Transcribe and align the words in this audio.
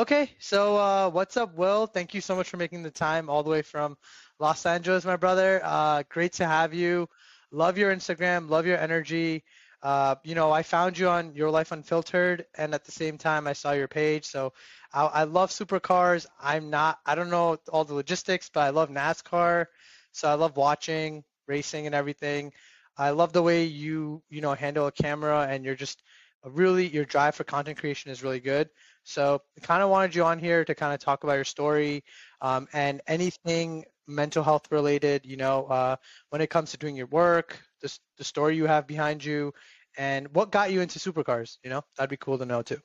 Okay, 0.00 0.30
so 0.38 0.78
uh, 0.78 1.10
what's 1.10 1.36
up, 1.36 1.54
Will? 1.56 1.86
Thank 1.86 2.14
you 2.14 2.22
so 2.22 2.34
much 2.34 2.48
for 2.48 2.56
making 2.56 2.82
the 2.82 2.90
time 2.90 3.28
all 3.28 3.42
the 3.42 3.50
way 3.50 3.60
from 3.60 3.98
Los 4.38 4.64
Angeles, 4.64 5.04
my 5.04 5.16
brother. 5.16 5.60
Uh, 5.62 6.04
great 6.08 6.32
to 6.32 6.46
have 6.46 6.72
you. 6.72 7.06
Love 7.52 7.76
your 7.76 7.94
Instagram, 7.94 8.48
love 8.48 8.64
your 8.64 8.78
energy. 8.78 9.44
Uh, 9.82 10.14
you 10.24 10.34
know, 10.34 10.52
I 10.52 10.62
found 10.62 10.96
you 10.96 11.10
on 11.10 11.34
Your 11.34 11.50
Life 11.50 11.70
Unfiltered, 11.70 12.46
and 12.56 12.72
at 12.72 12.86
the 12.86 12.92
same 12.92 13.18
time, 13.18 13.46
I 13.46 13.52
saw 13.52 13.72
your 13.72 13.88
page. 13.88 14.24
So 14.24 14.54
I, 14.90 15.04
I 15.04 15.24
love 15.24 15.50
supercars. 15.50 16.24
I'm 16.40 16.70
not, 16.70 16.98
I 17.04 17.14
don't 17.14 17.28
know 17.28 17.58
all 17.70 17.84
the 17.84 17.92
logistics, 17.92 18.48
but 18.48 18.60
I 18.60 18.70
love 18.70 18.88
NASCAR. 18.88 19.66
So 20.12 20.30
I 20.30 20.32
love 20.32 20.56
watching 20.56 21.24
racing 21.46 21.84
and 21.84 21.94
everything. 21.94 22.54
I 22.96 23.10
love 23.10 23.34
the 23.34 23.42
way 23.42 23.64
you, 23.64 24.22
you 24.30 24.40
know, 24.40 24.54
handle 24.54 24.86
a 24.86 24.92
camera, 24.92 25.46
and 25.46 25.62
you're 25.62 25.74
just 25.74 26.02
really 26.42 26.86
your 26.86 27.04
drive 27.04 27.34
for 27.34 27.44
content 27.44 27.78
creation 27.78 28.10
is 28.10 28.22
really 28.22 28.40
good. 28.40 28.70
So 29.04 29.40
I 29.56 29.66
kind 29.66 29.82
of 29.82 29.90
wanted 29.90 30.14
you 30.14 30.24
on 30.24 30.38
here 30.38 30.64
to 30.64 30.74
kind 30.74 30.94
of 30.94 31.00
talk 31.00 31.24
about 31.24 31.34
your 31.34 31.44
story 31.44 32.04
um, 32.40 32.68
and 32.72 33.00
anything 33.06 33.84
mental 34.06 34.42
health 34.42 34.70
related, 34.70 35.24
you 35.24 35.36
know, 35.36 35.66
uh, 35.66 35.96
when 36.30 36.40
it 36.40 36.50
comes 36.50 36.72
to 36.72 36.76
doing 36.76 36.96
your 36.96 37.06
work, 37.06 37.60
the, 37.80 37.98
the 38.18 38.24
story 38.24 38.56
you 38.56 38.66
have 38.66 38.86
behind 38.86 39.24
you, 39.24 39.52
and 39.96 40.28
what 40.34 40.52
got 40.52 40.72
you 40.72 40.80
into 40.80 40.98
supercars, 40.98 41.58
you 41.64 41.70
know, 41.70 41.82
that'd 41.96 42.10
be 42.10 42.16
cool 42.16 42.38
to 42.38 42.44
know 42.44 42.62
too. 42.62 42.80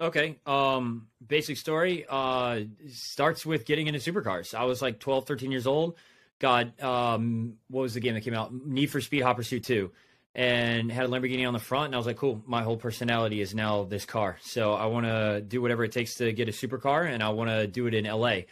Okay. 0.00 0.38
Um, 0.46 1.08
basic 1.26 1.58
story 1.58 2.06
uh, 2.08 2.60
starts 2.90 3.44
with 3.44 3.66
getting 3.66 3.86
into 3.86 4.00
supercars. 4.00 4.54
I 4.54 4.64
was 4.64 4.80
like 4.80 4.98
12, 4.98 5.26
13 5.26 5.52
years 5.52 5.66
old. 5.66 5.96
Got, 6.38 6.82
um, 6.82 7.54
what 7.68 7.82
was 7.82 7.94
the 7.94 8.00
game 8.00 8.14
that 8.14 8.22
came 8.22 8.32
out? 8.32 8.52
Need 8.54 8.86
for 8.86 9.02
Speed 9.02 9.20
Hot 9.20 9.36
Pursuit 9.36 9.62
2 9.62 9.90
and 10.34 10.90
had 10.92 11.06
a 11.06 11.08
Lamborghini 11.08 11.46
on 11.46 11.52
the 11.52 11.60
front. 11.60 11.86
And 11.86 11.94
I 11.94 11.98
was 11.98 12.06
like, 12.06 12.16
cool, 12.16 12.42
my 12.46 12.62
whole 12.62 12.76
personality 12.76 13.40
is 13.40 13.54
now 13.54 13.84
this 13.84 14.04
car. 14.04 14.38
So 14.42 14.74
I 14.74 14.86
want 14.86 15.06
to 15.06 15.40
do 15.40 15.60
whatever 15.60 15.84
it 15.84 15.92
takes 15.92 16.14
to 16.16 16.32
get 16.32 16.48
a 16.48 16.52
supercar, 16.52 17.08
and 17.08 17.22
I 17.22 17.30
want 17.30 17.50
to 17.50 17.66
do 17.66 17.86
it 17.86 17.94
in 17.94 18.04
LA. 18.04 18.42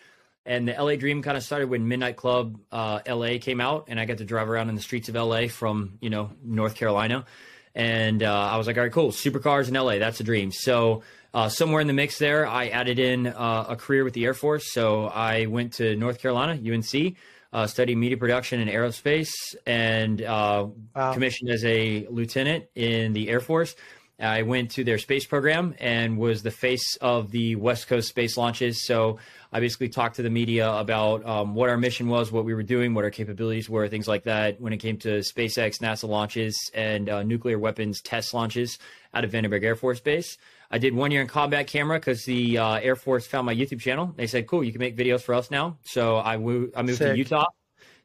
And 0.44 0.66
the 0.66 0.72
LA 0.72 0.96
dream 0.96 1.22
kind 1.22 1.36
of 1.36 1.42
started 1.42 1.68
when 1.68 1.86
Midnight 1.86 2.16
Club 2.16 2.58
uh, 2.72 3.00
LA 3.06 3.38
came 3.38 3.60
out, 3.60 3.86
and 3.88 4.00
I 4.00 4.06
got 4.06 4.18
to 4.18 4.24
drive 4.24 4.48
around 4.48 4.70
in 4.70 4.74
the 4.74 4.80
streets 4.80 5.08
of 5.08 5.14
LA 5.14 5.48
from 5.48 5.98
you 6.00 6.10
know 6.10 6.30
North 6.42 6.74
Carolina. 6.74 7.26
And 7.74 8.22
uh, 8.22 8.32
I 8.32 8.56
was 8.56 8.66
like, 8.66 8.76
all 8.76 8.82
right, 8.82 8.92
cool, 8.92 9.12
supercars 9.12 9.68
in 9.68 9.74
LA, 9.74 9.98
that's 9.98 10.18
a 10.18 10.24
dream. 10.24 10.50
So 10.50 11.02
uh, 11.32 11.48
somewhere 11.48 11.80
in 11.80 11.86
the 11.86 11.92
mix 11.92 12.18
there, 12.18 12.46
I 12.46 12.68
added 12.68 12.98
in 12.98 13.26
uh, 13.28 13.66
a 13.68 13.76
career 13.76 14.02
with 14.02 14.14
the 14.14 14.24
Air 14.24 14.34
Force. 14.34 14.72
So 14.72 15.04
I 15.04 15.46
went 15.46 15.74
to 15.74 15.94
North 15.94 16.18
Carolina, 16.18 16.54
UNC 16.54 17.14
uh, 17.52 17.66
studied 17.66 17.96
media 17.96 18.16
production 18.16 18.60
and 18.60 18.70
aerospace, 18.70 19.30
and 19.66 20.22
uh, 20.22 20.66
wow. 20.94 21.12
commissioned 21.12 21.50
as 21.50 21.64
a 21.64 22.06
lieutenant 22.10 22.66
in 22.74 23.12
the 23.12 23.28
Air 23.28 23.40
Force. 23.40 23.74
I 24.20 24.42
went 24.42 24.72
to 24.72 24.82
their 24.82 24.98
space 24.98 25.26
program 25.26 25.76
and 25.78 26.18
was 26.18 26.42
the 26.42 26.50
face 26.50 26.96
of 27.00 27.30
the 27.30 27.54
West 27.54 27.86
Coast 27.86 28.08
space 28.08 28.36
launches. 28.36 28.84
So 28.84 29.18
I 29.52 29.60
basically 29.60 29.90
talked 29.90 30.16
to 30.16 30.22
the 30.22 30.30
media 30.30 30.68
about 30.72 31.24
um, 31.24 31.54
what 31.54 31.70
our 31.70 31.76
mission 31.76 32.08
was, 32.08 32.32
what 32.32 32.44
we 32.44 32.52
were 32.52 32.64
doing, 32.64 32.94
what 32.94 33.04
our 33.04 33.12
capabilities 33.12 33.70
were, 33.70 33.86
things 33.86 34.08
like 34.08 34.24
that. 34.24 34.60
When 34.60 34.72
it 34.72 34.78
came 34.78 34.96
to 34.98 35.20
SpaceX, 35.20 35.78
NASA 35.80 36.08
launches, 36.08 36.56
and 36.74 37.08
uh, 37.08 37.22
nuclear 37.22 37.60
weapons 37.60 38.02
test 38.02 38.34
launches 38.34 38.78
out 39.14 39.24
of 39.24 39.30
Vandenberg 39.30 39.62
Air 39.62 39.76
Force 39.76 40.00
Base. 40.00 40.36
I 40.70 40.78
did 40.78 40.94
one 40.94 41.10
year 41.10 41.22
in 41.22 41.28
combat 41.28 41.66
camera 41.66 41.98
because 41.98 42.24
the 42.24 42.58
uh, 42.58 42.74
Air 42.74 42.96
Force 42.96 43.26
found 43.26 43.46
my 43.46 43.54
YouTube 43.54 43.80
channel. 43.80 44.12
They 44.16 44.26
said, 44.26 44.46
"Cool, 44.46 44.64
you 44.64 44.72
can 44.72 44.80
make 44.80 44.96
videos 44.96 45.22
for 45.22 45.34
us 45.34 45.50
now." 45.50 45.78
So 45.84 46.18
I, 46.18 46.36
moved 46.36 46.98
Sick. 46.98 47.12
to 47.12 47.16
Utah. 47.16 47.46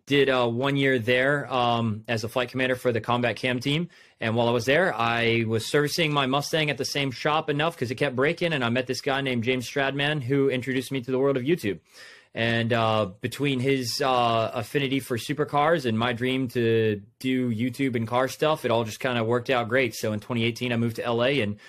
Did 0.06 0.30
uh, 0.30 0.47
one 0.47 0.75
year 0.75 1.00
there 1.00 1.52
um, 1.52 2.03
as 2.09 2.25
a 2.25 2.30
flight 2.30 2.50
commander 2.50 2.75
for 2.75 2.91
the 2.91 3.00
combat 3.00 3.38
cam 3.38 3.61
team. 3.61 3.88
And 4.19 4.36
while 4.36 4.50
I 4.50 4.52
was 4.52 4.66
there, 4.66 4.94
I 4.94 5.45
was 5.47 5.66
servicing 5.66 6.11
my 6.11 6.25
Mustang 6.25 6.69
at 6.69 6.78
the 6.78 6.84
same 6.84 7.09
shop 7.11 7.50
enough 7.50 7.75
because 7.75 7.89
it 7.89 7.95
kept 7.95 8.14
breaking. 8.14 8.52
And 8.52 8.66
I 8.66 8.69
met 8.69 8.86
this 8.86 9.00
guy 9.00 9.22
named 9.22 9.45
James 9.45 9.69
Stradman 9.69 10.22
who 10.22 10.50
introduced 10.50 10.91
me 10.91 11.00
to 11.02 11.11
the 11.11 11.19
world 11.19 11.38
of 11.38 11.44
YouTube. 11.44 11.80
And 12.36 12.73
uh, 12.73 13.12
between 13.22 13.59
his 13.62 14.02
uh, 14.02 14.52
affinity 14.53 15.00
for 15.00 15.18
supercars 15.18 15.85
and 15.85 15.97
my 15.97 16.12
dream 16.12 16.47
to 16.50 17.02
do 17.19 17.50
YouTube 17.53 17.96
and 17.96 18.06
car 18.06 18.28
stuff, 18.28 18.66
it 18.66 18.72
all 18.72 18.84
just 18.84 19.00
kind 19.00 19.18
of 19.18 19.25
worked 19.25 19.50
out 19.50 19.69
great. 19.69 19.96
So 19.96 20.12
in 20.12 20.19
2018, 20.19 20.73
I 20.73 20.78
moved 20.78 20.97
to 20.97 21.09
LA 21.09 21.44
and 21.44 21.59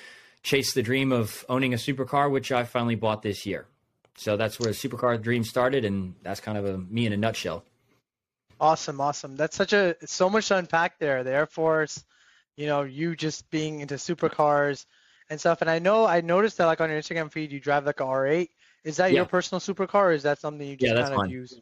chase 0.44 0.75
the 0.75 0.82
dream 0.82 1.10
of 1.10 1.44
owning 1.49 1.75
a 1.75 1.77
supercar, 1.77 2.31
which 2.31 2.53
I 2.53 2.62
finally 2.65 2.94
bought 2.94 3.22
this 3.22 3.44
year. 3.44 3.66
So 4.16 4.37
that's 4.37 4.60
where 4.60 4.71
the 4.71 4.77
supercar 4.77 5.21
dream 5.21 5.43
started, 5.43 5.84
and 5.84 6.15
that's 6.22 6.38
kind 6.38 6.56
of 6.56 6.65
a, 6.66 6.78
me 6.78 7.06
in 7.06 7.12
a 7.12 7.16
nutshell. 7.16 7.65
Awesome, 8.60 9.00
awesome. 9.00 9.34
That's 9.34 9.56
such 9.56 9.72
a 9.72 9.97
so 10.06 10.31
much 10.31 10.49
to 10.49 10.56
unpack 10.56 11.00
there. 11.00 11.25
The 11.25 11.33
Air 11.33 11.47
Force, 11.47 12.04
you 12.56 12.66
know, 12.66 12.83
you 12.83 13.16
just 13.16 13.50
being 13.50 13.81
into 13.81 13.94
supercars 13.94 14.87
and 15.28 15.41
stuff. 15.41 15.60
And 15.60 15.69
I 15.69 15.81
know 15.81 16.06
I 16.06 16.21
noticed 16.21 16.59
that 16.59 16.66
like 16.66 16.81
on 16.81 16.91
your 16.91 17.00
Instagram 17.00 17.33
feed, 17.33 17.50
you 17.50 17.59
drive 17.59 17.87
like 17.87 17.99
a 17.99 18.04
R8. 18.04 18.49
Is 18.84 18.99
that 18.99 19.10
yeah. 19.10 19.16
your 19.16 19.25
personal 19.25 19.60
supercar, 19.60 19.94
or 19.94 20.12
is 20.12 20.22
that 20.22 20.38
something 20.38 20.66
you 20.66 20.77
just 20.77 20.94
yeah, 20.94 21.09
kind 21.09 21.25
of 21.25 21.31
use? 21.31 21.59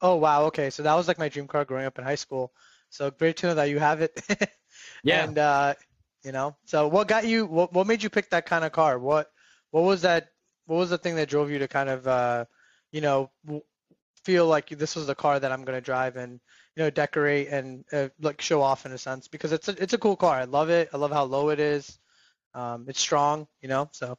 Oh 0.00 0.14
wow, 0.14 0.44
okay. 0.44 0.70
So 0.70 0.84
that 0.84 0.94
was 0.94 1.08
like 1.08 1.18
my 1.18 1.28
dream 1.28 1.48
car 1.48 1.64
growing 1.64 1.84
up 1.84 1.98
in 1.98 2.04
high 2.04 2.14
school. 2.14 2.52
So 2.88 3.10
great 3.10 3.36
to 3.38 3.48
know 3.48 3.54
that 3.56 3.68
you 3.68 3.78
have 3.80 4.00
it. 4.00 4.18
yeah. 5.02 5.24
And 5.24 5.36
uh, 5.36 5.74
you 6.28 6.32
know? 6.32 6.54
So 6.66 6.88
what 6.88 7.08
got 7.08 7.26
you 7.26 7.46
what, 7.46 7.72
what 7.72 7.86
made 7.86 8.02
you 8.02 8.10
pick 8.10 8.28
that 8.30 8.44
kind 8.44 8.62
of 8.62 8.70
car? 8.70 8.98
What 8.98 9.30
what 9.70 9.84
was 9.84 10.02
that 10.02 10.28
what 10.66 10.76
was 10.76 10.90
the 10.90 10.98
thing 10.98 11.16
that 11.16 11.30
drove 11.30 11.50
you 11.50 11.58
to 11.60 11.68
kind 11.68 11.88
of 11.88 12.06
uh 12.06 12.44
you 12.92 13.00
know 13.00 13.30
feel 14.24 14.46
like 14.46 14.68
this 14.68 14.94
was 14.94 15.06
the 15.06 15.14
car 15.14 15.40
that 15.40 15.50
i'm 15.50 15.64
going 15.64 15.78
to 15.78 15.80
drive 15.80 16.16
and 16.16 16.32
you 16.76 16.82
know 16.82 16.90
decorate 16.90 17.48
and 17.48 17.82
uh, 17.94 18.08
like 18.20 18.42
show 18.42 18.60
off 18.60 18.84
in 18.84 18.92
a 18.92 18.98
sense? 18.98 19.26
Because 19.26 19.52
it's 19.52 19.68
a 19.68 19.82
it's 19.82 19.94
a 19.94 19.98
cool 19.98 20.16
car. 20.16 20.36
I 20.36 20.44
love 20.44 20.68
it. 20.68 20.90
I 20.92 20.98
love 20.98 21.12
how 21.12 21.24
low 21.24 21.48
it 21.48 21.60
is. 21.60 21.98
Um 22.52 22.84
it's 22.88 23.00
strong 23.00 23.48
you 23.62 23.68
know 23.68 23.88
so. 23.92 24.18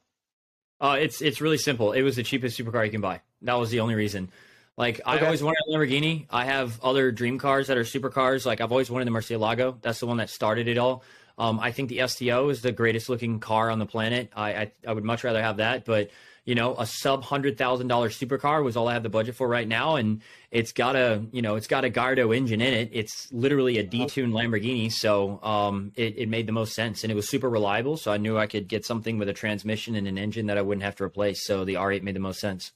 Uh 0.82 0.98
it's 1.00 1.22
it's 1.22 1.42
really 1.42 1.60
simple. 1.60 1.92
It 1.92 2.02
was 2.02 2.16
the 2.16 2.24
cheapest 2.24 2.60
supercar 2.60 2.86
you 2.86 2.92
can 2.92 3.02
buy. 3.02 3.22
That 3.44 3.54
was 3.54 3.70
the 3.70 3.82
only 3.82 3.94
reason. 3.94 4.32
Like 4.78 5.02
I 5.06 5.20
always 5.20 5.44
wanted 5.44 5.60
a 5.68 5.72
Lamborghini. 5.74 6.26
I 6.32 6.46
have 6.46 6.82
other 6.82 7.12
dream 7.12 7.38
cars 7.38 7.68
that 7.68 7.78
are 7.78 7.84
supercars. 7.84 8.48
Like 8.48 8.62
I've 8.62 8.72
always 8.72 8.90
wanted 8.90 9.06
the 9.06 9.12
Murcielago. 9.12 9.80
That's 9.82 10.00
the 10.00 10.08
one 10.08 10.18
that 10.18 10.32
started 10.32 10.68
it 10.68 10.80
all. 10.80 11.04
Um, 11.40 11.60
I 11.60 11.72
think 11.72 11.90
the 11.90 12.06
STO 12.06 12.50
is 12.50 12.62
the 12.62 12.74
greatest 12.74 13.08
looking 13.10 13.40
car 13.40 13.72
on 13.72 13.80
the 13.80 13.86
planet. 13.86 14.30
I, 14.36 14.54
I, 14.54 14.72
I 14.86 14.94
would 14.94 15.06
much 15.06 15.24
rather 15.24 15.42
have 15.42 15.58
that, 15.58 15.86
but 15.86 16.12
you 16.50 16.56
know, 16.56 16.76
a 16.78 16.86
sub 16.88 17.24
hundred 17.24 17.60
thousand 17.60 17.90
dollar 17.90 18.10
supercar 18.10 18.64
was 18.64 18.76
all 18.76 18.88
I 18.88 18.94
have 18.94 19.04
the 19.04 19.10
budget 19.10 19.36
for 19.36 19.48
right 19.48 19.68
now, 19.68 19.98
and 19.98 20.22
it's 20.50 20.72
got 20.72 20.96
a 20.96 21.24
you 21.32 21.44
know 21.44 21.56
it's 21.56 21.68
got 21.68 21.86
a 21.86 21.90
Gallardo 21.90 22.32
engine 22.34 22.60
in 22.60 22.74
it. 22.74 22.90
It's 22.92 23.32
literally 23.32 23.78
a 23.78 23.84
detuned 23.84 24.34
Lamborghini, 24.34 24.92
so 24.92 25.40
um, 25.44 25.92
it, 25.96 26.18
it 26.18 26.28
made 26.28 26.48
the 26.48 26.52
most 26.52 26.74
sense, 26.74 27.04
and 27.04 27.12
it 27.12 27.16
was 27.16 27.30
super 27.30 27.50
reliable. 27.50 27.98
So 27.98 28.12
I 28.12 28.18
knew 28.18 28.38
I 28.38 28.48
could 28.48 28.68
get 28.68 28.84
something 28.84 29.20
with 29.20 29.30
a 29.30 29.34
transmission 29.34 29.96
and 29.96 30.08
an 30.08 30.18
engine 30.18 30.48
that 30.48 30.58
I 30.58 30.64
wouldn't 30.64 30.84
have 30.84 30.96
to 30.96 31.04
replace. 31.04 31.46
So 31.46 31.66
the 31.66 31.76
R8 31.76 32.02
made 32.02 32.16
the 32.16 32.20
most 32.20 32.40
sense. 32.40 32.72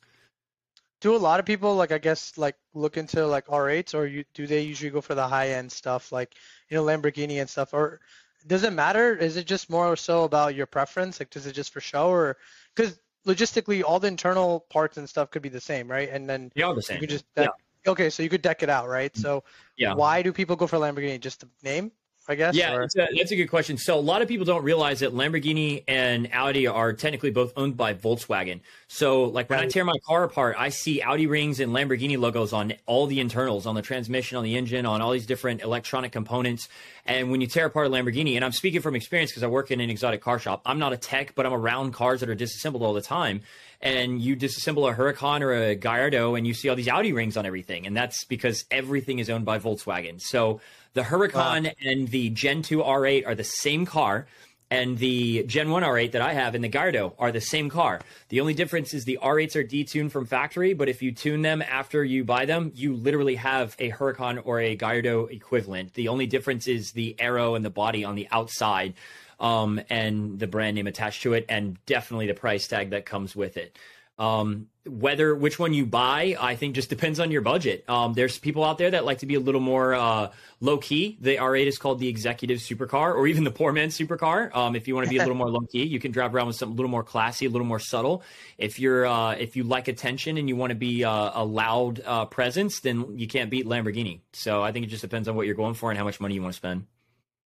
Do 1.01 1.15
a 1.15 1.17
lot 1.17 1.39
of 1.39 1.45
people 1.47 1.75
like 1.75 1.91
I 1.91 1.97
guess 1.97 2.37
like 2.37 2.55
look 2.75 2.95
into 2.95 3.25
like 3.25 3.47
R8s, 3.47 3.95
or 3.95 4.05
you, 4.05 4.23
do 4.35 4.45
they 4.45 4.61
usually 4.61 4.91
go 4.91 5.01
for 5.01 5.15
the 5.15 5.27
high 5.27 5.49
end 5.49 5.71
stuff 5.71 6.11
like 6.11 6.35
you 6.69 6.77
know 6.77 6.83
Lamborghini 6.83 7.41
and 7.41 7.49
stuff, 7.49 7.73
or 7.73 8.01
does 8.47 8.63
it 8.63 8.73
matter? 8.73 9.15
Is 9.15 9.37
it 9.37 9.45
just 9.45 9.69
more 9.69 9.87
or 9.87 9.95
so 9.95 10.23
about 10.23 10.55
your 10.55 10.65
preference? 10.65 11.19
Like, 11.19 11.29
does 11.29 11.45
it 11.45 11.53
just 11.53 11.71
for 11.71 11.81
show, 11.81 12.09
or 12.09 12.37
because 12.75 12.99
logistically, 13.25 13.83
all 13.83 13.99
the 13.99 14.07
internal 14.07 14.61
parts 14.69 14.97
and 14.97 15.07
stuff 15.07 15.31
could 15.31 15.41
be 15.41 15.49
the 15.49 15.61
same, 15.61 15.89
right? 15.89 16.09
And 16.11 16.29
then 16.29 16.51
they 16.55 16.61
are 16.61 16.75
the 16.75 16.81
same. 16.81 16.95
You 16.95 17.01
could 17.01 17.09
just 17.09 17.25
deck, 17.35 17.49
yeah. 17.85 17.91
okay, 17.91 18.09
so 18.09 18.23
you 18.23 18.29
could 18.29 18.41
deck 18.41 18.63
it 18.63 18.69
out, 18.69 18.87
right? 18.87 19.15
So 19.15 19.43
yeah. 19.77 19.93
why 19.93 20.21
do 20.21 20.33
people 20.33 20.55
go 20.55 20.67
for 20.67 20.77
Lamborghini? 20.77 21.19
Just 21.19 21.41
the 21.41 21.47
name? 21.63 21.91
I 22.27 22.35
guess. 22.35 22.55
Yeah, 22.55 22.77
that's 22.77 22.95
a, 22.95 23.07
that's 23.17 23.31
a, 23.31 23.35
good 23.35 23.47
question. 23.47 23.77
So 23.77 23.97
a 23.97 23.99
lot 23.99 24.21
of 24.21 24.29
people 24.29 24.45
don't 24.45 24.63
realize 24.63 25.01
that 25.01 25.13
Lamborghini 25.13 25.83
and 25.89 26.29
Audi 26.31 26.67
are 26.67 26.93
technically 26.93 27.31
both 27.31 27.51
owned 27.57 27.75
by 27.75 27.93
Volkswagen. 27.93 28.61
So 28.87 29.25
like 29.25 29.49
when 29.49 29.59
right. 29.59 29.65
I 29.65 29.69
tear 29.69 29.83
my 29.83 29.97
car 30.07 30.23
apart, 30.23 30.55
I 30.57 30.69
see 30.69 31.01
Audi 31.01 31.27
rings 31.27 31.59
and 31.59 31.73
Lamborghini 31.73 32.17
logos 32.17 32.53
on 32.53 32.73
all 32.85 33.07
the 33.07 33.19
internals, 33.19 33.65
on 33.65 33.75
the 33.75 33.81
transmission, 33.81 34.37
on 34.37 34.45
the 34.45 34.55
engine, 34.55 34.85
on 34.85 35.01
all 35.01 35.11
these 35.11 35.25
different 35.25 35.61
electronic 35.63 36.13
components. 36.13 36.69
And 37.05 37.29
when 37.29 37.41
you 37.41 37.47
tear 37.47 37.65
apart 37.65 37.87
a 37.87 37.89
Lamborghini, 37.89 38.35
and 38.35 38.45
I'm 38.45 38.53
speaking 38.53 38.79
from 38.79 38.95
experience 38.95 39.31
because 39.31 39.43
I 39.43 39.47
work 39.47 39.69
in 39.69 39.81
an 39.81 39.89
exotic 39.89 40.21
car 40.21 40.39
shop. 40.39 40.61
I'm 40.65 40.79
not 40.79 40.93
a 40.93 40.97
tech, 40.97 41.35
but 41.35 41.45
I'm 41.45 41.53
around 41.53 41.91
cars 41.91 42.21
that 42.21 42.29
are 42.29 42.35
disassembled 42.35 42.83
all 42.83 42.93
the 42.93 43.01
time 43.01 43.41
and 43.83 44.21
you 44.21 44.37
disassemble 44.37 44.89
a 44.89 44.95
Huracan 44.95 45.41
or 45.41 45.53
a 45.53 45.75
Gallardo 45.75 46.35
and 46.35 46.47
you 46.47 46.53
see 46.53 46.69
all 46.69 46.75
these 46.75 46.87
Audi 46.87 47.11
rings 47.11 47.35
on 47.35 47.45
everything. 47.45 47.85
And 47.85 47.95
that's 47.95 48.23
because 48.23 48.63
everything 48.71 49.19
is 49.19 49.29
owned 49.29 49.43
by 49.43 49.59
Volkswagen. 49.59 50.21
So 50.21 50.61
the 50.93 51.01
Huracan 51.01 51.65
wow. 51.65 51.71
and 51.85 52.07
the 52.07 52.29
Gen 52.29 52.61
2 52.61 52.79
R8 52.79 53.27
are 53.27 53.35
the 53.35 53.43
same 53.43 53.85
car. 53.85 54.27
And 54.71 54.97
the 54.97 55.43
Gen 55.43 55.69
1 55.69 55.83
R8 55.83 56.13
that 56.13 56.23
I 56.23 56.33
have 56.33 56.55
and 56.55 56.63
the 56.63 56.67
Gallardo 56.67 57.13
are 57.19 57.31
the 57.31 57.41
same 57.41 57.69
car. 57.69 58.01
The 58.29 58.41
only 58.41 58.55
difference 58.55 58.91
is 58.95 59.05
the 59.05 59.19
R8s 59.21 59.55
are 59.55 59.63
detuned 59.63 60.11
from 60.11 60.25
factory, 60.25 60.73
but 60.73 60.89
if 60.89 61.03
you 61.03 61.11
tune 61.11 61.43
them 61.43 61.61
after 61.61 62.03
you 62.03 62.23
buy 62.23 62.45
them, 62.45 62.71
you 62.73 62.95
literally 62.95 63.35
have 63.35 63.75
a 63.77 63.91
Huracan 63.91 64.41
or 64.43 64.59
a 64.59 64.75
Gallardo 64.75 65.27
equivalent. 65.27 65.93
The 65.93 66.07
only 66.07 66.25
difference 66.25 66.67
is 66.67 66.91
the 66.93 67.15
aero 67.19 67.53
and 67.53 67.63
the 67.63 67.69
body 67.69 68.03
on 68.03 68.15
the 68.15 68.27
outside 68.31 68.95
um, 69.39 69.79
and 69.91 70.39
the 70.39 70.47
brand 70.47 70.75
name 70.75 70.87
attached 70.87 71.21
to 71.23 71.33
it, 71.33 71.45
and 71.49 71.77
definitely 71.85 72.27
the 72.27 72.33
price 72.33 72.67
tag 72.67 72.91
that 72.91 73.05
comes 73.05 73.35
with 73.35 73.57
it. 73.57 73.77
Um, 74.17 74.67
whether 74.85 75.33
which 75.33 75.57
one 75.57 75.73
you 75.73 75.85
buy, 75.85 76.35
I 76.39 76.55
think 76.55 76.75
just 76.75 76.89
depends 76.89 77.19
on 77.19 77.31
your 77.31 77.41
budget. 77.41 77.85
Um, 77.89 78.13
there's 78.13 78.37
people 78.37 78.63
out 78.63 78.77
there 78.77 78.91
that 78.91 79.05
like 79.05 79.19
to 79.19 79.25
be 79.25 79.35
a 79.35 79.39
little 79.39 79.61
more 79.61 79.93
uh, 79.93 80.31
low 80.59 80.77
key. 80.77 81.17
The 81.21 81.37
R8 81.37 81.67
is 81.67 81.77
called 81.77 81.99
the 81.99 82.09
executive 82.09 82.59
supercar, 82.59 83.15
or 83.15 83.25
even 83.27 83.45
the 83.45 83.51
poor 83.51 83.71
man's 83.71 83.97
supercar. 83.97 84.53
Um, 84.53 84.75
if 84.75 84.87
you 84.87 84.95
want 84.95 85.05
to 85.05 85.09
be 85.09 85.17
a 85.17 85.19
little 85.19 85.35
more 85.35 85.49
low 85.49 85.61
key, 85.61 85.83
you 85.83 85.99
can 85.99 86.11
drive 86.11 86.35
around 86.35 86.47
with 86.47 86.57
something 86.57 86.73
a 86.73 86.77
little 86.77 86.91
more 86.91 87.03
classy, 87.03 87.45
a 87.45 87.49
little 87.49 87.67
more 87.67 87.79
subtle. 87.79 88.23
If 88.57 88.77
you're 88.77 89.05
uh, 89.05 89.31
if 89.31 89.55
you 89.55 89.63
like 89.63 89.87
attention 89.87 90.37
and 90.37 90.49
you 90.49 90.57
want 90.57 90.71
to 90.71 90.75
be 90.75 91.05
uh, 91.05 91.31
a 91.33 91.45
loud 91.45 92.01
uh, 92.05 92.25
presence, 92.25 92.81
then 92.81 93.17
you 93.17 93.27
can't 93.27 93.49
beat 93.49 93.65
Lamborghini. 93.65 94.19
So 94.33 94.61
I 94.61 94.73
think 94.73 94.85
it 94.85 94.89
just 94.89 95.01
depends 95.01 95.27
on 95.29 95.35
what 95.35 95.45
you're 95.45 95.55
going 95.55 95.75
for 95.75 95.91
and 95.91 95.97
how 95.97 96.03
much 96.03 96.19
money 96.19 96.35
you 96.35 96.41
want 96.41 96.53
to 96.53 96.57
spend. 96.57 96.87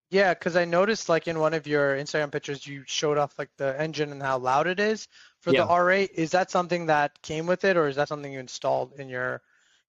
Yeah, 0.10 0.34
because 0.34 0.56
I 0.56 0.64
noticed 0.64 1.10
like 1.10 1.28
in 1.28 1.40
one 1.40 1.54
of 1.54 1.68
your 1.68 1.98
Instagram 1.98 2.32
pictures, 2.32 2.66
you 2.66 2.84
showed 2.86 3.18
off 3.18 3.38
like 3.38 3.50
the 3.58 3.80
engine 3.80 4.12
and 4.12 4.22
how 4.22 4.38
loud 4.38 4.68
it 4.68 4.80
is 4.80 5.08
for 5.42 5.52
yeah. 5.52 5.64
the 5.64 5.70
R8. 5.70 6.10
Is 6.16 6.32
that 6.32 6.50
something 6.50 6.86
that 6.86 7.22
came 7.22 7.46
with 7.46 7.66
it, 7.66 7.76
or 7.76 7.88
is 7.88 7.98
that 7.98 8.08
something 8.08 8.32
you 8.32 8.40
installed 8.40 8.94
in 8.98 9.10
your 9.10 9.42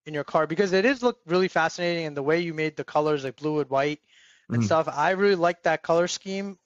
in 0.06 0.14
your 0.14 0.24
car? 0.24 0.46
Because 0.48 0.72
it 0.72 0.84
is 0.84 1.02
look 1.02 1.20
really 1.26 1.46
fascinating, 1.46 2.06
and 2.06 2.16
the 2.16 2.22
way 2.22 2.40
you 2.40 2.52
made 2.52 2.76
the 2.76 2.84
colors 2.84 3.22
like 3.22 3.36
blue 3.36 3.60
and 3.60 3.70
white 3.70 4.00
and 4.48 4.62
mm. 4.62 4.66
stuff, 4.66 4.88
I 4.92 5.10
really 5.10 5.36
like 5.36 5.62
that 5.62 5.82
color 5.82 6.08
scheme. 6.08 6.58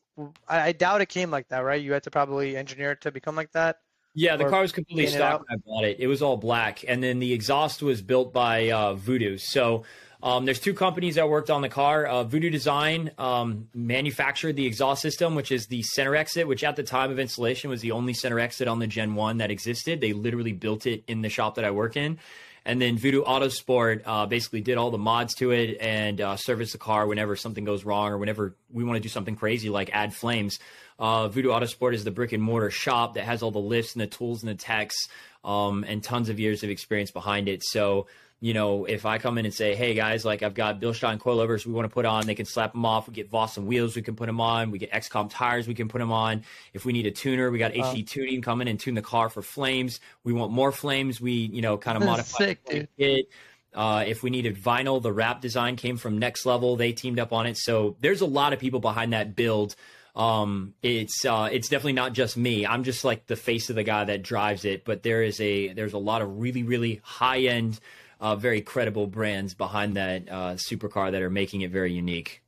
I, 0.48 0.60
I, 0.60 0.72
doubt 0.72 1.00
it 1.00 1.08
came 1.08 1.30
like 1.30 1.48
that, 1.48 1.60
right? 1.60 1.80
You 1.80 1.92
had 1.92 2.02
to 2.04 2.10
probably 2.10 2.56
engineer 2.56 2.92
it 2.92 3.00
to 3.00 3.10
become 3.10 3.34
like 3.34 3.50
that. 3.52 3.78
Yeah, 4.14 4.36
the 4.36 4.44
car 4.44 4.60
was 4.60 4.72
completely 4.72 5.06
stock 5.06 5.42
when 5.48 5.58
I 5.58 5.60
bought 5.64 5.84
it. 5.84 5.98
It 5.98 6.06
was 6.06 6.20
all 6.20 6.36
black, 6.36 6.84
and 6.86 7.02
then 7.02 7.18
the 7.18 7.32
exhaust 7.32 7.82
was 7.82 8.02
built 8.02 8.32
by 8.32 8.70
uh, 8.70 8.94
Voodoo. 8.94 9.38
So 9.38 9.84
um, 10.22 10.44
there's 10.44 10.60
two 10.60 10.74
companies 10.74 11.16
that 11.16 11.28
worked 11.28 11.50
on 11.50 11.62
the 11.62 11.68
car. 11.68 12.06
Uh, 12.06 12.22
Voodoo 12.22 12.50
Design 12.50 13.10
um, 13.18 13.68
manufactured 13.74 14.54
the 14.54 14.66
exhaust 14.66 15.02
system, 15.02 15.34
which 15.34 15.50
is 15.50 15.66
the 15.66 15.82
center 15.82 16.14
exit, 16.14 16.46
which 16.46 16.62
at 16.62 16.76
the 16.76 16.84
time 16.84 17.10
of 17.10 17.18
installation 17.18 17.70
was 17.70 17.80
the 17.80 17.90
only 17.90 18.14
center 18.14 18.38
exit 18.38 18.68
on 18.68 18.78
the 18.78 18.86
Gen 18.86 19.14
1 19.14 19.38
that 19.38 19.50
existed. 19.50 20.00
They 20.00 20.12
literally 20.12 20.52
built 20.52 20.86
it 20.86 21.02
in 21.08 21.22
the 21.22 21.28
shop 21.28 21.56
that 21.56 21.64
I 21.64 21.72
work 21.72 21.96
in. 21.96 22.18
And 22.64 22.80
then 22.80 22.96
Voodoo 22.96 23.24
Autosport 23.24 24.02
uh, 24.06 24.26
basically 24.26 24.60
did 24.60 24.78
all 24.78 24.92
the 24.92 24.98
mods 24.98 25.34
to 25.36 25.50
it 25.50 25.78
and 25.80 26.20
uh, 26.20 26.36
service 26.36 26.72
the 26.72 26.78
car 26.78 27.06
whenever 27.08 27.34
something 27.34 27.64
goes 27.64 27.84
wrong 27.84 28.12
or 28.12 28.18
whenever 28.18 28.54
we 28.72 28.84
want 28.84 28.98
to 28.98 29.02
do 29.02 29.08
something 29.08 29.34
crazy 29.34 29.68
like 29.68 29.90
add 29.92 30.14
flames. 30.14 30.60
Uh, 30.98 31.26
Voodoo 31.26 31.48
Autosport 31.48 31.94
is 31.94 32.04
the 32.04 32.12
brick 32.12 32.30
and 32.30 32.42
mortar 32.42 32.70
shop 32.70 33.14
that 33.14 33.24
has 33.24 33.42
all 33.42 33.50
the 33.50 33.58
lifts 33.58 33.94
and 33.94 34.02
the 34.02 34.06
tools 34.06 34.44
and 34.44 34.50
the 34.50 34.54
techs 34.54 35.08
um, 35.42 35.84
and 35.88 36.04
tons 36.04 36.28
of 36.28 36.38
years 36.38 36.62
of 36.62 36.70
experience 36.70 37.10
behind 37.10 37.48
it. 37.48 37.64
So 37.64 38.06
you 38.42 38.54
know, 38.54 38.86
if 38.86 39.06
I 39.06 39.18
come 39.18 39.38
in 39.38 39.44
and 39.44 39.54
say, 39.54 39.76
hey 39.76 39.94
guys, 39.94 40.24
like 40.24 40.42
I've 40.42 40.52
got 40.52 40.80
Bilstein 40.80 41.18
coilovers 41.18 41.64
we 41.64 41.72
want 41.72 41.88
to 41.88 41.94
put 41.94 42.04
on, 42.04 42.26
they 42.26 42.34
can 42.34 42.44
slap 42.44 42.72
them 42.72 42.84
off. 42.84 43.06
We 43.06 43.14
get 43.14 43.30
Vossen 43.30 43.66
wheels, 43.66 43.94
we 43.94 44.02
can 44.02 44.16
put 44.16 44.26
them 44.26 44.40
on. 44.40 44.72
We 44.72 44.80
get 44.80 44.90
XCOM 44.90 45.30
tires, 45.30 45.68
we 45.68 45.74
can 45.74 45.86
put 45.86 46.00
them 46.00 46.10
on. 46.10 46.42
If 46.74 46.84
we 46.84 46.92
need 46.92 47.06
a 47.06 47.12
tuner, 47.12 47.52
we 47.52 47.58
got 47.58 47.72
HD 47.72 47.98
um, 48.00 48.04
tuning 48.04 48.42
coming 48.42 48.66
in 48.66 48.72
and 48.72 48.80
tune 48.80 48.96
the 48.96 49.00
car 49.00 49.28
for 49.28 49.42
flames. 49.42 50.00
We 50.24 50.32
want 50.32 50.50
more 50.50 50.72
flames, 50.72 51.20
we, 51.20 51.32
you 51.32 51.62
know, 51.62 51.78
kind 51.78 51.96
of 51.96 52.04
modify 52.04 52.38
sick, 52.38 52.64
the 52.64 52.88
kit. 52.98 53.28
Uh, 53.72 54.02
if 54.08 54.24
we 54.24 54.30
needed 54.30 54.56
vinyl, 54.56 55.00
the 55.00 55.12
wrap 55.12 55.40
design 55.40 55.76
came 55.76 55.96
from 55.96 56.18
Next 56.18 56.44
Level. 56.44 56.74
They 56.74 56.90
teamed 56.90 57.20
up 57.20 57.32
on 57.32 57.46
it. 57.46 57.56
So 57.56 57.96
there's 58.00 58.22
a 58.22 58.26
lot 58.26 58.52
of 58.52 58.58
people 58.58 58.80
behind 58.80 59.12
that 59.12 59.36
build. 59.36 59.76
Um, 60.16 60.74
it's 60.82 61.24
uh, 61.24 61.48
it's 61.52 61.68
definitely 61.68 61.92
not 61.92 62.12
just 62.12 62.36
me. 62.36 62.66
I'm 62.66 62.82
just 62.82 63.04
like 63.04 63.28
the 63.28 63.36
face 63.36 63.70
of 63.70 63.76
the 63.76 63.84
guy 63.84 64.02
that 64.02 64.22
drives 64.24 64.64
it. 64.64 64.84
But 64.84 65.04
there 65.04 65.22
is 65.22 65.40
a 65.40 65.72
there's 65.74 65.92
a 65.92 65.98
lot 65.98 66.22
of 66.22 66.40
really 66.40 66.64
really 66.64 67.00
high 67.04 67.42
end 67.42 67.78
uh, 68.22 68.36
very 68.36 68.62
credible 68.62 69.08
brands 69.08 69.52
behind 69.52 69.96
that 69.96 70.28
uh, 70.30 70.54
supercar 70.54 71.10
that 71.10 71.20
are 71.20 71.28
making 71.28 71.62
it 71.62 71.72
very 71.72 71.92
unique. 71.92 72.40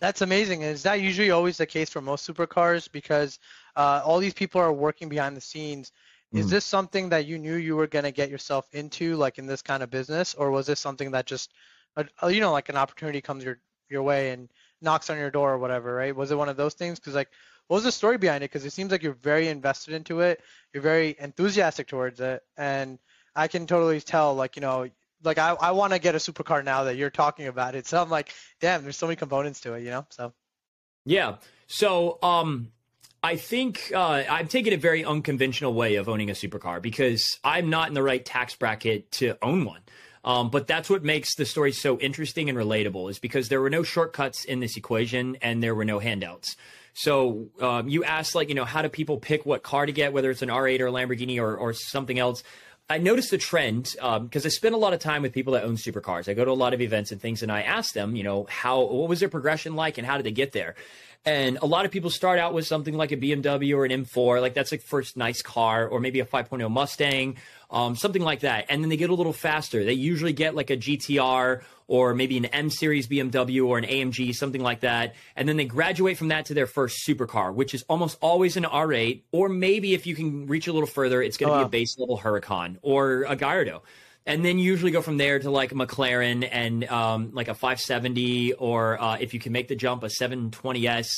That's 0.00 0.20
amazing. 0.20 0.62
Is 0.62 0.82
that 0.82 1.00
usually 1.00 1.30
always 1.30 1.58
the 1.58 1.66
case 1.66 1.88
for 1.88 2.00
most 2.00 2.28
supercars? 2.28 2.90
Because 2.90 3.38
uh, 3.76 4.02
all 4.04 4.18
these 4.18 4.34
people 4.34 4.60
are 4.60 4.72
working 4.72 5.08
behind 5.08 5.36
the 5.36 5.40
scenes. 5.40 5.92
Is 6.32 6.46
mm. 6.46 6.50
this 6.50 6.64
something 6.64 7.08
that 7.10 7.26
you 7.26 7.38
knew 7.38 7.54
you 7.54 7.76
were 7.76 7.86
going 7.86 8.04
to 8.04 8.10
get 8.10 8.30
yourself 8.30 8.66
into, 8.72 9.16
like 9.16 9.38
in 9.38 9.46
this 9.46 9.62
kind 9.62 9.82
of 9.82 9.90
business, 9.90 10.34
or 10.34 10.50
was 10.50 10.66
this 10.66 10.80
something 10.80 11.12
that 11.12 11.26
just, 11.26 11.52
uh, 11.96 12.04
uh, 12.22 12.28
you 12.28 12.40
know, 12.40 12.52
like 12.52 12.68
an 12.68 12.76
opportunity 12.76 13.20
comes 13.20 13.44
your 13.44 13.58
your 13.88 14.02
way 14.02 14.30
and 14.30 14.48
knocks 14.80 15.10
on 15.10 15.18
your 15.18 15.30
door 15.30 15.52
or 15.52 15.58
whatever, 15.58 15.92
right? 15.94 16.14
Was 16.14 16.30
it 16.30 16.38
one 16.38 16.48
of 16.48 16.56
those 16.56 16.74
things? 16.74 16.98
Because 16.98 17.14
like, 17.14 17.30
what 17.66 17.76
was 17.76 17.84
the 17.84 17.92
story 17.92 18.16
behind 18.16 18.42
it? 18.44 18.50
Because 18.50 18.64
it 18.64 18.72
seems 18.72 18.92
like 18.92 19.02
you're 19.02 19.14
very 19.14 19.48
invested 19.48 19.94
into 19.94 20.20
it, 20.20 20.40
you're 20.72 20.82
very 20.82 21.16
enthusiastic 21.18 21.88
towards 21.88 22.20
it, 22.20 22.42
and 22.56 22.98
I 23.34 23.48
can 23.48 23.66
totally 23.66 24.00
tell, 24.00 24.34
like, 24.34 24.56
you 24.56 24.62
know, 24.62 24.88
like 25.22 25.38
I, 25.38 25.50
I 25.52 25.70
want 25.72 25.92
to 25.92 25.98
get 25.98 26.14
a 26.14 26.18
supercar 26.18 26.64
now 26.64 26.84
that 26.84 26.96
you're 26.96 27.10
talking 27.10 27.46
about 27.46 27.74
it. 27.74 27.86
So 27.86 28.00
I'm 28.00 28.10
like, 28.10 28.32
damn, 28.60 28.82
there's 28.82 28.96
so 28.96 29.06
many 29.06 29.16
components 29.16 29.60
to 29.62 29.74
it, 29.74 29.82
you 29.82 29.90
know? 29.90 30.06
So. 30.10 30.32
Yeah. 31.04 31.36
So, 31.66 32.18
um, 32.22 32.72
I 33.22 33.36
think 33.36 33.92
uh, 33.94 34.24
I'm 34.30 34.48
taking 34.48 34.72
a 34.72 34.78
very 34.78 35.04
unconventional 35.04 35.74
way 35.74 35.96
of 35.96 36.08
owning 36.08 36.30
a 36.30 36.32
supercar 36.32 36.80
because 36.80 37.38
I'm 37.44 37.68
not 37.68 37.88
in 37.88 37.94
the 37.94 38.02
right 38.02 38.24
tax 38.24 38.54
bracket 38.54 39.10
to 39.12 39.36
own 39.42 39.66
one. 39.66 39.82
Um, 40.24 40.50
but 40.50 40.66
that's 40.66 40.88
what 40.88 41.02
makes 41.02 41.34
the 41.34 41.44
story 41.44 41.72
so 41.72 41.98
interesting 41.98 42.48
and 42.48 42.58
relatable 42.58 43.10
is 43.10 43.18
because 43.18 43.48
there 43.48 43.60
were 43.60 43.70
no 43.70 43.82
shortcuts 43.82 44.44
in 44.44 44.60
this 44.60 44.76
equation 44.76 45.36
and 45.42 45.62
there 45.62 45.74
were 45.74 45.84
no 45.84 45.98
handouts. 45.98 46.56
So 46.92 47.48
um, 47.60 47.88
you 47.88 48.04
asked 48.04 48.34
like, 48.34 48.48
you 48.48 48.54
know, 48.54 48.64
how 48.64 48.82
do 48.82 48.88
people 48.88 49.18
pick 49.18 49.46
what 49.46 49.62
car 49.62 49.86
to 49.86 49.92
get, 49.92 50.12
whether 50.12 50.30
it's 50.30 50.42
an 50.42 50.48
R8 50.48 50.80
or 50.80 50.88
a 50.88 50.92
Lamborghini 50.92 51.38
or, 51.40 51.56
or 51.56 51.72
something 51.72 52.18
else? 52.18 52.42
I 52.90 52.98
noticed 52.98 53.32
a 53.32 53.38
trend 53.38 53.94
because 53.94 54.00
um, 54.16 54.30
I 54.32 54.48
spend 54.48 54.74
a 54.74 54.78
lot 54.78 54.92
of 54.92 54.98
time 54.98 55.22
with 55.22 55.32
people 55.32 55.52
that 55.52 55.62
own 55.62 55.76
supercars. 55.76 56.28
I 56.28 56.34
go 56.34 56.44
to 56.44 56.50
a 56.50 56.52
lot 56.52 56.74
of 56.74 56.80
events 56.80 57.12
and 57.12 57.20
things, 57.20 57.40
and 57.40 57.52
I 57.52 57.62
ask 57.62 57.94
them, 57.94 58.16
you 58.16 58.24
know, 58.24 58.48
how 58.50 58.80
what 58.80 59.08
was 59.08 59.20
their 59.20 59.28
progression 59.28 59.76
like, 59.76 59.96
and 59.96 60.04
how 60.04 60.16
did 60.16 60.26
they 60.26 60.32
get 60.32 60.50
there? 60.50 60.74
And 61.26 61.58
a 61.60 61.66
lot 61.66 61.84
of 61.84 61.90
people 61.90 62.08
start 62.08 62.38
out 62.38 62.54
with 62.54 62.66
something 62.66 62.94
like 62.94 63.12
a 63.12 63.16
BMW 63.16 63.76
or 63.76 63.84
an 63.84 63.90
M4, 63.90 64.40
like 64.40 64.54
that's 64.54 64.72
like 64.72 64.80
first 64.80 65.18
nice 65.18 65.42
car, 65.42 65.86
or 65.86 66.00
maybe 66.00 66.20
a 66.20 66.24
5.0 66.24 66.70
Mustang, 66.70 67.36
um, 67.70 67.94
something 67.94 68.22
like 68.22 68.40
that. 68.40 68.66
And 68.70 68.82
then 68.82 68.88
they 68.88 68.96
get 68.96 69.10
a 69.10 69.14
little 69.14 69.34
faster. 69.34 69.84
They 69.84 69.92
usually 69.92 70.32
get 70.32 70.54
like 70.54 70.70
a 70.70 70.78
GTR 70.78 71.62
or 71.88 72.14
maybe 72.14 72.38
an 72.38 72.46
M 72.46 72.70
series 72.70 73.06
BMW 73.06 73.66
or 73.66 73.76
an 73.76 73.84
AMG, 73.84 74.34
something 74.34 74.62
like 74.62 74.80
that. 74.80 75.14
And 75.36 75.46
then 75.46 75.58
they 75.58 75.66
graduate 75.66 76.16
from 76.16 76.28
that 76.28 76.46
to 76.46 76.54
their 76.54 76.66
first 76.66 77.06
supercar, 77.06 77.52
which 77.52 77.74
is 77.74 77.84
almost 77.88 78.16
always 78.22 78.56
an 78.56 78.64
R8. 78.64 79.22
Or 79.30 79.50
maybe 79.50 79.92
if 79.92 80.06
you 80.06 80.14
can 80.14 80.46
reach 80.46 80.68
a 80.68 80.72
little 80.72 80.86
further, 80.86 81.20
it's 81.20 81.36
going 81.36 81.52
to 81.52 81.58
oh, 81.58 81.62
be 81.64 81.66
a 81.66 81.68
base 81.68 81.98
level 81.98 82.16
Huracan 82.16 82.78
or 82.80 83.24
a 83.28 83.36
Gallardo. 83.36 83.82
And 84.26 84.44
then 84.44 84.58
usually 84.58 84.90
go 84.90 85.02
from 85.02 85.16
there 85.16 85.38
to 85.38 85.50
like 85.50 85.70
McLaren 85.70 86.48
and 86.50 86.84
um, 86.88 87.30
like 87.32 87.48
a 87.48 87.54
570, 87.54 88.54
or 88.54 89.00
uh, 89.00 89.16
if 89.18 89.34
you 89.34 89.40
can 89.40 89.52
make 89.52 89.68
the 89.68 89.76
jump, 89.76 90.02
a 90.02 90.06
720S. 90.06 91.08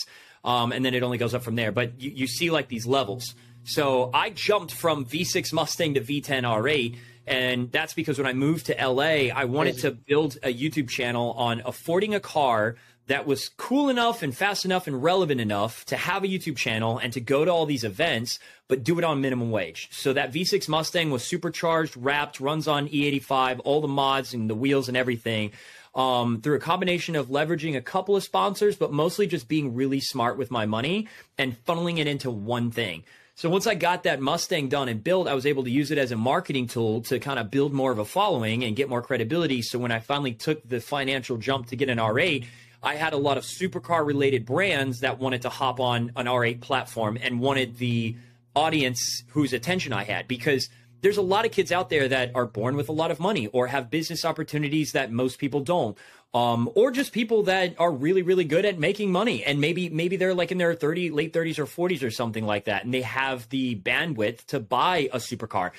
Um, 0.44 0.72
and 0.72 0.84
then 0.84 0.94
it 0.94 1.02
only 1.02 1.18
goes 1.18 1.34
up 1.34 1.42
from 1.42 1.56
there. 1.56 1.72
But 1.72 2.00
you, 2.00 2.10
you 2.10 2.26
see 2.26 2.50
like 2.50 2.68
these 2.68 2.86
levels. 2.86 3.34
So 3.64 4.10
I 4.12 4.30
jumped 4.30 4.72
from 4.72 5.04
V6 5.04 5.52
Mustang 5.52 5.94
to 5.94 6.00
V10 6.00 6.42
R8 6.42 6.96
and 7.26 7.70
that's 7.70 7.94
because 7.94 8.18
when 8.18 8.26
I 8.26 8.32
moved 8.32 8.66
to 8.66 8.74
LA, 8.74 9.30
I 9.32 9.44
wanted 9.44 9.78
to 9.78 9.92
build 9.92 10.38
a 10.42 10.52
YouTube 10.52 10.88
channel 10.88 11.32
on 11.32 11.62
affording 11.64 12.14
a 12.14 12.20
car 12.20 12.76
that 13.06 13.26
was 13.26 13.48
cool 13.50 13.88
enough 13.88 14.22
and 14.22 14.36
fast 14.36 14.64
enough 14.64 14.86
and 14.86 15.02
relevant 15.02 15.40
enough 15.40 15.84
to 15.86 15.96
have 15.96 16.22
a 16.22 16.28
YouTube 16.28 16.56
channel 16.56 16.98
and 16.98 17.12
to 17.12 17.20
go 17.20 17.44
to 17.44 17.50
all 17.50 17.66
these 17.66 17.84
events, 17.84 18.38
but 18.68 18.84
do 18.84 18.98
it 18.98 19.04
on 19.04 19.20
minimum 19.20 19.50
wage. 19.50 19.88
So 19.92 20.12
that 20.12 20.32
V6 20.32 20.68
Mustang 20.68 21.10
was 21.10 21.24
supercharged, 21.24 21.96
wrapped, 21.96 22.40
runs 22.40 22.68
on 22.68 22.88
E85, 22.88 23.60
all 23.64 23.80
the 23.80 23.88
mods 23.88 24.34
and 24.34 24.48
the 24.48 24.54
wheels 24.54 24.88
and 24.88 24.96
everything. 24.96 25.52
Um, 25.94 26.40
through 26.40 26.56
a 26.56 26.60
combination 26.60 27.16
of 27.16 27.26
leveraging 27.26 27.76
a 27.76 27.82
couple 27.82 28.16
of 28.16 28.22
sponsors, 28.22 28.76
but 28.76 28.92
mostly 28.92 29.26
just 29.26 29.46
being 29.46 29.74
really 29.74 30.00
smart 30.00 30.38
with 30.38 30.50
my 30.50 30.64
money 30.64 31.08
and 31.36 31.54
funneling 31.66 31.98
it 31.98 32.06
into 32.06 32.30
one 32.30 32.70
thing. 32.70 33.04
So 33.34 33.50
once 33.50 33.66
I 33.66 33.74
got 33.74 34.04
that 34.04 34.20
Mustang 34.20 34.68
done 34.68 34.88
and 34.88 35.02
built, 35.02 35.26
I 35.26 35.34
was 35.34 35.44
able 35.46 35.64
to 35.64 35.70
use 35.70 35.90
it 35.90 35.98
as 35.98 36.12
a 36.12 36.16
marketing 36.16 36.66
tool 36.66 37.02
to 37.02 37.18
kind 37.18 37.38
of 37.38 37.50
build 37.50 37.72
more 37.72 37.90
of 37.90 37.98
a 37.98 38.04
following 38.04 38.62
and 38.64 38.76
get 38.76 38.88
more 38.88 39.02
credibility. 39.02 39.62
So 39.62 39.78
when 39.78 39.90
I 39.90 39.98
finally 39.98 40.32
took 40.32 40.66
the 40.66 40.80
financial 40.80 41.38
jump 41.38 41.66
to 41.68 41.76
get 41.76 41.88
an 41.88 41.98
R8, 41.98 42.46
I 42.82 42.96
had 42.96 43.12
a 43.12 43.16
lot 43.16 43.38
of 43.38 43.44
supercar 43.44 44.04
related 44.04 44.44
brands 44.44 45.00
that 45.00 45.18
wanted 45.18 45.42
to 45.42 45.48
hop 45.48 45.78
on 45.78 46.12
an 46.16 46.26
R8 46.26 46.60
platform 46.60 47.16
and 47.20 47.40
wanted 47.40 47.78
the 47.78 48.16
audience 48.56 49.22
whose 49.28 49.52
attention 49.52 49.92
I 49.92 50.04
had 50.04 50.26
because 50.28 50.68
there's 51.00 51.16
a 51.16 51.22
lot 51.22 51.44
of 51.44 51.52
kids 51.52 51.72
out 51.72 51.90
there 51.90 52.08
that 52.08 52.32
are 52.34 52.46
born 52.46 52.76
with 52.76 52.88
a 52.88 52.92
lot 52.92 53.10
of 53.10 53.20
money 53.20 53.48
or 53.48 53.66
have 53.66 53.90
business 53.90 54.24
opportunities 54.24 54.92
that 54.92 55.12
most 55.12 55.38
people 55.38 55.60
don't 55.60 55.96
um, 56.34 56.70
or 56.74 56.90
just 56.90 57.12
people 57.12 57.44
that 57.44 57.74
are 57.78 57.92
really 57.92 58.22
really 58.22 58.44
good 58.44 58.64
at 58.64 58.78
making 58.78 59.12
money 59.12 59.44
and 59.44 59.60
maybe 59.60 59.88
maybe 59.88 60.16
they're 60.16 60.34
like 60.34 60.52
in 60.52 60.58
their 60.58 60.74
30 60.74 61.10
late 61.10 61.32
30s 61.32 61.58
or 61.58 61.66
40s 61.66 62.02
or 62.02 62.10
something 62.10 62.44
like 62.44 62.64
that 62.64 62.84
and 62.84 62.92
they 62.92 63.02
have 63.02 63.48
the 63.50 63.76
bandwidth 63.76 64.44
to 64.46 64.60
buy 64.60 65.08
a 65.12 65.18
supercar. 65.18 65.70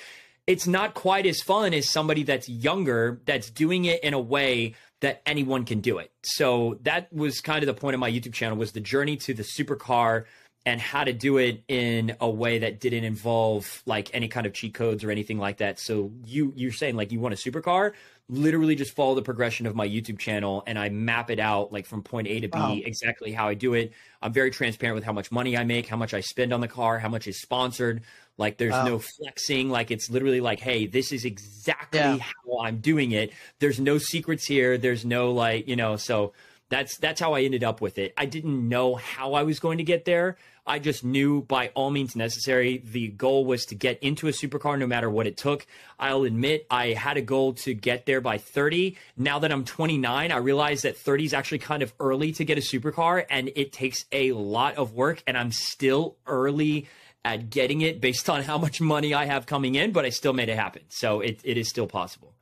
It's 0.46 0.66
not 0.66 0.92
quite 0.92 1.26
as 1.26 1.40
fun 1.40 1.72
as 1.72 1.88
somebody 1.88 2.22
that's 2.22 2.48
younger 2.48 3.20
that's 3.24 3.50
doing 3.50 3.86
it 3.86 4.04
in 4.04 4.12
a 4.12 4.20
way 4.20 4.74
that 5.04 5.20
anyone 5.26 5.66
can 5.66 5.80
do 5.80 5.98
it. 5.98 6.10
So 6.22 6.78
that 6.82 7.12
was 7.12 7.42
kind 7.42 7.62
of 7.62 7.66
the 7.66 7.78
point 7.78 7.92
of 7.92 8.00
my 8.00 8.10
youtube 8.10 8.32
channel 8.32 8.56
was 8.56 8.72
the 8.72 8.80
journey 8.80 9.16
to 9.18 9.34
the 9.34 9.42
supercar 9.42 10.24
and 10.66 10.80
how 10.80 11.04
to 11.04 11.12
do 11.12 11.36
it 11.36 11.62
in 11.68 12.16
a 12.20 12.28
way 12.28 12.58
that 12.58 12.80
didn't 12.80 13.04
involve 13.04 13.82
like 13.84 14.10
any 14.14 14.28
kind 14.28 14.46
of 14.46 14.54
cheat 14.54 14.72
codes 14.72 15.04
or 15.04 15.10
anything 15.10 15.38
like 15.38 15.58
that. 15.58 15.78
So 15.78 16.10
you 16.24 16.52
you're 16.56 16.72
saying 16.72 16.96
like 16.96 17.12
you 17.12 17.20
want 17.20 17.34
a 17.34 17.36
supercar, 17.36 17.92
literally 18.30 18.74
just 18.74 18.96
follow 18.96 19.14
the 19.14 19.22
progression 19.22 19.66
of 19.66 19.74
my 19.74 19.86
YouTube 19.86 20.18
channel 20.18 20.62
and 20.66 20.78
I 20.78 20.88
map 20.88 21.30
it 21.30 21.38
out 21.38 21.72
like 21.72 21.84
from 21.84 22.02
point 22.02 22.28
A 22.28 22.40
to 22.40 22.48
B 22.48 22.58
wow. 22.58 22.78
exactly 22.82 23.32
how 23.32 23.48
I 23.48 23.54
do 23.54 23.74
it. 23.74 23.92
I'm 24.22 24.32
very 24.32 24.50
transparent 24.50 24.94
with 24.94 25.04
how 25.04 25.12
much 25.12 25.30
money 25.30 25.56
I 25.56 25.64
make, 25.64 25.86
how 25.86 25.98
much 25.98 26.14
I 26.14 26.20
spend 26.20 26.52
on 26.54 26.60
the 26.60 26.68
car, 26.68 26.98
how 26.98 27.10
much 27.10 27.26
is 27.26 27.42
sponsored. 27.42 28.02
Like 28.38 28.56
there's 28.56 28.72
wow. 28.72 28.86
no 28.86 28.98
flexing. 28.98 29.68
Like 29.68 29.90
it's 29.90 30.08
literally 30.08 30.40
like, 30.40 30.60
hey, 30.60 30.86
this 30.86 31.12
is 31.12 31.26
exactly 31.26 32.00
yeah. 32.00 32.16
how 32.16 32.60
I'm 32.62 32.78
doing 32.78 33.12
it. 33.12 33.32
There's 33.58 33.78
no 33.78 33.98
secrets 33.98 34.46
here. 34.46 34.78
There's 34.78 35.04
no 35.04 35.32
like, 35.32 35.68
you 35.68 35.76
know, 35.76 35.96
so 35.96 36.32
that's 36.68 36.96
that's 36.98 37.20
how 37.20 37.34
I 37.34 37.42
ended 37.42 37.62
up 37.64 37.80
with 37.80 37.98
it. 37.98 38.14
I 38.16 38.26
didn't 38.26 38.68
know 38.68 38.94
how 38.94 39.34
I 39.34 39.42
was 39.42 39.60
going 39.60 39.78
to 39.78 39.84
get 39.84 40.04
there. 40.04 40.36
I 40.66 40.78
just 40.78 41.04
knew 41.04 41.42
by 41.42 41.68
all 41.74 41.90
means 41.90 42.16
necessary 42.16 42.82
the 42.84 43.08
goal 43.08 43.44
was 43.44 43.66
to 43.66 43.74
get 43.74 44.02
into 44.02 44.28
a 44.28 44.30
supercar 44.30 44.78
no 44.78 44.86
matter 44.86 45.10
what 45.10 45.26
it 45.26 45.36
took. 45.36 45.66
I'll 45.98 46.22
admit 46.22 46.66
I 46.70 46.88
had 46.88 47.18
a 47.18 47.22
goal 47.22 47.52
to 47.54 47.74
get 47.74 48.06
there 48.06 48.22
by 48.22 48.38
30. 48.38 48.96
Now 49.16 49.38
that 49.40 49.52
I'm 49.52 49.64
29, 49.64 50.32
I 50.32 50.36
realize 50.38 50.82
that 50.82 50.96
30 50.96 51.26
is 51.26 51.34
actually 51.34 51.58
kind 51.58 51.82
of 51.82 51.92
early 52.00 52.32
to 52.32 52.44
get 52.44 52.56
a 52.56 52.62
supercar 52.62 53.26
and 53.28 53.50
it 53.56 53.72
takes 53.72 54.06
a 54.10 54.32
lot 54.32 54.76
of 54.76 54.94
work 54.94 55.22
and 55.26 55.36
I'm 55.36 55.52
still 55.52 56.16
early 56.26 56.88
at 57.26 57.50
getting 57.50 57.82
it 57.82 58.00
based 58.00 58.30
on 58.30 58.42
how 58.42 58.56
much 58.56 58.80
money 58.80 59.12
I 59.12 59.26
have 59.26 59.46
coming 59.46 59.74
in, 59.74 59.92
but 59.92 60.04
I 60.04 60.10
still 60.10 60.32
made 60.32 60.48
it 60.48 60.56
happen. 60.56 60.82
So 60.88 61.20
it, 61.20 61.40
it 61.44 61.58
is 61.58 61.68
still 61.68 61.86
possible. 61.86 62.32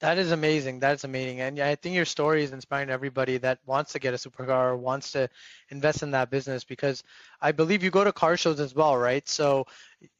That 0.00 0.18
is 0.18 0.32
amazing. 0.32 0.80
That's 0.80 1.04
amazing. 1.04 1.40
And 1.40 1.60
I 1.60 1.76
think 1.76 1.94
your 1.94 2.04
story 2.04 2.42
is 2.42 2.52
inspiring 2.52 2.90
everybody 2.90 3.38
that 3.38 3.60
wants 3.64 3.92
to 3.92 3.98
get 3.98 4.12
a 4.12 4.16
supercar 4.16 4.72
or 4.72 4.76
wants 4.76 5.12
to 5.12 5.30
invest 5.70 6.02
in 6.02 6.10
that 6.10 6.30
business 6.30 6.64
because 6.64 7.02
I 7.40 7.52
believe 7.52 7.82
you 7.82 7.90
go 7.90 8.04
to 8.04 8.12
car 8.12 8.36
shows 8.36 8.60
as 8.60 8.74
well, 8.74 8.96
right? 8.96 9.26
So 9.28 9.66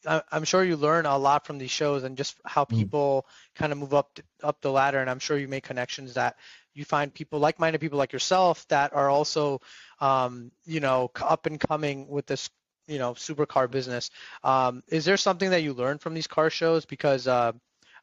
I'm 0.07 0.45
sure 0.45 0.65
you 0.65 0.77
learn 0.77 1.07
a 1.07 1.19
lot 1.19 1.45
from 1.45 1.59
these 1.59 1.73
shows 1.73 2.05
and 2.05 2.17
just 2.17 2.41
how 2.47 2.65
mm. 2.65 2.71
people 2.71 3.27
mm. 3.27 3.59
kind 3.59 3.73
of 3.73 3.79
move 3.79 3.95
up 3.95 4.19
up 4.43 4.61
the 4.61 4.71
ladder. 4.71 5.01
And 5.01 5.11
I'm 5.11 5.19
sure 5.19 5.37
you 5.37 5.49
make 5.49 5.65
connections 5.65 6.15
that 6.15 6.37
you 6.73 6.85
find 6.85 7.13
people 7.13 7.39
like-minded 7.39 7.81
people 7.81 7.99
like 7.99 8.13
yourself 8.13 8.67
that 8.69 8.95
are 8.95 9.11
also, 9.11 9.61
um, 10.01 10.51
you 10.65 10.81
know, 10.81 11.11
up 11.21 11.47
and 11.47 11.61
coming 11.61 12.09
with 12.09 12.27
this 12.27 12.49
you 12.87 12.99
know 12.99 13.15
supercar 13.15 13.71
business 13.71 14.11
um, 14.43 14.83
is 14.89 15.07
there 15.07 15.17
something 15.17 15.51
that 15.51 15.63
you 15.63 15.73
learned 15.73 16.03
from 16.03 16.13
these 16.13 16.27
car 16.27 16.51
shows 16.51 16.85
because 16.85 17.27
uh, 17.27 17.51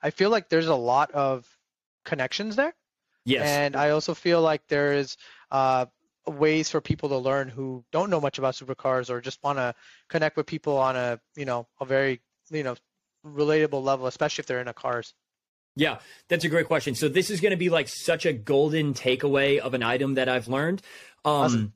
i 0.02 0.10
feel 0.10 0.32
like 0.32 0.50
there's 0.50 0.66
a 0.66 0.76
lot 0.76 1.12
of 1.12 1.46
connections 2.04 2.56
there. 2.56 2.74
Yes. 3.26 3.48
And 3.48 3.76
I 3.76 3.92
also 3.92 4.14
feel 4.14 4.42
like 4.42 4.68
there 4.68 4.94
is 4.94 5.18
uh, 5.52 5.86
ways 6.26 6.70
for 6.70 6.82
people 6.82 7.10
to 7.10 7.18
learn 7.18 7.50
who 7.50 7.84
don't 7.92 8.10
know 8.10 8.22
much 8.22 8.40
about 8.40 8.56
supercars 8.56 9.10
or 9.10 9.22
just 9.22 9.44
want 9.44 9.58
to 9.58 9.76
connect 10.10 10.38
with 10.38 10.46
people 10.46 10.78
on 10.78 10.96
a 10.96 11.20
you 11.36 11.46
know 11.46 11.68
a 11.80 11.86
very 11.86 12.22
you 12.50 12.64
know 12.64 12.76
relatable 13.26 13.84
level, 13.84 14.08
especially 14.08 14.42
if 14.42 14.48
they're 14.48 14.62
in 14.62 14.68
a 14.68 14.74
cars. 14.74 15.14
Yeah, 15.76 16.00
that's 16.28 16.44
a 16.44 16.50
great 16.50 16.68
question. 16.68 16.96
So 16.96 17.08
this 17.08 17.30
is 17.30 17.40
going 17.40 17.52
to 17.52 17.58
be 17.58 17.70
like 17.70 17.88
such 17.88 18.26
a 18.26 18.34
golden 18.34 18.94
takeaway 18.94 19.60
of 19.60 19.74
an 19.74 19.84
item 19.84 20.16
that 20.16 20.28
I've 20.28 20.48
learned. 20.48 20.82
Um, 21.24 21.34
awesome 21.34 21.74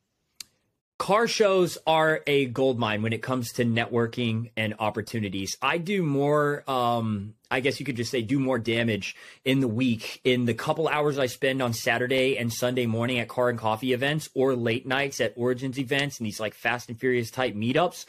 car 0.97 1.27
shows 1.27 1.77
are 1.85 2.21
a 2.25 2.45
gold 2.45 2.79
mine 2.79 3.01
when 3.01 3.13
it 3.13 3.21
comes 3.21 3.51
to 3.53 3.65
networking 3.65 4.51
and 4.55 4.75
opportunities. 4.79 5.57
I 5.61 5.77
do 5.77 6.03
more, 6.03 6.63
um, 6.69 7.33
I 7.51 7.59
guess 7.59 7.79
you 7.79 7.85
could 7.85 7.97
just 7.97 8.11
say, 8.11 8.21
do 8.21 8.39
more 8.39 8.57
damage 8.57 9.15
in 9.43 9.59
the 9.59 9.67
week 9.67 10.21
in 10.23 10.45
the 10.45 10.53
couple 10.53 10.87
hours 10.87 11.19
I 11.19 11.25
spend 11.25 11.61
on 11.61 11.73
Saturday 11.73 12.37
and 12.37 12.51
Sunday 12.51 12.85
morning 12.85 13.19
at 13.19 13.27
car 13.27 13.49
and 13.49 13.59
coffee 13.59 13.93
events 13.93 14.29
or 14.33 14.55
late 14.55 14.87
nights 14.87 15.19
at 15.19 15.33
Origins 15.35 15.77
events 15.77 16.19
and 16.19 16.25
these 16.25 16.39
like 16.39 16.53
fast 16.53 16.89
and 16.89 16.99
furious 16.99 17.29
type 17.29 17.55
meetups 17.55 18.05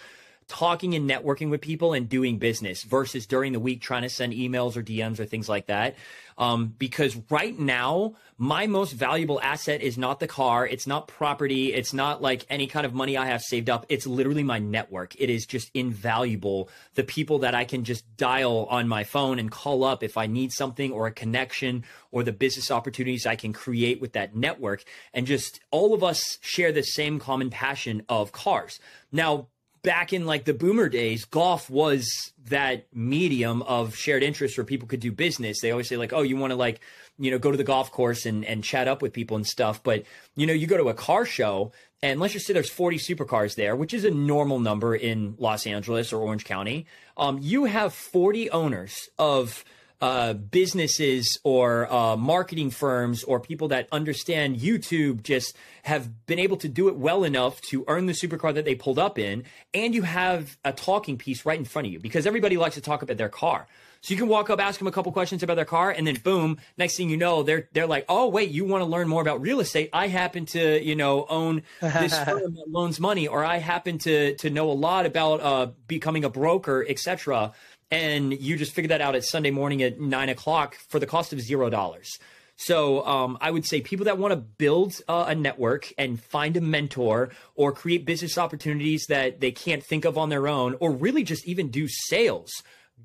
talking 0.49 0.95
and 0.95 1.09
networking 1.09 1.51
with 1.51 1.61
people 1.61 1.93
and 1.93 2.09
doing 2.09 2.39
business 2.39 2.83
versus 2.83 3.27
during 3.27 3.53
the 3.53 3.61
week 3.61 3.81
trying 3.81 4.03
to 4.03 4.09
send 4.09 4.33
emails 4.33 4.77
or 4.77 4.83
DMs 4.83 5.19
or 5.19 5.25
things 5.25 5.49
like 5.49 5.67
that. 5.67 5.97
Um, 6.39 6.75
because 6.79 7.17
right 7.31 7.59
now, 7.59 8.15
my 8.37 8.67
most 8.67 8.93
valuable 8.93 9.41
asset 9.41 9.81
is 9.81 9.97
not 9.97 10.21
the 10.21 10.27
car. 10.27 10.67
It's 10.67 10.87
not 10.87 11.09
property. 11.09 11.73
It's 11.73 11.95
not 11.95 12.21
like 12.21 12.45
any 12.51 12.67
kind 12.67 12.85
of 12.85 12.93
money 12.93 13.17
I 13.17 13.27
have 13.27 13.41
saved 13.41 13.71
up. 13.71 13.87
It's 13.89 14.07
literally 14.07 14.43
my 14.43 14.59
network. 14.59 15.19
It 15.19 15.31
is 15.31 15.47
just 15.47 15.71
invaluable. 15.73 16.69
The 16.95 17.05
people 17.05 17.39
that 17.39 17.55
I 17.55 17.65
can 17.65 17.85
just 17.85 18.05
dial 18.19 18.67
on 18.67 18.87
my 18.87 19.05
phone 19.05 19.39
and 19.39 19.51
call 19.51 19.83
up 19.83 20.03
if 20.03 20.19
I 20.19 20.27
need 20.27 20.53
something 20.53 20.93
or 20.93 21.07
a 21.07 21.13
connection 21.13 21.85
or 22.11 22.23
the 22.23 22.33
business 22.33 22.71
opportunities 22.71 23.27
I 23.27 23.37
can 23.37 23.55
create 23.55 24.03
with 24.03 24.13
that 24.13 24.37
network. 24.37 24.85
And 25.15 25.27
just 25.27 25.61
all 25.71 25.95
of 25.95 26.05
us 26.05 26.37
share 26.43 26.71
the 26.71 26.83
same 26.83 27.19
common 27.19 27.49
passion 27.49 28.03
of 28.11 28.33
cars. 28.33 28.79
Now, 29.11 29.49
back 29.87 30.13
in 30.13 30.27
like 30.27 30.45
the 30.45 30.53
boomer 30.53 30.89
days, 30.89 31.25
golf 31.25 31.71
was 31.71 32.33
that 32.49 32.87
medium 32.93 33.63
of 33.63 33.95
shared 33.95 34.25
interest 34.25 34.59
where 34.59 34.65
people 34.65 34.89
could 34.89 34.99
do 34.99 35.13
business. 35.13 35.61
They 35.61 35.71
always 35.71 35.89
say 35.89 35.97
like, 35.97 36.13
oh, 36.13 36.23
you 36.23 36.37
want 36.37 36.51
to 36.51 36.57
like, 36.57 36.81
you 37.21 37.31
know, 37.31 37.39
go 37.39 37.53
to 37.53 37.57
the 37.57 37.63
golf 37.63 37.93
course 37.93 38.27
and, 38.27 38.45
and 38.45 38.65
chat 38.65 38.89
up 38.89 39.01
with 39.01 39.13
people 39.13 39.37
and 39.37 39.47
stuff. 39.47 39.85
But, 39.85 40.03
you 40.35 40.45
know, 40.45 40.53
you 40.53 40.67
go 40.67 40.77
to 40.77 40.89
a 40.89 40.95
car 40.95 41.25
show 41.25 41.71
and 42.03 42.19
let's 42.19 42.33
just 42.33 42.47
say 42.47 42.53
there's 42.53 42.69
40 42.69 42.99
supercars 42.99 43.55
there, 43.55 43.77
which 43.77 43.95
is 43.95 44.05
a 44.05 44.11
normal 44.11 44.59
number 44.59 44.97
in 44.97 45.37
Los 45.39 45.69
Angeles 45.69 46.13
or 46.13 46.21
Orange 46.21 46.45
County. 46.45 46.87
Um, 47.17 47.39
you 47.41 47.67
have 47.67 47.95
40 47.95 48.51
owners 48.51 49.09
of 49.21 49.65
uh, 50.01 50.35
businesses 50.35 51.39
or 51.45 51.91
uh, 51.93 52.17
marketing 52.17 52.71
firms 52.71 53.25
or 53.25 53.41
people 53.41 53.69
that 53.69 53.89
understand 53.93 54.57
YouTube 54.57 55.23
just 55.23 55.57
have 55.85 56.27
been 56.27 56.39
able 56.39 56.57
to 56.59 56.69
do 56.69 56.89
it 56.89 56.97
well 56.97 57.25
enough 57.25 57.61
to 57.61 57.85
earn 57.89 58.07
the 58.07 58.13
supercar 58.13 58.53
that 58.55 58.65
they 58.65 58.75
pulled 58.75 58.99
up 58.99 59.19
in, 59.19 59.45
and 59.73 59.95
you 59.95 60.03
have 60.03 60.59
a 60.65 60.73
talking 60.73 61.17
piece 61.17 61.47
right 61.47 61.59
in 61.59 61.65
front 61.65 61.87
of 61.87 61.93
you 61.93 61.99
because 61.99 62.27
everybody 62.27 62.57
likes 62.57 62.75
to 62.75 62.81
talk 62.81 63.03
about 63.03 63.17
their 63.17 63.29
car. 63.29 63.67
So 64.03 64.13
you 64.13 64.19
can 64.19 64.29
walk 64.29 64.51
up, 64.51 64.61
ask 64.61 64.79
them 64.79 64.87
a 64.87 64.93
couple 64.93 65.11
questions 65.11 65.43
about 65.43 65.57
their 65.57 65.65
car, 65.65 65.91
and 65.91 66.07
then 66.07 66.17
boom, 66.17 66.59
next 66.77 66.97
thing 66.97 67.11
you 67.11 67.17
know, 67.17 67.43
they're 67.43 67.69
they're 67.73 67.87
like, 67.87 68.05
oh 68.09 68.29
wait, 68.29 68.51
you 68.51 68.65
want 68.65 68.83
to 68.83 68.87
learn 68.87 69.09
more 69.09 69.23
about 69.23 69.41
real 69.41 69.59
estate? 69.61 69.91
I 69.93 70.09
happen 70.09 70.47
to 70.47 70.85
you 70.85 70.95
know 70.95 71.27
own 71.29 71.63
this 71.81 72.17
firm 72.25 72.55
that 72.55 72.67
loans 72.69 73.01
money, 73.01 73.27
or 73.27 73.45
I 73.45 73.57
happen 73.57 73.99
to 73.99 74.37
to 74.37 74.51
know 74.51 74.71
a 74.71 74.75
lot 74.75 75.07
about 75.07 75.41
uh, 75.41 75.67
becoming 75.89 76.25
a 76.25 76.31
broker, 76.31 76.85
etc 76.89 77.53
and 77.91 78.33
you 78.33 78.57
just 78.57 78.73
figure 78.73 78.89
that 78.89 79.01
out 79.01 79.15
at 79.15 79.25
Sunday 79.25 79.51
morning 79.51 79.83
at 79.83 80.01
nine 80.01 80.29
o'clock 80.29 80.77
for 80.89 80.99
the 80.99 81.07
cost 81.07 81.33
of 81.33 81.41
zero 81.41 81.71
dollars. 81.71 82.19
So 82.57 83.05
um, 83.05 83.37
I 83.41 83.51
would 83.51 83.67
say 83.67 83.81
people 83.83 84.07
that 84.07 84.19
want 84.19 84.33
to 84.33 84.37
build 84.37 85.01
uh, 85.09 85.27
a 85.29 85.35
network 85.35 85.93
and 85.99 86.23
find 86.23 86.57
a 86.57 86.61
mentor 86.61 87.31
or 87.55 87.71
create 87.71 88.07
business 88.07 88.39
opportunities 88.39 89.05
that 89.09 89.41
they 89.41 89.53
can't 89.53 89.85
think 89.85 90.07
of 90.07 90.17
on 90.17 90.31
their 90.31 90.49
own, 90.49 90.75
or 90.81 90.91
really 90.91 91.23
just 91.23 91.47
even 91.47 91.69
do 91.69 91.87
sales. 91.87 92.51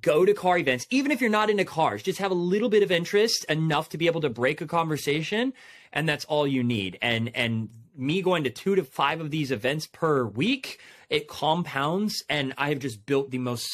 Go 0.02 0.26
to 0.26 0.34
car 0.34 0.58
events, 0.58 0.88
even 0.90 1.12
if 1.12 1.20
you're 1.20 1.30
not 1.30 1.50
into 1.50 1.66
cars. 1.66 2.02
Just 2.02 2.20
have 2.20 2.32
a 2.32 2.36
little 2.36 2.70
bit 2.70 2.82
of 2.82 2.92
interest, 2.92 3.44
enough 3.50 3.90
to 3.90 3.98
be 3.98 4.08
able 4.08 4.22
to 4.22 4.30
break 4.30 4.62
a 4.62 4.66
conversation, 4.66 5.54
and 5.92 6.08
that's 6.08 6.26
all 6.26 6.48
you 6.48 6.64
need. 6.64 6.98
And 7.02 7.30
and 7.36 7.70
me 7.96 8.22
going 8.22 8.46
to 8.46 8.50
two 8.50 8.76
to 8.76 8.86
five 8.86 9.20
of 9.20 9.32
these 9.32 9.52
events 9.52 9.86
per 9.86 10.24
week, 10.24 10.80
it 11.10 11.28
compounds, 11.28 12.24
and 12.30 12.54
I 12.58 12.70
have 12.70 12.80
just 12.80 13.06
built 13.06 13.32
the 13.32 13.38
most 13.38 13.70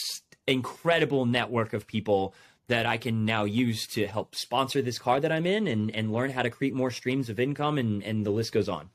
incredible 0.47 1.25
network 1.25 1.73
of 1.73 1.85
people 1.85 2.33
that 2.67 2.85
I 2.85 2.97
can 2.97 3.25
now 3.25 3.45
use 3.45 3.87
to 3.87 4.07
help 4.07 4.35
sponsor 4.35 4.81
this 4.81 4.99
car 4.99 5.19
that 5.19 5.31
I'm 5.31 5.45
in 5.45 5.67
and, 5.67 5.89
and 5.91 6.11
learn 6.11 6.31
how 6.31 6.41
to 6.41 6.49
create 6.49 6.73
more 6.73 6.91
streams 6.91 7.29
of 7.29 7.39
income 7.39 7.77
and, 7.77 8.03
and 8.03 8.25
the 8.25 8.31
list 8.31 8.51
goes 8.51 8.67
on. 8.67 8.89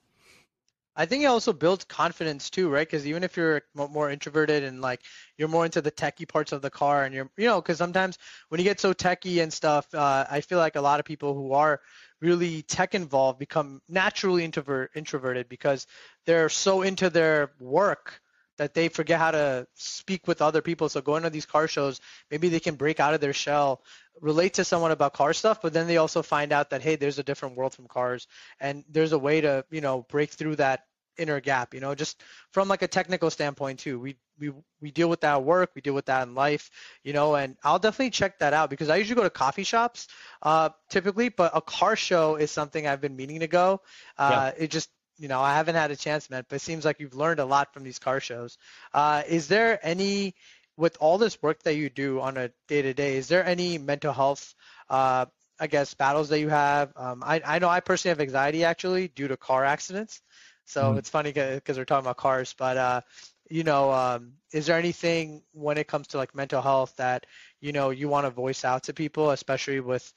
I 0.95 1.07
think 1.07 1.25
it 1.25 1.27
also 1.27 1.55
builds 1.55 1.85
confidence 1.85 2.51
too, 2.51 2.69
right? 2.69 2.87
Because 2.87 3.07
even 3.07 3.25
if 3.25 3.35
you're 3.35 3.63
more 3.75 4.11
introverted 4.11 4.63
and 4.63 4.83
like 4.83 5.01
you're 5.39 5.49
more 5.49 5.65
into 5.65 5.81
the 5.81 5.91
techie 5.91 6.29
parts 6.29 6.53
of 6.53 6.61
the 6.61 6.69
car, 6.69 7.05
and 7.05 7.15
you're, 7.15 7.31
you 7.39 7.47
know, 7.47 7.63
because 7.63 7.79
sometimes 7.79 8.19
when 8.51 8.61
you 8.61 8.65
get 8.65 8.79
so 8.79 8.93
techie 8.93 9.43
and 9.43 9.51
stuff, 9.51 9.87
uh, 9.95 10.27
I 10.31 10.43
feel 10.43 10.59
like 10.59 10.77
a 10.77 10.83
lot 10.83 11.01
of 11.01 11.07
people 11.07 11.33
who 11.33 11.55
are 11.55 11.81
really 12.21 12.61
tech 12.63 12.95
involved 12.95 13.39
become 13.39 13.81
naturally 13.89 14.45
introvert 14.45 14.91
introverted 14.95 15.49
because 15.49 15.87
they're 16.27 16.51
so 16.51 16.83
into 16.83 17.09
their 17.09 17.53
work 17.59 18.21
that 18.59 18.75
they 18.75 18.89
forget 18.89 19.19
how 19.19 19.31
to 19.31 19.67
speak 19.75 20.27
with 20.27 20.43
other 20.43 20.63
people. 20.63 20.89
So 20.89 21.01
going 21.01 21.23
to 21.23 21.31
these 21.31 21.47
car 21.47 21.69
shows, 21.69 22.01
maybe 22.31 22.49
they 22.49 22.61
can 22.61 22.75
break 22.75 23.01
out 23.01 23.15
of 23.15 23.21
their 23.21 23.33
shell, 23.33 23.83
relate 24.21 24.55
to 24.55 24.65
someone 24.65 24.91
about 24.91 25.15
car 25.15 25.33
stuff, 25.33 25.61
but 25.63 25.73
then 25.73 25.87
they 25.87 25.97
also 25.97 26.23
find 26.23 26.53
out 26.53 26.71
that 26.71 26.83
hey, 26.83 26.97
there's 26.97 27.19
a 27.19 27.23
different 27.23 27.57
world 27.57 27.75
from 27.75 27.89
cars, 27.89 28.27
and 28.61 28.85
there's 28.89 29.13
a 29.13 29.19
way 29.19 29.41
to 29.41 29.65
you 29.71 29.81
know 29.81 30.07
break 30.09 30.31
through 30.31 30.57
that 30.57 30.85
inner 31.19 31.41
gap. 31.41 31.75
You 31.75 31.81
know, 31.81 31.95
just 31.95 32.23
from 32.51 32.69
like 32.69 32.83
a 32.83 32.89
technical 32.89 33.31
standpoint 33.31 33.81
too. 33.81 33.99
We 33.99 34.17
we 34.39 34.53
we 34.81 34.91
deal 34.91 35.09
with 35.09 35.21
that 35.21 35.35
at 35.35 35.45
work, 35.45 35.71
we 35.75 35.81
deal 35.81 35.95
with 35.95 36.07
that 36.07 36.27
in 36.27 36.35
life. 36.35 36.71
You 37.03 37.13
know, 37.13 37.35
and 37.35 37.57
I'll 37.63 37.79
definitely 37.79 38.11
check 38.11 38.39
that 38.41 38.53
out 38.55 38.71
because 38.71 38.89
I 38.89 38.97
usually 38.97 39.17
go 39.17 39.23
to 39.23 39.31
coffee 39.31 39.65
shops 39.65 40.09
uh, 40.43 40.71
typically, 40.91 41.29
but 41.29 41.53
a 41.55 41.61
car 41.61 41.97
show 41.97 42.37
is 42.37 42.51
something 42.51 42.87
I've 42.87 43.01
been 43.01 43.17
meaning 43.17 43.41
to 43.41 43.49
go. 43.49 43.81
Uh, 44.19 44.53
yeah. 44.55 44.65
It 44.65 44.71
just 44.71 44.91
you 45.23 45.29
know, 45.29 45.41
I 45.41 45.55
haven't 45.55 45.77
had 45.77 45.93
a 45.93 45.97
chance, 45.97 46.29
man, 46.29 46.45
but 46.49 46.57
it 46.57 46.63
seems 46.63 46.85
like 46.85 46.99
you've 46.99 47.15
learned 47.15 47.39
a 47.39 47.45
lot 47.45 47.73
from 47.73 47.85
these 47.85 48.01
car 48.01 48.19
shows. 48.19 48.59
Uh, 48.93 49.23
is 49.29 49.47
there 49.47 49.79
any, 49.81 50.35
with 50.77 50.97
all 50.99 51.17
this 51.17 51.41
work 51.41 51.63
that 51.63 51.77
you 51.77 51.89
do 51.89 52.21
on 52.21 52.37
a 52.37 52.51
day 52.67 52.83
to 52.83 52.93
day, 52.93 53.17
is 53.17 53.29
there 53.29 53.47
any 53.47 53.79
mental 53.79 54.13
health, 54.13 54.53
uh, 54.91 55.27
I 55.61 55.69
guess, 55.69 55.95
battles 55.95 56.29
that 56.31 56.41
you 56.41 56.49
have? 56.49 56.93
Um, 56.97 57.23
I, 57.25 57.41
I 57.47 57.59
know 57.61 57.69
I 57.69 57.79
personally 57.79 58.11
have 58.11 58.21
anxiety 58.21 58.65
actually 58.65 59.07
due 59.07 59.29
to 59.29 59.37
car 59.37 59.65
accidents. 59.65 60.21
So 60.65 60.83
mm-hmm. 60.83 60.99
it's 60.99 61.09
funny 61.09 61.31
because 61.31 61.79
we're 61.79 61.85
talking 61.85 62.05
about 62.05 62.17
cars, 62.17 62.53
but 62.59 62.77
uh, 62.77 63.01
you 63.49 63.63
know, 63.63 63.93
um, 63.93 64.33
is 64.53 64.67
there 64.67 64.79
anything 64.79 65.43
when 65.53 65.79
it 65.79 65.87
comes 65.87 66.09
to 66.09 66.17
like 66.17 66.35
mental 66.35 66.63
health 66.63 66.95
that 66.97 67.27
you 67.61 67.71
know 67.71 67.91
you 67.91 68.09
want 68.09 68.27
to 68.27 68.31
voice 68.31 68.65
out 68.65 68.85
to 68.85 68.93
people, 68.93 69.31
especially 69.31 69.79
with 69.79 70.13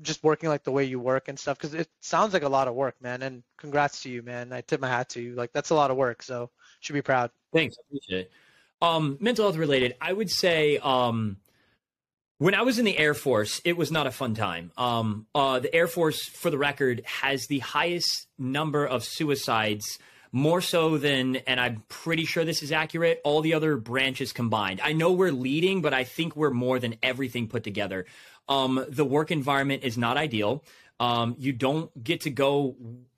just 0.00 0.22
working 0.22 0.48
like 0.48 0.64
the 0.64 0.72
way 0.72 0.84
you 0.84 0.98
work 0.98 1.28
and 1.28 1.38
stuff? 1.38 1.58
Because 1.58 1.74
it 1.74 1.88
sounds 2.00 2.32
like 2.32 2.42
a 2.42 2.48
lot 2.48 2.68
of 2.68 2.74
work, 2.74 2.96
man. 3.00 3.22
And 3.22 3.42
congrats 3.56 4.02
to 4.02 4.10
you, 4.10 4.22
man. 4.22 4.52
I 4.52 4.60
tip 4.60 4.80
my 4.80 4.88
hat 4.88 5.10
to 5.10 5.22
you. 5.22 5.34
Like 5.34 5.52
that's 5.52 5.70
a 5.70 5.74
lot 5.74 5.90
of 5.90 5.96
work, 5.96 6.22
so 6.22 6.50
should 6.80 6.94
be 6.94 7.02
proud. 7.02 7.30
Thanks, 7.52 7.76
appreciate 7.88 8.26
it. 8.26 8.32
Um, 8.82 9.16
mental 9.20 9.44
health 9.44 9.56
related, 9.56 9.94
I 10.00 10.12
would 10.12 10.30
say. 10.30 10.78
Um, 10.78 11.38
when 12.38 12.54
I 12.54 12.62
was 12.62 12.78
in 12.78 12.84
the 12.84 12.98
Air 12.98 13.14
Force, 13.14 13.60
it 13.64 13.76
was 13.76 13.90
not 13.90 14.06
a 14.06 14.10
fun 14.10 14.34
time. 14.34 14.72
Um, 14.76 15.26
uh, 15.34 15.60
the 15.60 15.74
Air 15.74 15.86
Force, 15.86 16.26
for 16.26 16.50
the 16.50 16.58
record, 16.58 17.02
has 17.06 17.46
the 17.46 17.60
highest 17.60 18.26
number 18.38 18.84
of 18.84 19.04
suicides, 19.04 19.98
more 20.32 20.60
so 20.60 20.98
than, 20.98 21.36
and 21.36 21.60
I'm 21.60 21.84
pretty 21.88 22.24
sure 22.24 22.44
this 22.44 22.62
is 22.64 22.72
accurate, 22.72 23.20
all 23.22 23.40
the 23.40 23.54
other 23.54 23.76
branches 23.76 24.32
combined. 24.32 24.80
I 24.82 24.92
know 24.92 25.12
we're 25.12 25.30
leading, 25.30 25.80
but 25.80 25.94
I 25.94 26.02
think 26.02 26.34
we're 26.34 26.50
more 26.50 26.80
than 26.80 26.96
everything 27.04 27.46
put 27.46 27.62
together. 27.62 28.04
Um, 28.48 28.84
the 28.88 29.04
work 29.04 29.30
environment 29.30 29.84
is 29.84 29.96
not 29.96 30.16
ideal. 30.16 30.64
Um, 31.00 31.36
you 31.38 31.52
don't 31.52 32.02
get 32.02 32.22
to 32.22 32.30
go 32.30 32.76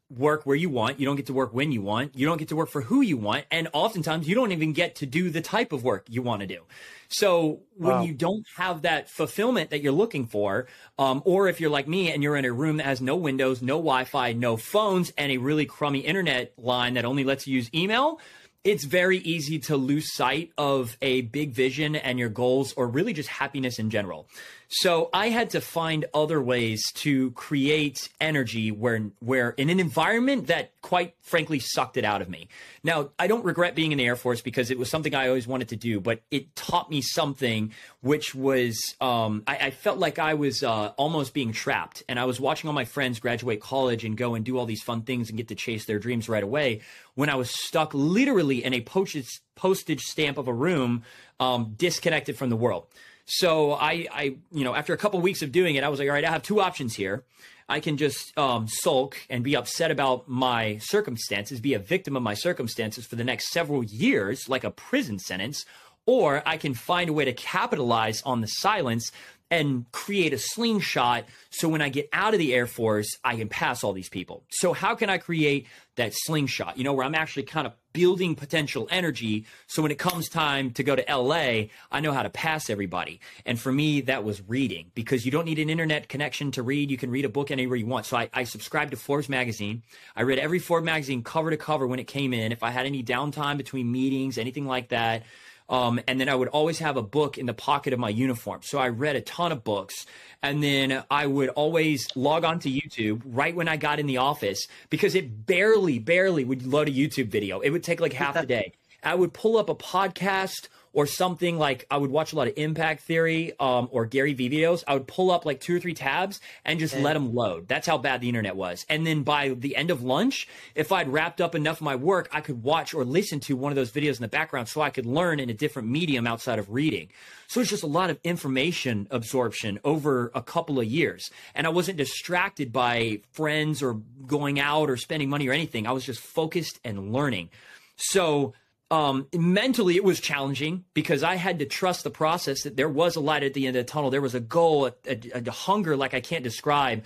work 0.08 0.46
where 0.46 0.56
you 0.56 0.70
want. 0.70 1.00
You 1.00 1.06
don't 1.06 1.16
get 1.16 1.26
to 1.26 1.32
work 1.32 1.52
when 1.52 1.72
you 1.72 1.82
want. 1.82 2.16
You 2.16 2.26
don't 2.26 2.38
get 2.38 2.48
to 2.48 2.56
work 2.56 2.68
for 2.68 2.80
who 2.80 3.00
you 3.00 3.16
want. 3.16 3.44
And 3.50 3.68
oftentimes 3.72 4.28
you 4.28 4.34
don't 4.34 4.52
even 4.52 4.72
get 4.72 4.96
to 4.96 5.06
do 5.06 5.30
the 5.30 5.40
type 5.40 5.72
of 5.72 5.82
work 5.82 6.06
you 6.08 6.22
want 6.22 6.42
to 6.42 6.46
do. 6.46 6.62
So 7.08 7.60
when 7.76 7.96
wow. 7.96 8.02
you 8.02 8.14
don't 8.14 8.46
have 8.56 8.82
that 8.82 9.10
fulfillment 9.10 9.70
that 9.70 9.82
you're 9.82 9.92
looking 9.92 10.26
for, 10.26 10.66
um, 10.98 11.22
or 11.24 11.48
if 11.48 11.60
you're 11.60 11.70
like 11.70 11.88
me 11.88 12.12
and 12.12 12.22
you're 12.22 12.36
in 12.36 12.44
a 12.44 12.52
room 12.52 12.76
that 12.76 12.86
has 12.86 13.00
no 13.00 13.16
windows, 13.16 13.62
no 13.62 13.76
Wi-Fi, 13.76 14.32
no 14.32 14.56
phones, 14.56 15.12
and 15.18 15.32
a 15.32 15.38
really 15.38 15.66
crummy 15.66 16.00
internet 16.00 16.52
line 16.56 16.94
that 16.94 17.04
only 17.04 17.24
lets 17.24 17.46
you 17.46 17.56
use 17.56 17.68
email, 17.74 18.20
it's 18.66 18.84
very 18.84 19.18
easy 19.18 19.60
to 19.60 19.76
lose 19.76 20.12
sight 20.12 20.50
of 20.58 20.96
a 21.00 21.20
big 21.22 21.52
vision 21.52 21.94
and 21.94 22.18
your 22.18 22.28
goals 22.28 22.72
or 22.72 22.88
really 22.88 23.12
just 23.12 23.28
happiness 23.28 23.78
in 23.78 23.90
general. 23.90 24.28
So 24.68 25.10
I 25.12 25.28
had 25.28 25.50
to 25.50 25.60
find 25.60 26.06
other 26.12 26.42
ways 26.42 26.82
to 26.94 27.30
create 27.32 28.08
energy 28.20 28.72
where 28.72 29.10
where 29.20 29.50
in 29.50 29.70
an 29.70 29.78
environment 29.78 30.48
that 30.48 30.72
quite 30.82 31.14
frankly 31.20 31.58
sucked 31.58 31.96
it 31.96 32.04
out 32.04 32.22
of 32.22 32.28
me. 32.28 32.48
Now, 32.82 33.10
I 33.18 33.26
don't 33.26 33.44
regret 33.44 33.74
being 33.74 33.92
in 33.92 33.98
the 33.98 34.06
Air 34.06 34.16
Force 34.16 34.40
because 34.40 34.70
it 34.70 34.78
was 34.78 34.88
something 34.90 35.14
I 35.14 35.28
always 35.28 35.46
wanted 35.46 35.68
to 35.68 35.76
do, 35.76 36.00
but 36.00 36.20
it 36.30 36.54
taught 36.56 36.90
me 36.90 37.00
something 37.00 37.72
which 38.00 38.34
was 38.34 38.94
um, 39.00 39.42
I, 39.46 39.56
I, 39.56 39.70
felt 39.70 39.98
like 39.98 40.18
I 40.18 40.34
was 40.34 40.62
uh, 40.62 40.92
almost 40.96 41.34
being 41.34 41.52
trapped, 41.52 42.02
and 42.08 42.18
I 42.18 42.24
was 42.24 42.40
watching 42.40 42.68
all 42.68 42.74
my 42.74 42.84
friends 42.84 43.18
graduate 43.18 43.60
college 43.60 44.04
and 44.04 44.16
go 44.16 44.34
and 44.34 44.44
do 44.44 44.58
all 44.58 44.66
these 44.66 44.82
fun 44.82 45.02
things 45.02 45.28
and 45.28 45.36
get 45.36 45.48
to 45.48 45.54
chase 45.54 45.86
their 45.86 45.98
dreams 45.98 46.28
right 46.28 46.42
away. 46.42 46.82
When 47.14 47.28
I 47.28 47.34
was 47.34 47.50
stuck 47.50 47.92
literally 47.94 48.64
in 48.64 48.74
a 48.74 48.80
postage 48.80 49.40
postage 49.54 50.02
stamp 50.02 50.38
of 50.38 50.48
a 50.48 50.54
room, 50.54 51.02
um, 51.40 51.74
disconnected 51.76 52.36
from 52.36 52.50
the 52.50 52.56
world. 52.56 52.86
So 53.26 53.72
I, 53.72 54.06
I, 54.12 54.36
you 54.52 54.64
know, 54.64 54.74
after 54.74 54.94
a 54.94 54.96
couple 54.96 55.18
of 55.18 55.24
weeks 55.24 55.42
of 55.42 55.52
doing 55.52 55.74
it, 55.74 55.84
I 55.84 55.88
was 55.88 55.98
like, 55.98 56.08
all 56.08 56.14
right, 56.14 56.24
I 56.24 56.30
have 56.30 56.42
two 56.42 56.60
options 56.60 56.94
here. 56.94 57.24
I 57.68 57.80
can 57.80 57.96
just 57.96 58.36
um, 58.38 58.68
sulk 58.68 59.18
and 59.28 59.42
be 59.42 59.56
upset 59.56 59.90
about 59.90 60.28
my 60.28 60.78
circumstances, 60.78 61.60
be 61.60 61.74
a 61.74 61.80
victim 61.80 62.16
of 62.16 62.22
my 62.22 62.34
circumstances 62.34 63.04
for 63.04 63.16
the 63.16 63.24
next 63.24 63.50
several 63.50 63.82
years, 63.82 64.48
like 64.48 64.62
a 64.62 64.70
prison 64.70 65.18
sentence, 65.18 65.66
or 66.06 66.40
I 66.46 66.56
can 66.56 66.74
find 66.74 67.10
a 67.10 67.12
way 67.12 67.24
to 67.24 67.32
capitalize 67.32 68.22
on 68.22 68.40
the 68.40 68.46
silence 68.46 69.10
and 69.50 69.90
create 69.92 70.32
a 70.32 70.38
slingshot 70.38 71.24
so 71.50 71.68
when 71.68 71.80
I 71.80 71.88
get 71.88 72.08
out 72.12 72.34
of 72.34 72.38
the 72.38 72.52
Air 72.52 72.66
Force, 72.66 73.16
I 73.24 73.36
can 73.36 73.48
pass 73.48 73.82
all 73.82 73.94
these 73.94 74.10
people. 74.10 74.44
So, 74.50 74.72
how 74.72 74.94
can 74.94 75.08
I 75.08 75.18
create 75.18 75.66
that 75.94 76.12
slingshot, 76.14 76.76
you 76.76 76.84
know, 76.84 76.92
where 76.92 77.06
I'm 77.06 77.14
actually 77.14 77.44
kind 77.44 77.66
of 77.66 77.72
building 77.94 78.34
potential 78.34 78.86
energy 78.90 79.46
so 79.66 79.80
when 79.80 79.90
it 79.90 79.98
comes 79.98 80.28
time 80.28 80.72
to 80.72 80.82
go 80.82 80.94
to 80.94 81.04
LA, 81.08 81.68
I 81.90 82.00
know 82.00 82.12
how 82.12 82.22
to 82.22 82.28
pass 82.28 82.68
everybody. 82.68 83.20
And 83.46 83.58
for 83.58 83.72
me, 83.72 84.02
that 84.02 84.22
was 84.22 84.42
reading 84.46 84.90
because 84.94 85.24
you 85.24 85.32
don't 85.32 85.46
need 85.46 85.58
an 85.58 85.70
internet 85.70 86.10
connection 86.10 86.50
to 86.52 86.62
read. 86.62 86.90
You 86.90 86.98
can 86.98 87.10
read 87.10 87.24
a 87.24 87.30
book 87.30 87.50
anywhere 87.50 87.76
you 87.76 87.86
want. 87.86 88.04
So, 88.04 88.16
I, 88.16 88.28
I 88.34 88.44
subscribed 88.44 88.90
to 88.90 88.96
Forbes 88.96 89.28
magazine. 89.28 89.82
I 90.14 90.22
read 90.22 90.38
every 90.38 90.58
Forbes 90.58 90.84
magazine 90.84 91.22
cover 91.22 91.50
to 91.50 91.56
cover 91.56 91.86
when 91.86 92.00
it 92.00 92.06
came 92.06 92.34
in. 92.34 92.52
If 92.52 92.62
I 92.62 92.70
had 92.70 92.84
any 92.84 93.02
downtime 93.02 93.56
between 93.56 93.90
meetings, 93.90 94.36
anything 94.36 94.66
like 94.66 94.88
that, 94.88 95.22
um, 95.68 96.00
and 96.06 96.20
then 96.20 96.28
I 96.28 96.34
would 96.34 96.48
always 96.48 96.78
have 96.78 96.96
a 96.96 97.02
book 97.02 97.38
in 97.38 97.46
the 97.46 97.54
pocket 97.54 97.92
of 97.92 97.98
my 97.98 98.08
uniform. 98.08 98.60
So 98.62 98.78
I 98.78 98.88
read 98.88 99.16
a 99.16 99.20
ton 99.20 99.52
of 99.52 99.64
books. 99.64 100.06
And 100.42 100.62
then 100.62 101.02
I 101.10 101.26
would 101.26 101.48
always 101.50 102.06
log 102.14 102.44
on 102.44 102.60
to 102.60 102.70
YouTube 102.70 103.22
right 103.24 103.54
when 103.54 103.66
I 103.66 103.76
got 103.76 103.98
in 103.98 104.06
the 104.06 104.18
office 104.18 104.66
because 104.90 105.14
it 105.14 105.46
barely, 105.46 105.98
barely 105.98 106.44
would 106.44 106.66
load 106.66 106.88
a 106.88 106.92
YouTube 106.92 107.28
video. 107.28 107.60
It 107.60 107.70
would 107.70 107.82
take 107.82 108.00
like 108.00 108.12
half 108.12 108.34
the 108.34 108.46
day. 108.46 108.74
I 109.02 109.14
would 109.14 109.32
pull 109.32 109.56
up 109.56 109.68
a 109.68 109.74
podcast 109.74 110.68
or 110.96 111.06
something 111.06 111.58
like 111.58 111.86
I 111.90 111.98
would 111.98 112.10
watch 112.10 112.32
a 112.32 112.36
lot 112.36 112.48
of 112.48 112.54
Impact 112.56 113.02
Theory 113.02 113.52
um, 113.60 113.86
or 113.92 114.06
Gary 114.06 114.32
Vee 114.32 114.48
videos. 114.48 114.82
I 114.88 114.94
would 114.94 115.06
pull 115.06 115.30
up 115.30 115.44
like 115.44 115.60
two 115.60 115.76
or 115.76 115.78
three 115.78 115.92
tabs 115.92 116.40
and 116.64 116.80
just 116.80 116.96
let 116.96 117.12
them 117.12 117.34
load. 117.34 117.68
That's 117.68 117.86
how 117.86 117.98
bad 117.98 118.22
the 118.22 118.28
internet 118.28 118.56
was. 118.56 118.86
And 118.88 119.06
then 119.06 119.22
by 119.22 119.50
the 119.50 119.76
end 119.76 119.90
of 119.90 120.02
lunch, 120.02 120.48
if 120.74 120.92
I'd 120.92 121.08
wrapped 121.08 121.42
up 121.42 121.54
enough 121.54 121.76
of 121.76 121.82
my 121.82 121.96
work, 121.96 122.30
I 122.32 122.40
could 122.40 122.62
watch 122.62 122.94
or 122.94 123.04
listen 123.04 123.40
to 123.40 123.56
one 123.56 123.70
of 123.70 123.76
those 123.76 123.90
videos 123.90 124.16
in 124.16 124.22
the 124.22 124.28
background 124.28 124.68
so 124.68 124.80
I 124.80 124.88
could 124.88 125.04
learn 125.04 125.38
in 125.38 125.50
a 125.50 125.54
different 125.54 125.86
medium 125.86 126.26
outside 126.26 126.58
of 126.58 126.70
reading. 126.70 127.08
So 127.46 127.60
it's 127.60 127.68
just 127.68 127.82
a 127.82 127.86
lot 127.86 128.08
of 128.08 128.18
information 128.24 129.06
absorption 129.10 129.78
over 129.84 130.32
a 130.34 130.40
couple 130.40 130.80
of 130.80 130.86
years. 130.86 131.30
And 131.54 131.66
I 131.66 131.70
wasn't 131.70 131.98
distracted 131.98 132.72
by 132.72 133.20
friends 133.32 133.82
or 133.82 134.00
going 134.26 134.58
out 134.58 134.88
or 134.88 134.96
spending 134.96 135.28
money 135.28 135.46
or 135.46 135.52
anything. 135.52 135.86
I 135.86 135.92
was 135.92 136.06
just 136.06 136.20
focused 136.20 136.80
and 136.84 137.12
learning. 137.12 137.50
So 137.96 138.54
um, 138.90 139.26
mentally 139.34 139.96
it 139.96 140.04
was 140.04 140.20
challenging 140.20 140.84
because 140.94 141.22
I 141.22 141.34
had 141.34 141.58
to 141.58 141.66
trust 141.66 142.04
the 142.04 142.10
process 142.10 142.62
that 142.62 142.76
there 142.76 142.88
was 142.88 143.16
a 143.16 143.20
light 143.20 143.42
at 143.42 143.54
the 143.54 143.66
end 143.66 143.76
of 143.76 143.84
the 143.84 143.90
tunnel. 143.90 144.10
There 144.10 144.20
was 144.20 144.34
a 144.34 144.40
goal, 144.40 144.86
a, 144.86 144.92
a, 145.08 145.42
a, 145.44 145.50
hunger 145.50 145.96
like 145.96 146.14
I 146.14 146.20
can't 146.20 146.44
describe 146.44 147.02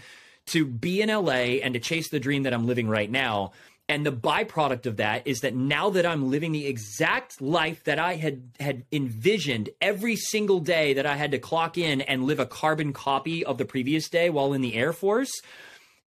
to 0.46 0.66
be 0.66 1.00
in 1.00 1.08
LA 1.08 1.60
and 1.62 1.74
to 1.74 1.80
chase 1.80 2.10
the 2.10 2.20
dream 2.20 2.42
that 2.42 2.52
I'm 2.52 2.66
living 2.66 2.88
right 2.88 3.10
now. 3.10 3.52
And 3.88 4.06
the 4.06 4.12
byproduct 4.12 4.86
of 4.86 4.98
that 4.98 5.26
is 5.26 5.40
that 5.40 5.54
now 5.54 5.90
that 5.90 6.06
I'm 6.06 6.30
living 6.30 6.52
the 6.52 6.66
exact 6.66 7.40
life 7.40 7.82
that 7.84 7.98
I 7.98 8.14
had 8.14 8.42
had 8.60 8.84
envisioned 8.92 9.70
every 9.80 10.16
single 10.16 10.60
day 10.60 10.94
that 10.94 11.06
I 11.06 11.16
had 11.16 11.32
to 11.32 11.38
clock 11.38 11.76
in 11.76 12.00
and 12.02 12.24
live 12.24 12.38
a 12.38 12.46
carbon 12.46 12.92
copy 12.92 13.44
of 13.44 13.58
the 13.58 13.64
previous 13.64 14.08
day 14.08 14.30
while 14.30 14.52
in 14.52 14.60
the 14.60 14.74
Air 14.74 14.92
Force 14.92 15.32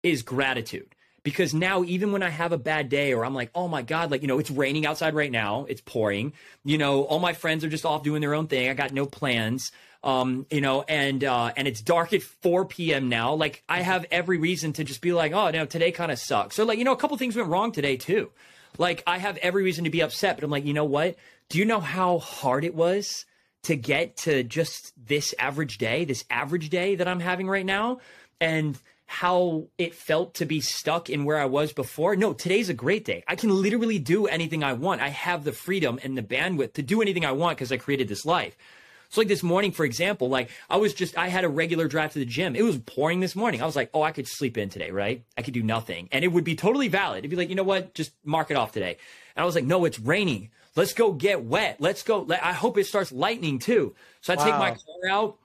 is 0.03 0.23
gratitude 0.23 0.95
because 1.23 1.53
now 1.55 1.85
even 1.85 2.13
when 2.13 2.23
I 2.23 2.31
have 2.31 2.53
a 2.53 2.59
bad 2.59 2.89
day 2.89 3.13
or 3.13 3.25
I'm 3.25 3.35
like, 3.35 3.51
oh 3.55 3.69
my 3.69 3.83
God, 3.83 4.11
like, 4.11 4.23
you 4.23 4.29
know, 4.29 4.39
it's 4.39 4.51
raining 4.51 4.87
outside 4.87 5.15
right 5.15 5.31
now, 5.31 5.67
it's 5.69 5.81
pouring, 5.81 6.33
you 6.65 6.79
know, 6.79 7.05
all 7.05 7.19
my 7.19 7.33
friends 7.33 7.65
are 7.65 7.69
just 7.69 7.85
off 7.85 8.03
doing 8.03 8.21
their 8.21 8.35
own 8.35 8.47
thing. 8.47 8.69
I 8.69 8.75
got 8.75 8.93
no 8.93 9.07
plans. 9.07 9.73
Um, 10.03 10.47
you 10.51 10.63
know, 10.63 10.83
and 10.89 11.23
uh, 11.23 11.53
and 11.59 11.69
it's 11.69 11.83
dark 11.83 12.15
at 12.15 12.23
4 12.23 12.65
p.m. 12.65 13.11
now. 13.11 13.35
Like 13.35 13.63
I 13.69 13.83
have 13.83 14.07
every 14.11 14.39
reason 14.39 14.73
to 14.75 14.85
just 14.85 15.03
be 15.03 15.13
like, 15.13 15.33
oh 15.33 15.51
no, 15.51 15.67
today 15.67 15.93
kind 15.93 16.11
of 16.11 16.19
sucks. 16.19 16.57
So 16.57 16.65
like, 16.65 16.79
you 16.79 16.87
know, 16.87 16.93
a 16.93 16.97
couple 16.97 17.19
things 17.19 17.37
went 17.37 17.51
wrong 17.51 17.71
today 17.71 17.99
too. 17.99 18.31
Like 18.79 19.03
I 19.07 19.19
have 19.19 19.37
every 19.39 19.63
reason 19.63 19.85
to 19.85 19.91
be 19.91 20.01
upset, 20.01 20.37
but 20.37 20.45
I'm 20.45 20.51
like, 20.51 20.65
you 20.65 20.73
know 20.73 20.87
what? 20.87 21.17
Do 21.51 21.59
you 21.59 21.67
know 21.67 21.81
how 21.81 22.19
hard 22.19 22.65
it 22.65 22.75
was 22.75 23.27
to 23.65 23.77
get 23.77 24.17
to 24.19 24.43
just 24.43 24.95
this 24.97 25.35
average 25.39 25.77
day, 25.77 26.07
this 26.07 26.25
average 26.31 26.71
day 26.71 26.95
that 26.95 27.07
I'm 27.07 27.21
having 27.21 27.47
right 27.47 27.67
now? 27.67 27.99
And 28.41 28.79
how 29.11 29.67
it 29.77 29.93
felt 29.93 30.35
to 30.35 30.47
be 30.47 30.61
stuck 30.61 31.11
in 31.11 31.25
where 31.25 31.37
I 31.37 31.47
was 31.47 31.73
before. 31.73 32.15
No, 32.15 32.33
today's 32.33 32.69
a 32.69 32.75
great 32.75 33.05
day. 33.05 33.25
I 33.27 33.35
can 33.35 33.51
literally 33.51 33.99
do 33.99 34.29
anything 34.29 34.63
I 34.63 34.75
want. 34.75 35.01
I 35.01 35.09
have 35.09 35.43
the 35.43 35.51
freedom 35.51 35.99
and 36.05 36.17
the 36.17 36.23
bandwidth 36.23 36.75
to 36.75 36.83
do 36.83 37.03
anything 37.03 37.25
I 37.25 37.33
want 37.33 37.59
because 37.59 37.73
I 37.73 37.77
created 37.77 38.07
this 38.07 38.25
life. 38.25 38.57
So 39.09 39.21
like 39.21 39.27
this 39.27 39.43
morning, 39.43 39.73
for 39.73 39.85
example, 39.85 40.29
like 40.29 40.49
I 40.71 40.77
was 40.77 40.95
just, 40.95 41.19
I 41.19 41.27
had 41.27 41.43
a 41.43 41.49
regular 41.49 41.89
drive 41.89 42.13
to 42.13 42.21
the 42.21 42.25
gym. 42.25 42.55
It 42.55 42.63
was 42.63 42.79
pouring 42.79 43.19
this 43.19 43.35
morning. 43.35 43.61
I 43.61 43.67
was 43.67 43.75
like, 43.75 43.91
oh, 43.95 44.03
I 44.03 44.13
could 44.13 44.29
sleep 44.29 44.57
in 44.57 44.69
today, 44.69 44.93
right? 44.93 45.25
I 45.37 45.43
could 45.43 45.55
do 45.55 45.65
nothing. 45.65 46.09
And 46.13 46.25
it 46.25 46.29
would 46.29 46.45
be 46.45 46.55
totally 46.55 46.87
valid. 46.87 47.19
It'd 47.19 47.33
be 47.33 47.37
like, 47.37 47.49
you 47.49 47.57
know 47.57 47.65
what? 47.65 47.95
Just 47.95 48.13
mark 48.25 48.53
it 48.53 48.57
off 48.57 48.71
today. 48.71 48.97
And 49.35 49.43
I 49.43 49.45
was 49.45 49.57
like, 49.57 49.65
no, 49.65 49.87
it's 49.87 49.99
raining. 49.99 50.51
Let's 50.77 50.93
go 50.93 51.11
get 51.11 51.43
wet. 51.43 51.79
Let's 51.81 52.05
go. 52.05 52.29
I 52.31 52.53
hope 52.53 52.79
it 52.79 52.87
starts 52.87 53.11
lightning 53.11 53.59
too. 53.59 53.97
So 54.21 54.35
I 54.35 54.37
wow. 54.37 54.45
take 54.45 54.55
my 54.55 54.71
car 54.71 55.11
out 55.11 55.39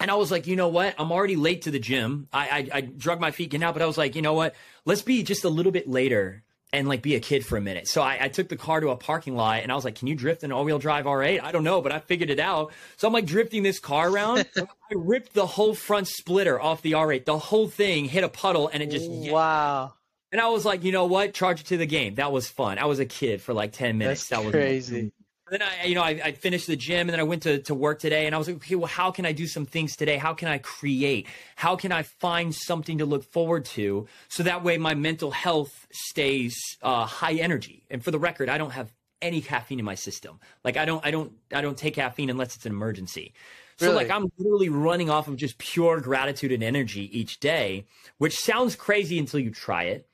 and 0.00 0.10
I 0.10 0.14
was 0.14 0.30
like, 0.30 0.46
you 0.46 0.56
know 0.56 0.68
what? 0.68 0.94
I'm 0.98 1.10
already 1.10 1.36
late 1.36 1.62
to 1.62 1.70
the 1.70 1.78
gym. 1.78 2.28
I, 2.32 2.48
I, 2.48 2.68
I 2.78 2.80
drug 2.82 3.20
my 3.20 3.30
feet 3.30 3.50
getting 3.50 3.64
out, 3.64 3.74
but 3.74 3.82
I 3.82 3.86
was 3.86 3.98
like, 3.98 4.14
you 4.14 4.22
know 4.22 4.34
what? 4.34 4.54
Let's 4.84 5.02
be 5.02 5.22
just 5.22 5.44
a 5.44 5.48
little 5.48 5.72
bit 5.72 5.88
later 5.88 6.44
and 6.72 6.88
like 6.88 7.02
be 7.02 7.14
a 7.14 7.20
kid 7.20 7.44
for 7.44 7.56
a 7.56 7.60
minute. 7.60 7.88
So 7.88 8.02
I, 8.02 8.18
I, 8.22 8.28
took 8.28 8.48
the 8.48 8.56
car 8.56 8.80
to 8.80 8.90
a 8.90 8.96
parking 8.96 9.34
lot 9.34 9.62
and 9.62 9.72
I 9.72 9.74
was 9.74 9.84
like, 9.84 9.94
can 9.94 10.06
you 10.06 10.14
drift 10.14 10.42
an 10.42 10.52
all 10.52 10.64
wheel 10.64 10.78
drive 10.78 11.06
R8? 11.06 11.42
I 11.42 11.50
don't 11.50 11.64
know, 11.64 11.80
but 11.80 11.92
I 11.92 11.98
figured 11.98 12.30
it 12.30 12.38
out. 12.38 12.72
So 12.96 13.08
I'm 13.08 13.14
like 13.14 13.26
drifting 13.26 13.62
this 13.62 13.78
car 13.80 14.08
around. 14.10 14.46
I 14.56 14.66
ripped 14.94 15.32
the 15.32 15.46
whole 15.46 15.74
front 15.74 16.08
splitter 16.08 16.60
off 16.60 16.82
the 16.82 16.92
R8. 16.92 17.24
The 17.24 17.38
whole 17.38 17.68
thing 17.68 18.04
hit 18.04 18.22
a 18.22 18.28
puddle 18.28 18.68
and 18.68 18.82
it 18.82 18.90
just. 18.90 19.08
Wow. 19.08 19.94
And 20.30 20.42
I 20.42 20.48
was 20.48 20.66
like, 20.66 20.84
you 20.84 20.92
know 20.92 21.06
what? 21.06 21.32
Charge 21.32 21.62
it 21.62 21.66
to 21.68 21.78
the 21.78 21.86
game. 21.86 22.16
That 22.16 22.32
was 22.32 22.48
fun. 22.48 22.78
I 22.78 22.84
was 22.84 22.98
a 22.98 23.06
kid 23.06 23.40
for 23.40 23.54
like 23.54 23.72
10 23.72 23.96
minutes. 23.96 24.28
That's 24.28 24.42
that 24.42 24.44
was 24.44 24.52
crazy. 24.52 25.12
Then 25.50 25.62
I, 25.62 25.84
you 25.84 25.94
know, 25.94 26.02
I, 26.02 26.20
I, 26.22 26.32
finished 26.32 26.66
the 26.66 26.76
gym 26.76 27.00
and 27.00 27.10
then 27.10 27.20
I 27.20 27.24
went 27.24 27.42
to, 27.44 27.58
to 27.60 27.74
work 27.74 27.98
today 27.98 28.26
and 28.26 28.34
I 28.34 28.38
was 28.38 28.48
like, 28.48 28.56
okay, 28.56 28.74
well, 28.74 28.88
how 28.88 29.10
can 29.10 29.26
I 29.26 29.32
do 29.32 29.46
some 29.46 29.66
things 29.66 29.96
today? 29.96 30.16
How 30.16 30.34
can 30.34 30.48
I 30.48 30.58
create? 30.58 31.26
How 31.56 31.76
can 31.76 31.92
I 31.92 32.02
find 32.02 32.54
something 32.54 32.98
to 32.98 33.06
look 33.06 33.24
forward 33.24 33.64
to? 33.66 34.06
So 34.28 34.42
that 34.42 34.64
way 34.64 34.78
my 34.78 34.94
mental 34.94 35.30
health 35.30 35.86
stays 35.90 36.56
uh, 36.82 37.04
high 37.04 37.34
energy. 37.34 37.84
And 37.90 38.02
for 38.02 38.10
the 38.10 38.18
record, 38.18 38.48
I 38.48 38.58
don't 38.58 38.72
have 38.72 38.92
any 39.20 39.40
caffeine 39.40 39.78
in 39.78 39.84
my 39.84 39.94
system. 39.94 40.38
Like 40.64 40.76
I 40.76 40.84
don't, 40.84 41.04
I 41.04 41.10
don't, 41.10 41.32
I 41.52 41.60
don't 41.60 41.76
take 41.76 41.94
caffeine 41.94 42.30
unless 42.30 42.56
it's 42.56 42.66
an 42.66 42.72
emergency. 42.72 43.32
So 43.78 43.86
really? 43.86 44.04
like 44.04 44.10
I'm 44.10 44.30
literally 44.38 44.68
running 44.68 45.08
off 45.08 45.28
of 45.28 45.36
just 45.36 45.56
pure 45.58 46.00
gratitude 46.00 46.50
and 46.52 46.62
energy 46.64 47.16
each 47.16 47.38
day, 47.38 47.86
which 48.18 48.36
sounds 48.36 48.74
crazy 48.74 49.18
until 49.18 49.40
you 49.40 49.50
try 49.50 49.84
it. 49.84 50.08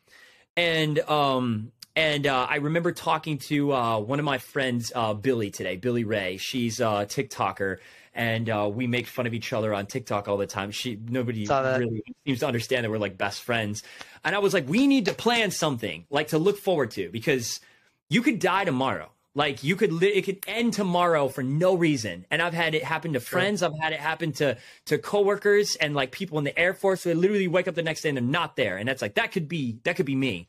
And 0.56 1.00
um 1.00 1.72
and 1.96 2.26
uh, 2.26 2.46
I 2.48 2.56
remember 2.56 2.92
talking 2.92 3.38
to 3.38 3.72
uh, 3.72 3.98
one 4.00 4.18
of 4.18 4.24
my 4.24 4.38
friends, 4.38 4.90
uh, 4.94 5.14
Billy, 5.14 5.50
today, 5.50 5.76
Billy 5.76 6.04
Ray. 6.04 6.38
She's 6.38 6.80
a 6.80 7.06
TikToker, 7.06 7.78
and 8.14 8.50
uh, 8.50 8.70
we 8.72 8.86
make 8.86 9.06
fun 9.06 9.26
of 9.26 9.34
each 9.34 9.52
other 9.52 9.72
on 9.72 9.86
TikTok 9.86 10.26
all 10.26 10.36
the 10.36 10.46
time. 10.46 10.72
She 10.72 10.98
nobody 11.08 11.46
really 11.78 12.02
seems 12.26 12.40
to 12.40 12.46
understand 12.46 12.84
that 12.84 12.90
we're 12.90 12.98
like 12.98 13.16
best 13.16 13.42
friends. 13.42 13.84
And 14.24 14.34
I 14.34 14.38
was 14.38 14.54
like, 14.54 14.68
we 14.68 14.86
need 14.86 15.06
to 15.06 15.14
plan 15.14 15.50
something 15.50 16.06
like 16.10 16.28
to 16.28 16.38
look 16.38 16.58
forward 16.58 16.90
to 16.92 17.10
because 17.10 17.60
you 18.08 18.22
could 18.22 18.38
die 18.38 18.64
tomorrow. 18.64 19.10
Like 19.36 19.64
you 19.64 19.74
could, 19.74 19.92
li- 19.92 20.14
it 20.14 20.22
could 20.22 20.38
end 20.46 20.74
tomorrow 20.74 21.26
for 21.26 21.42
no 21.42 21.74
reason. 21.74 22.24
And 22.30 22.40
I've 22.40 22.54
had 22.54 22.76
it 22.76 22.84
happen 22.84 23.14
to 23.14 23.20
friends. 23.20 23.64
I've 23.64 23.76
had 23.80 23.92
it 23.92 23.98
happen 23.98 24.32
to 24.34 24.56
to 24.86 24.98
coworkers 24.98 25.74
and 25.76 25.94
like 25.94 26.12
people 26.12 26.38
in 26.38 26.44
the 26.44 26.56
Air 26.56 26.72
Force 26.72 27.02
who 27.02 27.12
literally 27.14 27.48
wake 27.48 27.66
up 27.66 27.74
the 27.74 27.82
next 27.82 28.02
day 28.02 28.10
and 28.10 28.16
they're 28.16 28.22
not 28.22 28.54
there. 28.54 28.76
And 28.76 28.88
that's 28.88 29.02
like 29.02 29.14
that 29.14 29.32
could 29.32 29.48
be 29.48 29.78
that 29.82 29.96
could 29.96 30.06
be 30.06 30.14
me. 30.14 30.46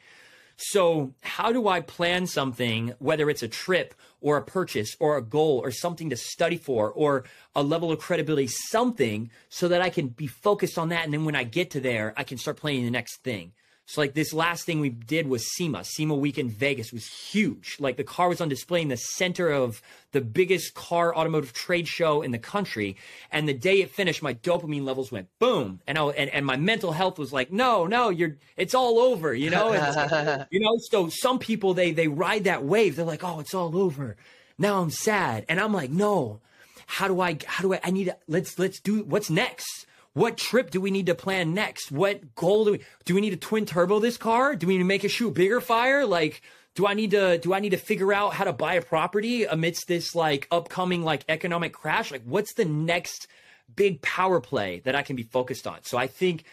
So, 0.58 1.14
how 1.22 1.52
do 1.52 1.68
I 1.68 1.82
plan 1.82 2.28
something, 2.28 2.94
whether 3.00 3.30
it's 3.30 3.44
a 3.44 3.48
trip 3.48 3.94
or 4.22 4.38
a 4.38 4.44
purchase 4.44 4.96
or 5.00 5.18
a 5.18 5.22
goal 5.22 5.60
or 5.64 5.72
something 5.72 6.10
to 6.10 6.16
study 6.16 6.58
for 6.58 6.92
or 6.92 7.26
a 7.56 7.62
level 7.62 7.92
of 7.92 8.00
credibility, 8.00 8.48
something 8.48 9.30
so 9.50 9.68
that 9.68 9.82
I 9.82 9.90
can 9.90 10.08
be 10.08 10.28
focused 10.28 10.78
on 10.78 10.90
that. 10.90 11.04
And 11.04 11.14
then 11.14 11.26
when 11.26 11.36
I 11.36 11.44
get 11.44 11.72
to 11.72 11.82
there, 11.82 12.14
I 12.16 12.24
can 12.24 12.38
start 12.38 12.58
planning 12.58 12.86
the 12.86 12.92
next 12.92 13.18
thing. 13.18 13.52
So 13.88 14.02
like 14.02 14.16
this 14.16 14.34
last 14.34 14.66
thing 14.66 14.80
we 14.80 14.90
did 14.90 15.28
was 15.28 15.56
SEMA. 15.56 15.84
SEMA 15.84 16.16
week 16.16 16.40
in 16.40 16.50
Vegas 16.50 16.92
was 16.92 17.06
huge. 17.06 17.78
Like 17.80 17.98
the 17.98 18.04
car 18.04 18.30
was 18.30 18.42
on 18.42 18.50
display 18.50 18.82
in 18.82 18.88
the 18.88 18.98
center 18.98 19.50
of 19.50 19.80
the 20.12 20.22
biggest 20.22 20.74
car 20.74 21.16
automotive 21.16 21.54
trade 21.54 21.88
show 21.88 22.24
in 22.24 22.32
the 22.32 22.40
country. 22.40 22.96
And 23.32 23.48
the 23.48 23.54
day 23.54 23.82
it 23.82 23.92
finished, 23.92 24.24
my 24.24 24.34
dopamine 24.34 24.86
levels 24.86 25.12
went 25.12 25.28
boom. 25.38 25.82
And 25.86 26.00
I, 26.00 26.06
and, 26.08 26.32
and 26.32 26.46
my 26.46 26.58
mental 26.58 26.94
health 26.94 27.20
was 27.20 27.32
like, 27.32 27.52
no, 27.52 27.86
no, 27.86 28.10
you're, 28.10 28.38
it's 28.58 28.74
all 28.74 28.98
over, 28.98 29.34
you 29.34 29.52
know? 29.52 29.74
You 30.50 30.60
know, 30.60 30.78
so 30.90 31.10
some 31.10 31.38
people, 31.38 31.74
they, 31.74 31.92
they 31.92 32.08
ride 32.08 32.46
that 32.46 32.64
wave. 32.64 32.96
They're 32.96 33.06
like, 33.06 33.24
oh, 33.24 33.40
it's 33.40 33.54
all 33.54 33.78
over. 33.78 34.16
Now 34.58 34.82
I'm 34.82 34.90
sad. 34.90 35.46
And 35.48 35.60
I'm 35.60 35.74
like, 35.74 35.92
no, 35.92 36.40
how 36.88 37.08
do 37.08 37.20
I, 37.22 37.38
how 37.46 37.62
do 37.62 37.74
I, 37.74 37.80
I 37.84 37.92
need 37.92 38.06
to, 38.06 38.18
let's, 38.28 38.58
let's 38.58 38.80
do, 38.80 39.04
what's 39.04 39.30
next? 39.30 39.86
What 40.16 40.38
trip 40.38 40.72
do 40.72 40.80
we 40.80 40.92
need 40.92 41.08
to 41.08 41.14
plan 41.14 41.54
next? 41.54 41.92
What 41.92 42.36
goal 42.36 42.64
do 42.64 42.72
we 42.72 42.80
do 43.04 43.16
we 43.16 43.22
need 43.22 43.32
to 43.32 43.36
twin 43.36 43.66
turbo 43.66 44.00
this 44.00 44.16
car? 44.16 44.56
Do 44.56 44.66
we 44.66 44.76
need 44.76 44.80
to 44.80 44.86
make 44.86 45.04
a 45.04 45.10
shoot 45.10 45.34
bigger 45.34 45.60
fire? 45.60 46.06
Like 46.06 46.42
do 46.74 46.88
I 46.88 46.94
need 46.94 47.12
to 47.12 47.38
do 47.38 47.54
I 47.54 47.60
need 47.60 47.72
to 47.72 47.78
figure 47.78 48.14
out 48.14 48.34
how 48.34 48.46
to 48.46 48.54
buy 48.54 48.76
a 48.76 48.82
property 48.82 49.44
amidst 49.44 49.90
this 49.90 50.16
like 50.16 50.48
upcoming 50.52 51.04
like 51.04 51.26
economic 51.28 51.74
crash? 51.74 52.12
Like 52.12 52.24
what's 52.24 52.54
the 52.54 52.64
next 52.64 53.28
big 53.76 54.02
power 54.02 54.40
play 54.40 54.82
that 54.86 54.96
I 54.96 55.02
can 55.02 55.18
be 55.18 55.24
focused 55.24 55.68
on? 55.68 55.80
So 55.84 55.98
I 55.98 56.08
think 56.08 56.46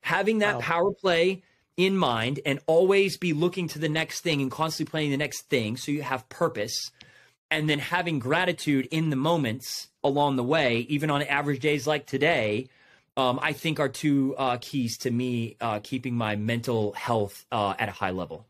having 0.00 0.38
that 0.38 0.54
wow. 0.54 0.60
power 0.62 0.92
play 0.92 1.42
in 1.76 1.98
mind 1.98 2.40
and 2.46 2.58
always 2.66 3.18
be 3.18 3.34
looking 3.34 3.68
to 3.68 3.78
the 3.78 3.88
next 3.90 4.22
thing 4.22 4.40
and 4.40 4.50
constantly 4.50 4.90
planning 4.90 5.10
the 5.10 5.18
next 5.18 5.42
thing 5.50 5.76
so 5.76 5.92
you 5.92 6.00
have 6.00 6.26
purpose 6.30 6.90
and 7.50 7.68
then 7.68 7.80
having 7.80 8.18
gratitude 8.18 8.88
in 8.90 9.10
the 9.10 9.16
moments 9.16 9.88
along 10.02 10.36
the 10.36 10.42
way 10.42 10.86
even 10.88 11.10
on 11.10 11.22
average 11.22 11.60
days 11.60 11.86
like 11.86 12.06
today 12.06 12.66
um, 13.16 13.38
I 13.42 13.52
think 13.52 13.80
are 13.80 13.88
two 13.88 14.34
uh, 14.36 14.58
keys 14.60 14.98
to 14.98 15.10
me 15.10 15.56
uh, 15.60 15.80
keeping 15.82 16.14
my 16.14 16.36
mental 16.36 16.92
health 16.92 17.44
uh, 17.50 17.74
at 17.78 17.88
a 17.88 17.92
high 17.92 18.10
level. 18.10 18.46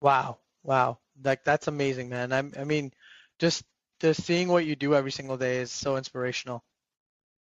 Wow, 0.00 0.38
wow, 0.62 0.98
like 1.22 1.44
that's 1.44 1.68
amazing, 1.68 2.08
man. 2.08 2.32
I'm, 2.32 2.52
I 2.58 2.64
mean, 2.64 2.92
just 3.38 3.62
just 4.00 4.22
seeing 4.22 4.48
what 4.48 4.64
you 4.64 4.74
do 4.76 4.94
every 4.94 5.12
single 5.12 5.36
day 5.36 5.58
is 5.58 5.70
so 5.70 5.96
inspirational. 5.96 6.64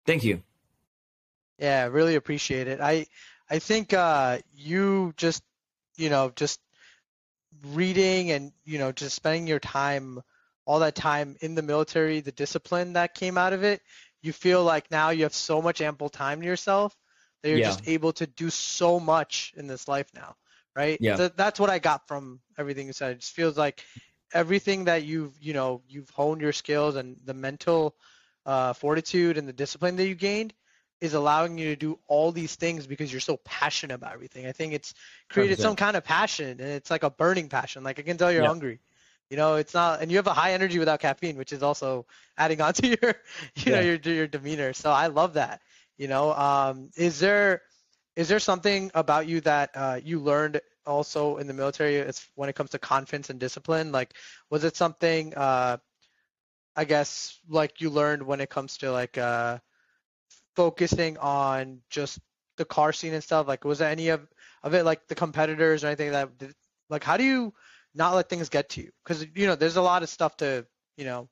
Thank 0.05 0.23
you. 0.23 0.41
Yeah, 1.59 1.85
really 1.85 2.15
appreciate 2.15 2.67
it. 2.67 2.79
I 2.81 3.05
I 3.49 3.59
think 3.59 3.93
uh, 3.93 4.39
you 4.53 5.13
just 5.17 5.43
you 5.95 6.09
know 6.09 6.31
just 6.35 6.59
reading 7.63 8.31
and 8.31 8.51
you 8.65 8.79
know 8.79 8.91
just 8.91 9.15
spending 9.15 9.47
your 9.47 9.59
time 9.59 10.21
all 10.65 10.79
that 10.79 10.95
time 10.95 11.37
in 11.41 11.55
the 11.55 11.61
military, 11.61 12.19
the 12.19 12.31
discipline 12.31 12.93
that 12.93 13.13
came 13.13 13.37
out 13.37 13.53
of 13.53 13.63
it, 13.63 13.81
you 14.27 14.33
feel 14.33 14.63
like 14.63 14.91
now 14.91 15.09
you 15.09 15.23
have 15.23 15.33
so 15.33 15.61
much 15.61 15.81
ample 15.81 16.09
time 16.09 16.41
to 16.41 16.45
yourself 16.45 16.95
that 17.41 17.49
you're 17.49 17.59
yeah. 17.59 17.65
just 17.65 17.87
able 17.87 18.11
to 18.13 18.27
do 18.27 18.49
so 18.49 18.99
much 18.99 19.53
in 19.55 19.67
this 19.67 19.87
life 19.87 20.07
now, 20.13 20.35
right? 20.75 20.97
Yeah. 21.01 21.15
Th- 21.15 21.31
that's 21.35 21.59
what 21.59 21.69
I 21.69 21.79
got 21.79 22.07
from 22.07 22.39
everything 22.57 22.87
you 22.87 22.93
said. 22.93 23.13
It 23.13 23.19
just 23.21 23.33
feels 23.33 23.57
like 23.57 23.83
everything 24.33 24.85
that 24.85 25.03
you've, 25.03 25.33
you 25.41 25.53
know, 25.53 25.81
you've 25.87 26.09
honed 26.11 26.41
your 26.41 26.53
skills 26.53 26.95
and 26.95 27.17
the 27.25 27.33
mental 27.33 27.95
uh, 28.45 28.73
fortitude 28.73 29.37
and 29.37 29.47
the 29.47 29.53
discipline 29.53 29.95
that 29.95 30.07
you 30.07 30.15
gained 30.15 30.53
is 30.99 31.13
allowing 31.13 31.57
you 31.57 31.69
to 31.69 31.75
do 31.75 31.99
all 32.07 32.31
these 32.31 32.55
things 32.55 32.87
because 32.87 33.11
you're 33.11 33.21
so 33.21 33.37
passionate 33.45 33.93
about 33.93 34.13
everything. 34.13 34.47
I 34.47 34.51
think 34.51 34.73
it's 34.73 34.93
created 35.29 35.59
100%. 35.59 35.61
some 35.61 35.75
kind 35.75 35.95
of 35.95 36.03
passion 36.03 36.49
and 36.49 36.61
it's 36.61 36.89
like 36.89 37.03
a 37.03 37.09
burning 37.09 37.49
passion. 37.49 37.83
Like 37.83 37.99
I 37.99 38.01
can 38.01 38.17
tell 38.17 38.31
you're 38.31 38.41
yeah. 38.41 38.47
hungry. 38.47 38.79
You 39.29 39.37
know, 39.37 39.55
it's 39.55 39.73
not, 39.73 40.01
and 40.01 40.11
you 40.11 40.17
have 40.17 40.27
a 40.27 40.33
high 40.33 40.53
energy 40.53 40.79
without 40.79 40.99
caffeine, 40.99 41.37
which 41.37 41.51
is 41.51 41.63
also 41.63 42.05
adding 42.37 42.61
on 42.61 42.73
to 42.75 42.87
your, 42.87 43.15
you 43.65 43.71
yeah. 43.71 43.75
know, 43.75 43.79
your 43.81 43.95
your 43.97 44.27
demeanor. 44.27 44.73
So 44.73 44.91
I 44.91 45.07
love 45.07 45.33
that. 45.33 45.61
You 45.97 46.07
know, 46.07 46.33
um, 46.33 46.89
is 46.95 47.19
there 47.19 47.61
is 48.15 48.27
there 48.29 48.39
something 48.39 48.91
about 48.93 49.27
you 49.27 49.41
that 49.41 49.71
uh, 49.75 49.99
you 50.03 50.19
learned 50.19 50.61
also 50.85 51.37
in 51.37 51.47
the 51.47 51.53
military 51.53 51.99
as 51.99 52.25
when 52.35 52.49
it 52.49 52.55
comes 52.55 52.71
to 52.71 52.79
confidence 52.79 53.29
and 53.29 53.39
discipline? 53.39 53.91
Like, 53.91 54.13
was 54.49 54.63
it 54.63 54.75
something, 54.75 55.33
uh, 55.35 55.77
I 56.75 56.85
guess, 56.85 57.39
like 57.49 57.81
you 57.81 57.89
learned 57.89 58.23
when 58.23 58.39
it 58.41 58.49
comes 58.49 58.77
to 58.77 58.91
like 58.91 59.17
uh, 59.17 59.59
focusing 60.55 61.17
on 61.17 61.81
just 61.89 62.19
the 62.57 62.65
car 62.65 62.93
scene 62.93 63.13
and 63.13 63.23
stuff? 63.23 63.47
Like, 63.47 63.65
was 63.65 63.79
there 63.79 63.89
any 63.89 64.09
of 64.09 64.27
of 64.63 64.73
it 64.73 64.83
like 64.83 65.07
the 65.07 65.15
competitors 65.15 65.83
or 65.83 65.87
anything 65.87 66.11
that, 66.11 66.29
like, 66.89 67.03
how 67.03 67.17
do 67.17 67.23
you 67.23 67.53
not 67.95 68.15
let 68.15 68.29
things 68.29 68.49
get 68.49 68.69
to 68.69 68.81
you. 68.81 68.91
Because 69.03 69.25
you 69.35 69.47
know 69.47 69.55
there's 69.55 69.77
a 69.77 69.81
lot 69.81 70.03
of 70.03 70.09
stuff 70.09 70.37
to 70.37 70.65
you 70.97 71.05
know 71.05 71.29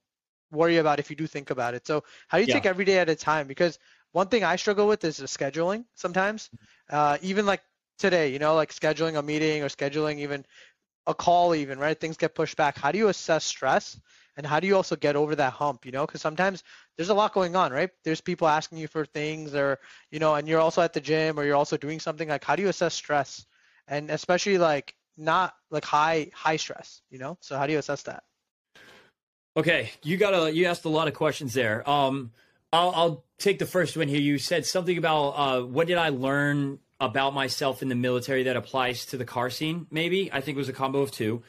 worry 0.51 0.77
about 0.77 0.99
if 0.99 1.09
you 1.09 1.15
do 1.15 1.27
think 1.27 1.49
about 1.49 1.73
it. 1.73 1.85
So 1.87 2.03
how 2.27 2.37
do 2.37 2.43
you 2.43 2.47
yeah. 2.47 2.53
take 2.53 2.65
every 2.65 2.85
day 2.85 2.99
at 2.99 3.09
a 3.09 3.15
time? 3.15 3.47
Because 3.47 3.79
one 4.11 4.27
thing 4.27 4.43
i 4.43 4.55
struggle 4.55 4.87
with 4.87 5.03
is 5.03 5.17
the 5.17 5.25
scheduling 5.25 5.85
sometimes. 5.95 6.49
Uh, 6.89 7.17
even 7.21 7.45
like 7.45 7.61
today 7.97 8.31
you 8.31 8.39
know 8.39 8.55
like 8.55 8.73
scheduling 8.73 9.17
a 9.17 9.21
meeting 9.21 9.63
or 9.63 9.67
scheduling 9.67 10.19
even 10.19 10.45
a 11.07 11.13
call 11.13 11.55
even 11.55 11.79
right? 11.79 11.99
Things 11.99 12.17
get 12.17 12.35
pushed 12.35 12.57
back. 12.57 12.77
How 12.77 12.91
do 12.91 12.97
you 12.97 13.09
assess 13.09 13.43
stress? 13.43 13.99
And 14.37 14.45
how 14.45 14.59
do 14.59 14.67
you 14.67 14.75
also 14.75 14.95
get 14.95 15.15
over 15.15 15.35
that 15.35 15.53
hump 15.53 15.85
you 15.85 15.91
know? 15.91 16.05
Because 16.05 16.21
sometimes 16.21 16.63
there's 16.97 17.09
a 17.09 17.13
lot 17.13 17.33
going 17.33 17.55
on 17.55 17.71
right? 17.71 17.89
There's 18.03 18.21
people 18.21 18.47
asking 18.47 18.79
you 18.79 18.87
for 18.87 19.05
things 19.05 19.53
or 19.55 19.79
you 20.11 20.19
know 20.19 20.35
and 20.35 20.47
you're 20.47 20.61
also 20.61 20.81
at 20.81 20.93
the 20.93 21.01
gym 21.01 21.39
or 21.39 21.45
you're 21.45 21.55
also 21.55 21.77
doing 21.77 21.99
something. 21.99 22.29
Like 22.29 22.43
how 22.43 22.55
do 22.55 22.63
you 22.63 22.69
assess 22.69 22.93
stress? 22.93 23.45
And 23.87 24.09
especially 24.09 24.57
like 24.57 24.95
not 25.17 25.55
like 25.69 25.85
high 25.85 26.29
high 26.33 26.57
stress 26.57 27.01
you 27.09 27.17
know? 27.19 27.37
So 27.41 27.57
how 27.57 27.67
do 27.67 27.73
you 27.73 27.79
assess 27.79 28.03
that? 28.03 28.23
Okay 29.57 29.91
you 30.03 30.17
got 30.17 30.33
a 30.33 30.53
you 30.53 30.65
asked 30.65 30.85
a 30.85 30.89
lot 30.89 31.07
of 31.07 31.13
questions 31.13 31.53
there. 31.53 31.87
Um 31.89 32.31
i'll, 32.73 32.91
I'll 32.95 33.23
take 33.37 33.59
the 33.59 33.65
first 33.65 33.95
one 33.97 34.07
here. 34.07 34.19
You 34.19 34.37
said 34.37 34.65
something 34.65 34.97
about 34.97 35.29
uh 35.31 35.61
what 35.61 35.87
did 35.87 35.97
i 35.97 36.09
learn 36.09 36.79
about 36.99 37.33
myself 37.33 37.81
in 37.81 37.89
the 37.89 37.95
military 37.95 38.43
that 38.43 38.55
applies 38.55 39.05
to 39.07 39.17
the 39.17 39.25
car 39.25 39.49
scene 39.49 39.87
maybe? 39.91 40.31
I 40.31 40.41
think 40.41 40.55
it 40.55 40.59
was 40.59 40.69
a 40.69 40.73
combo 40.73 41.01
of 41.01 41.11
two. 41.11 41.43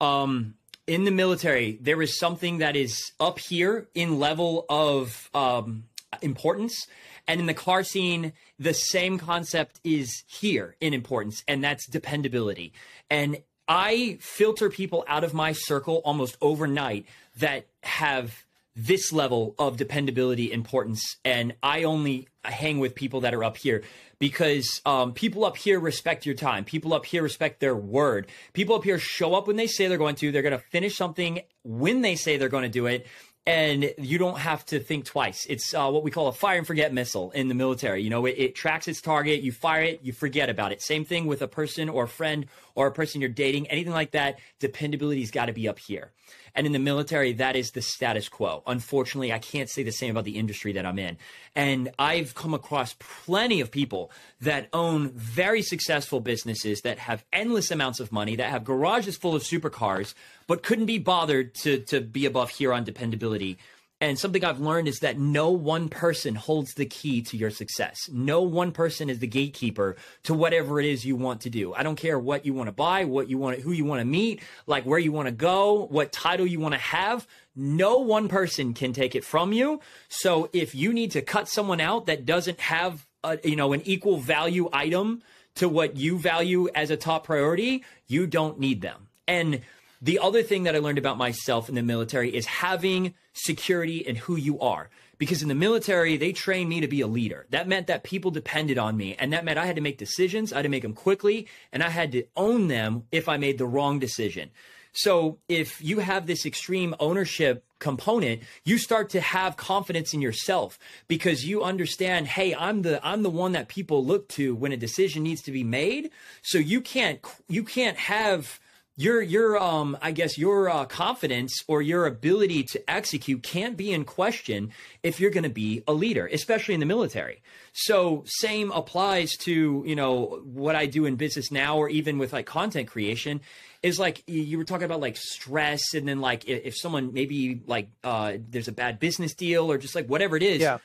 Um 0.00 0.54
in 0.86 1.04
the 1.04 1.10
military 1.10 1.78
there 1.80 2.00
is 2.02 2.18
something 2.18 2.58
that 2.58 2.76
is 2.76 3.12
up 3.20 3.38
here 3.38 3.88
in 3.94 4.18
level 4.18 4.64
of 4.68 5.30
um 5.34 5.84
importance. 6.22 6.86
And 7.26 7.40
in 7.40 7.46
the 7.46 7.54
car 7.54 7.84
scene, 7.84 8.32
the 8.58 8.74
same 8.74 9.18
concept 9.18 9.80
is 9.84 10.24
here 10.26 10.76
in 10.80 10.94
importance, 10.94 11.44
and 11.46 11.62
that's 11.62 11.86
dependability. 11.86 12.72
And 13.08 13.38
I 13.68 14.18
filter 14.20 14.68
people 14.68 15.04
out 15.06 15.22
of 15.22 15.32
my 15.32 15.52
circle 15.52 16.02
almost 16.04 16.36
overnight 16.40 17.06
that 17.38 17.66
have 17.82 18.44
this 18.76 19.12
level 19.12 19.54
of 19.58 19.76
dependability 19.76 20.52
importance 20.52 21.16
and 21.24 21.52
i 21.60 21.82
only 21.82 22.28
hang 22.44 22.78
with 22.78 22.94
people 22.94 23.22
that 23.22 23.34
are 23.34 23.42
up 23.42 23.56
here 23.56 23.82
because 24.20 24.80
um, 24.84 25.12
people 25.12 25.44
up 25.44 25.56
here 25.56 25.80
respect 25.80 26.26
your 26.26 26.34
time. 26.34 26.64
People 26.64 26.92
up 26.92 27.06
here 27.06 27.22
respect 27.22 27.58
their 27.58 27.74
word. 27.74 28.28
People 28.52 28.76
up 28.76 28.84
here 28.84 28.98
show 28.98 29.34
up 29.34 29.46
when 29.46 29.56
they 29.56 29.66
say 29.66 29.88
they're 29.88 29.98
going 29.98 30.14
to. 30.16 30.30
They're 30.30 30.42
going 30.42 30.56
to 30.56 30.64
finish 30.70 30.96
something 30.96 31.40
when 31.64 32.02
they 32.02 32.14
say 32.16 32.36
they're 32.36 32.50
going 32.50 32.64
to 32.64 32.68
do 32.68 32.86
it 32.86 33.06
and 33.50 33.92
you 33.98 34.16
don't 34.16 34.38
have 34.38 34.64
to 34.66 34.78
think 34.78 35.04
twice. 35.04 35.44
It's 35.46 35.74
uh, 35.74 35.90
what 35.90 36.04
we 36.04 36.12
call 36.12 36.28
a 36.28 36.32
fire 36.32 36.58
and 36.58 36.66
forget 36.66 36.94
missile 36.94 37.32
in 37.32 37.48
the 37.48 37.54
military. 37.54 38.00
You 38.00 38.10
know, 38.10 38.24
it, 38.26 38.36
it, 38.38 38.54
tracks 38.54 38.86
its 38.86 39.00
target, 39.00 39.42
you 39.42 39.50
fire 39.50 39.82
it, 39.82 40.00
you 40.04 40.12
forget 40.12 40.48
about 40.48 40.70
it. 40.70 40.80
Same 40.80 41.04
thing 41.04 41.26
with 41.26 41.42
a 41.42 41.48
person 41.48 41.88
or 41.88 42.04
a 42.04 42.08
friend 42.08 42.46
or 42.74 42.86
a 42.86 42.92
person 42.92 43.20
you're 43.20 43.30
dating, 43.30 43.66
anything 43.68 43.92
like 43.92 44.12
that. 44.12 44.38
Dependability's 44.58 45.30
got 45.30 45.46
to 45.46 45.52
be 45.52 45.68
up 45.68 45.78
here. 45.78 46.10
And 46.54 46.66
in 46.66 46.72
the 46.72 46.78
military, 46.78 47.32
that 47.34 47.56
is 47.56 47.70
the 47.70 47.82
status 47.82 48.28
quo. 48.28 48.62
Unfortunately, 48.66 49.32
I 49.32 49.38
can't 49.38 49.70
say 49.70 49.82
the 49.82 49.92
same 49.92 50.10
about 50.10 50.24
the 50.24 50.38
industry 50.38 50.72
that 50.72 50.86
I'm 50.86 50.98
in. 50.98 51.16
And 51.54 51.90
I've 51.98 52.34
come 52.34 52.54
across 52.54 52.96
plenty 52.98 53.60
of 53.60 53.70
people 53.70 54.10
that 54.40 54.68
own 54.72 55.10
very 55.10 55.62
successful 55.62 56.20
businesses 56.20 56.80
that 56.82 56.98
have 56.98 57.24
endless 57.32 57.70
amounts 57.70 58.00
of 58.00 58.12
money, 58.12 58.36
that 58.36 58.50
have 58.50 58.64
garages 58.64 59.16
full 59.16 59.34
of 59.34 59.42
supercars, 59.42 60.14
but 60.46 60.62
couldn't 60.62 60.86
be 60.86 60.98
bothered 60.98 61.54
to, 61.56 61.80
to 61.80 62.00
be 62.00 62.26
above 62.26 62.50
here 62.50 62.72
on 62.72 62.84
dependability 62.84 63.58
and 64.00 64.18
something 64.18 64.42
I've 64.44 64.60
learned 64.60 64.88
is 64.88 65.00
that 65.00 65.18
no 65.18 65.50
one 65.50 65.90
person 65.90 66.34
holds 66.34 66.72
the 66.72 66.86
key 66.86 67.20
to 67.22 67.36
your 67.36 67.50
success. 67.50 68.08
No 68.10 68.40
one 68.40 68.72
person 68.72 69.10
is 69.10 69.18
the 69.18 69.26
gatekeeper 69.26 69.96
to 70.22 70.32
whatever 70.32 70.80
it 70.80 70.86
is 70.86 71.04
you 71.04 71.16
want 71.16 71.42
to 71.42 71.50
do. 71.50 71.74
I 71.74 71.82
don't 71.82 71.96
care 71.96 72.18
what 72.18 72.46
you 72.46 72.54
want 72.54 72.68
to 72.68 72.72
buy, 72.72 73.04
what 73.04 73.28
you 73.28 73.36
want, 73.36 73.60
who 73.60 73.72
you 73.72 73.84
want 73.84 74.00
to 74.00 74.06
meet, 74.06 74.40
like 74.66 74.84
where 74.84 74.98
you 74.98 75.12
want 75.12 75.26
to 75.26 75.32
go, 75.32 75.86
what 75.86 76.12
title 76.12 76.46
you 76.46 76.60
want 76.60 76.72
to 76.72 76.80
have. 76.80 77.26
No 77.54 77.98
one 77.98 78.28
person 78.28 78.72
can 78.72 78.94
take 78.94 79.14
it 79.14 79.24
from 79.24 79.52
you. 79.52 79.80
So 80.08 80.48
if 80.54 80.74
you 80.74 80.94
need 80.94 81.10
to 81.10 81.20
cut 81.20 81.46
someone 81.46 81.80
out 81.80 82.06
that 82.06 82.24
doesn't 82.24 82.60
have 82.60 83.06
a, 83.22 83.38
you 83.44 83.56
know, 83.56 83.74
an 83.74 83.82
equal 83.84 84.16
value 84.16 84.70
item 84.72 85.22
to 85.56 85.68
what 85.68 85.96
you 85.96 86.18
value 86.18 86.68
as 86.74 86.90
a 86.90 86.96
top 86.96 87.24
priority, 87.24 87.84
you 88.06 88.26
don't 88.26 88.58
need 88.58 88.80
them. 88.80 89.08
And 89.28 89.60
the 90.02 90.18
other 90.18 90.42
thing 90.42 90.62
that 90.64 90.74
I 90.74 90.78
learned 90.78 90.98
about 90.98 91.18
myself 91.18 91.68
in 91.68 91.74
the 91.74 91.82
military 91.82 92.34
is 92.34 92.46
having 92.46 93.14
security 93.32 93.98
in 93.98 94.16
who 94.16 94.36
you 94.36 94.58
are. 94.60 94.88
Because 95.18 95.42
in 95.42 95.48
the 95.48 95.54
military, 95.54 96.16
they 96.16 96.32
trained 96.32 96.70
me 96.70 96.80
to 96.80 96.88
be 96.88 97.02
a 97.02 97.06
leader. 97.06 97.46
That 97.50 97.68
meant 97.68 97.88
that 97.88 98.04
people 98.04 98.30
depended 98.30 98.78
on 98.78 98.96
me. 98.96 99.14
And 99.18 99.34
that 99.34 99.44
meant 99.44 99.58
I 99.58 99.66
had 99.66 99.76
to 99.76 99.82
make 99.82 99.98
decisions. 99.98 100.50
I 100.50 100.56
had 100.56 100.62
to 100.62 100.70
make 100.70 100.82
them 100.82 100.94
quickly. 100.94 101.46
And 101.72 101.82
I 101.82 101.90
had 101.90 102.12
to 102.12 102.24
own 102.36 102.68
them 102.68 103.04
if 103.12 103.28
I 103.28 103.36
made 103.36 103.58
the 103.58 103.66
wrong 103.66 103.98
decision. 103.98 104.50
So 104.92 105.38
if 105.48 105.82
you 105.82 106.00
have 106.00 106.26
this 106.26 106.46
extreme 106.46 106.94
ownership 106.98 107.64
component, 107.78 108.42
you 108.64 108.78
start 108.78 109.10
to 109.10 109.20
have 109.20 109.56
confidence 109.56 110.12
in 110.14 110.20
yourself 110.22 110.78
because 111.06 111.44
you 111.44 111.62
understand, 111.62 112.26
hey, 112.26 112.54
I'm 112.54 112.82
the 112.82 113.04
I'm 113.06 113.22
the 113.22 113.30
one 113.30 113.52
that 113.52 113.68
people 113.68 114.04
look 114.04 114.28
to 114.30 114.54
when 114.54 114.72
a 114.72 114.76
decision 114.76 115.22
needs 115.22 115.42
to 115.42 115.52
be 115.52 115.64
made. 115.64 116.10
So 116.42 116.58
you 116.58 116.80
can't 116.80 117.20
you 117.48 117.62
can't 117.62 117.96
have 117.96 118.58
your 119.00 119.22
your 119.22 119.58
um 119.58 119.96
I 120.02 120.12
guess 120.12 120.36
your 120.36 120.68
uh, 120.68 120.84
confidence 120.84 121.64
or 121.66 121.80
your 121.80 122.06
ability 122.06 122.64
to 122.64 122.90
execute 122.90 123.42
can't 123.42 123.74
be 123.74 123.92
in 123.92 124.04
question 124.04 124.72
if 125.02 125.18
you're 125.18 125.30
going 125.30 125.44
to 125.44 125.48
be 125.48 125.82
a 125.88 125.92
leader, 125.92 126.26
especially 126.26 126.74
in 126.74 126.80
the 126.80 126.86
military. 126.86 127.42
So 127.72 128.24
same 128.26 128.70
applies 128.72 129.32
to 129.46 129.82
you 129.86 129.96
know 129.96 130.42
what 130.44 130.76
I 130.76 130.84
do 130.84 131.06
in 131.06 131.16
business 131.16 131.50
now, 131.50 131.78
or 131.78 131.88
even 131.88 132.18
with 132.18 132.34
like 132.34 132.44
content 132.44 132.88
creation. 132.88 133.40
Is 133.82 133.98
like 133.98 134.22
you 134.26 134.58
were 134.58 134.64
talking 134.64 134.84
about 134.84 135.00
like 135.00 135.16
stress, 135.16 135.94
and 135.94 136.06
then 136.06 136.20
like 136.20 136.46
if 136.46 136.76
someone 136.76 137.14
maybe 137.14 137.62
like 137.66 137.88
uh, 138.04 138.34
there's 138.50 138.68
a 138.68 138.72
bad 138.72 138.98
business 138.98 139.34
deal 139.34 139.72
or 139.72 139.78
just 139.78 139.94
like 139.94 140.08
whatever 140.08 140.36
it 140.36 140.42
is. 140.42 140.60
Yeah. 140.60 140.76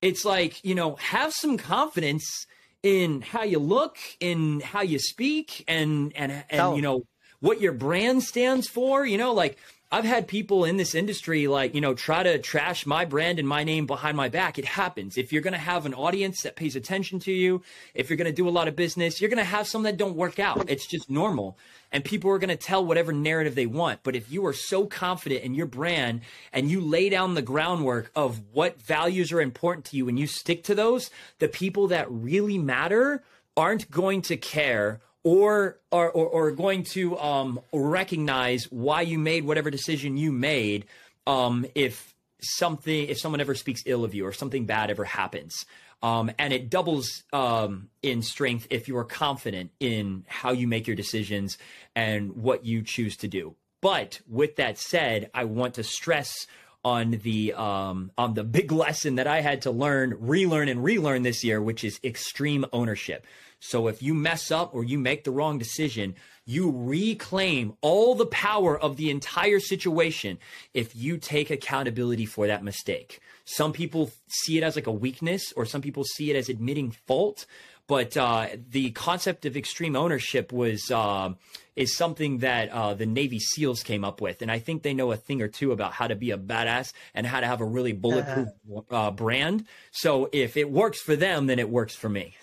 It's 0.00 0.24
like 0.24 0.64
you 0.64 0.76
know 0.76 0.94
have 0.96 1.32
some 1.32 1.56
confidence 1.56 2.46
in 2.84 3.22
how 3.22 3.42
you 3.42 3.58
look, 3.58 3.96
in 4.20 4.60
how 4.60 4.82
you 4.82 5.00
speak, 5.00 5.64
and 5.66 6.12
and 6.14 6.44
and 6.48 6.76
you 6.76 6.82
know 6.82 7.02
what 7.46 7.60
your 7.60 7.72
brand 7.72 8.24
stands 8.24 8.68
for. 8.68 9.06
You 9.06 9.18
know, 9.18 9.32
like 9.32 9.56
I've 9.92 10.04
had 10.04 10.26
people 10.26 10.64
in 10.64 10.78
this 10.78 10.96
industry 10.96 11.46
like, 11.46 11.76
you 11.76 11.80
know, 11.80 11.94
try 11.94 12.24
to 12.24 12.38
trash 12.40 12.84
my 12.86 13.04
brand 13.04 13.38
and 13.38 13.46
my 13.46 13.62
name 13.62 13.86
behind 13.86 14.16
my 14.16 14.28
back. 14.28 14.58
It 14.58 14.64
happens. 14.64 15.16
If 15.16 15.32
you're 15.32 15.42
going 15.42 15.52
to 15.52 15.58
have 15.58 15.86
an 15.86 15.94
audience 15.94 16.42
that 16.42 16.56
pays 16.56 16.74
attention 16.74 17.20
to 17.20 17.32
you, 17.32 17.62
if 17.94 18.10
you're 18.10 18.16
going 18.16 18.26
to 18.26 18.32
do 18.32 18.48
a 18.48 18.50
lot 18.50 18.66
of 18.66 18.74
business, 18.74 19.20
you're 19.20 19.30
going 19.30 19.38
to 19.38 19.44
have 19.44 19.68
some 19.68 19.84
that 19.84 19.96
don't 19.96 20.16
work 20.16 20.40
out. 20.40 20.68
It's 20.68 20.88
just 20.88 21.08
normal. 21.08 21.56
And 21.92 22.04
people 22.04 22.32
are 22.32 22.38
going 22.38 22.48
to 22.48 22.56
tell 22.56 22.84
whatever 22.84 23.12
narrative 23.12 23.54
they 23.54 23.66
want. 23.66 24.00
But 24.02 24.16
if 24.16 24.28
you 24.28 24.44
are 24.46 24.52
so 24.52 24.86
confident 24.86 25.44
in 25.44 25.54
your 25.54 25.66
brand 25.66 26.22
and 26.52 26.68
you 26.68 26.80
lay 26.80 27.08
down 27.08 27.34
the 27.34 27.42
groundwork 27.42 28.10
of 28.16 28.42
what 28.52 28.82
values 28.82 29.30
are 29.30 29.40
important 29.40 29.84
to 29.86 29.96
you 29.96 30.08
and 30.08 30.18
you 30.18 30.26
stick 30.26 30.64
to 30.64 30.74
those, 30.74 31.10
the 31.38 31.46
people 31.46 31.86
that 31.88 32.10
really 32.10 32.58
matter 32.58 33.22
aren't 33.56 33.88
going 33.88 34.22
to 34.22 34.36
care 34.36 35.00
or 35.26 35.80
are 35.90 36.08
or, 36.10 36.26
or 36.28 36.50
going 36.52 36.84
to 36.84 37.18
um, 37.18 37.60
recognize 37.72 38.70
why 38.70 39.00
you 39.00 39.18
made 39.18 39.44
whatever 39.44 39.72
decision 39.72 40.16
you 40.16 40.30
made 40.30 40.86
um, 41.26 41.66
if 41.74 42.14
something 42.40 43.08
if 43.08 43.18
someone 43.18 43.40
ever 43.40 43.56
speaks 43.56 43.82
ill 43.86 44.04
of 44.04 44.14
you 44.14 44.24
or 44.24 44.32
something 44.32 44.66
bad 44.66 44.88
ever 44.88 45.04
happens. 45.04 45.66
Um, 46.00 46.30
and 46.38 46.52
it 46.52 46.70
doubles 46.70 47.24
um, 47.32 47.88
in 48.02 48.22
strength 48.22 48.68
if 48.70 48.86
you 48.86 48.96
are 48.98 49.04
confident 49.04 49.72
in 49.80 50.24
how 50.28 50.52
you 50.52 50.68
make 50.68 50.86
your 50.86 50.94
decisions 50.94 51.58
and 51.96 52.36
what 52.36 52.64
you 52.64 52.82
choose 52.82 53.16
to 53.16 53.28
do. 53.28 53.56
But 53.80 54.20
with 54.28 54.56
that 54.56 54.78
said 54.78 55.28
i 55.34 55.42
want 55.42 55.74
to 55.74 55.82
stress 55.82 56.46
on 56.84 57.10
the 57.24 57.52
um, 57.54 58.12
on 58.16 58.34
the 58.34 58.44
big 58.44 58.70
lesson 58.84 59.16
that 59.16 59.26
i 59.26 59.40
had 59.40 59.62
to 59.62 59.72
learn 59.72 60.16
relearn 60.20 60.68
and 60.68 60.84
relearn 60.84 61.24
this 61.24 61.42
year 61.42 61.60
which 61.60 61.82
is 61.82 61.98
extreme 62.04 62.64
ownership 62.72 63.26
so 63.68 63.88
if 63.88 64.00
you 64.00 64.14
mess 64.14 64.52
up 64.52 64.74
or 64.74 64.84
you 64.84 64.96
make 64.96 65.24
the 65.24 65.32
wrong 65.32 65.58
decision, 65.58 66.14
you 66.44 66.72
reclaim 66.72 67.76
all 67.80 68.14
the 68.14 68.26
power 68.26 68.78
of 68.78 68.96
the 68.96 69.10
entire 69.10 69.58
situation 69.58 70.38
if 70.72 70.94
you 70.94 71.18
take 71.18 71.50
accountability 71.50 72.26
for 72.26 72.46
that 72.46 72.62
mistake. 72.62 73.20
Some 73.44 73.72
people 73.72 74.12
see 74.28 74.56
it 74.56 74.62
as 74.62 74.76
like 74.76 74.86
a 74.86 74.92
weakness, 74.92 75.52
or 75.56 75.66
some 75.66 75.82
people 75.82 76.04
see 76.04 76.30
it 76.30 76.36
as 76.36 76.48
admitting 76.48 76.92
fault. 76.92 77.46
But 77.88 78.16
uh, 78.16 78.48
the 78.70 78.90
concept 78.92 79.46
of 79.46 79.56
extreme 79.56 79.96
ownership 79.96 80.52
was 80.52 80.90
uh, 80.90 81.34
is 81.74 81.96
something 81.96 82.38
that 82.38 82.70
uh, 82.70 82.94
the 82.94 83.06
Navy 83.06 83.38
SEALs 83.38 83.82
came 83.82 84.04
up 84.04 84.20
with, 84.20 84.42
and 84.42 84.50
I 84.50 84.58
think 84.60 84.82
they 84.82 84.94
know 84.94 85.12
a 85.12 85.16
thing 85.16 85.42
or 85.42 85.48
two 85.48 85.72
about 85.72 85.92
how 85.92 86.06
to 86.06 86.16
be 86.16 86.30
a 86.30 86.38
badass 86.38 86.92
and 87.14 87.26
how 87.26 87.40
to 87.40 87.46
have 87.46 87.60
a 87.60 87.64
really 87.64 87.92
bulletproof 87.92 88.48
uh, 88.90 89.10
brand. 89.10 89.66
So 89.90 90.28
if 90.32 90.56
it 90.56 90.70
works 90.70 91.00
for 91.00 91.14
them, 91.14 91.46
then 91.46 91.58
it 91.58 91.68
works 91.68 91.94
for 91.94 92.08
me. 92.08 92.34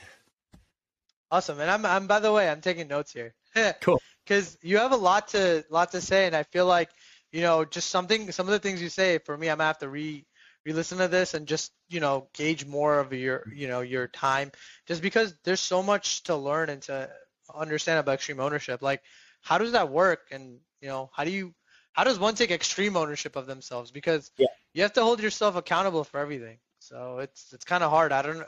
Awesome. 1.33 1.59
And 1.59 1.71
I'm 1.71 1.83
I'm 1.83 2.05
by 2.05 2.19
the 2.19 2.31
way, 2.31 2.47
I'm 2.47 2.61
taking 2.61 2.87
notes 2.87 3.11
here. 3.11 3.33
cool. 3.81 3.99
Because 4.23 4.55
you 4.61 4.77
have 4.77 4.91
a 4.91 4.97
lot 4.97 5.29
to 5.29 5.65
lot 5.71 5.91
to 5.93 5.99
say, 5.99 6.27
and 6.27 6.35
I 6.35 6.43
feel 6.43 6.67
like 6.67 6.91
you 7.31 7.41
know 7.41 7.65
just 7.65 7.89
something 7.89 8.31
some 8.31 8.45
of 8.45 8.51
the 8.51 8.59
things 8.59 8.83
you 8.83 8.89
say 8.89 9.17
for 9.17 9.35
me, 9.35 9.49
I'm 9.49 9.57
gonna 9.57 9.65
have 9.65 9.79
to 9.79 9.89
re 9.89 10.27
re-listen 10.63 10.99
to 10.99 11.07
this 11.07 11.33
and 11.33 11.47
just 11.47 11.71
you 11.89 11.99
know 11.99 12.27
gauge 12.35 12.67
more 12.67 12.99
of 12.99 13.11
your 13.13 13.51
you 13.51 13.67
know 13.67 13.81
your 13.81 14.07
time, 14.07 14.51
just 14.85 15.01
because 15.01 15.33
there's 15.43 15.59
so 15.59 15.81
much 15.81 16.21
to 16.25 16.35
learn 16.35 16.69
and 16.69 16.83
to 16.83 17.09
understand 17.55 17.97
about 17.97 18.13
extreme 18.13 18.39
ownership. 18.39 18.83
Like, 18.83 19.01
how 19.41 19.57
does 19.57 19.71
that 19.71 19.89
work? 19.89 20.27
And 20.29 20.59
you 20.81 20.87
know, 20.87 21.09
how 21.15 21.23
do 21.23 21.31
you 21.31 21.55
how 21.93 22.03
does 22.03 22.19
one 22.19 22.35
take 22.35 22.51
extreme 22.51 22.95
ownership 22.95 23.35
of 23.35 23.47
themselves? 23.47 23.89
Because 23.89 24.29
yeah. 24.37 24.49
you 24.75 24.83
have 24.83 24.93
to 24.93 25.01
hold 25.01 25.19
yourself 25.19 25.55
accountable 25.55 26.03
for 26.03 26.19
everything. 26.19 26.59
So 26.77 27.17
it's 27.17 27.53
it's 27.53 27.65
kind 27.65 27.83
of 27.83 27.89
hard. 27.89 28.11
I 28.11 28.21
don't 28.21 28.45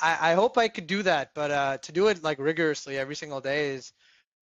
I, 0.00 0.32
I 0.32 0.34
hope 0.34 0.58
I 0.58 0.68
could 0.68 0.86
do 0.86 1.02
that, 1.02 1.30
but 1.34 1.50
uh, 1.50 1.78
to 1.78 1.92
do 1.92 2.08
it 2.08 2.22
like 2.22 2.38
rigorously 2.38 2.98
every 2.98 3.14
single 3.14 3.40
day 3.40 3.70
is, 3.70 3.92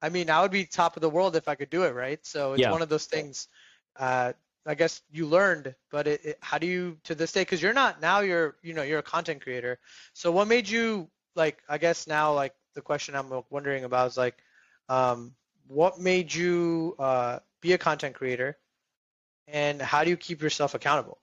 I 0.03 0.09
mean, 0.09 0.31
I 0.31 0.41
would 0.43 0.51
be 0.51 0.65
top 0.65 0.97
of 0.97 1.03
the 1.03 1.11
world 1.11 1.37
if 1.37 1.49
I 1.49 1.55
could 1.55 1.71
do 1.71 1.85
it, 1.85 1.95
right? 1.95 2.25
So 2.25 2.55
it's 2.55 2.61
yeah. 2.61 2.71
one 2.71 2.83
of 2.83 2.89
those 2.89 3.07
things. 3.07 3.49
Uh, 3.97 4.33
I 4.67 4.75
guess 4.75 5.03
you 5.11 5.27
learned, 5.27 5.75
but 5.91 6.07
it, 6.07 6.25
it, 6.25 6.39
how 6.41 6.59
do 6.59 6.67
you 6.67 6.99
to 7.05 7.15
this 7.15 7.33
day? 7.33 7.43
Because 7.43 7.63
you're 7.63 7.73
not 7.73 8.01
now. 8.01 8.21
You're 8.21 8.57
you 8.63 8.75
know 8.75 8.83
you're 8.83 8.99
a 8.99 9.03
content 9.03 9.43
creator. 9.43 9.79
So 10.13 10.31
what 10.31 10.49
made 10.49 10.69
you 10.69 11.11
like? 11.35 11.63
I 11.69 11.79
guess 11.79 12.07
now 12.07 12.35
like 12.35 12.55
the 12.75 12.83
question 12.83 13.17
I'm 13.17 13.31
wondering 13.51 13.85
about 13.85 14.09
is 14.09 14.17
like, 14.17 14.37
um, 14.89 15.35
what 15.67 15.99
made 15.99 16.33
you 16.33 16.95
uh, 16.99 17.39
be 17.61 17.73
a 17.73 17.79
content 17.79 18.15
creator, 18.15 18.59
and 19.49 19.81
how 19.81 20.05
do 20.05 20.11
you 20.11 20.17
keep 20.17 20.43
yourself 20.43 20.75
accountable? 20.75 21.19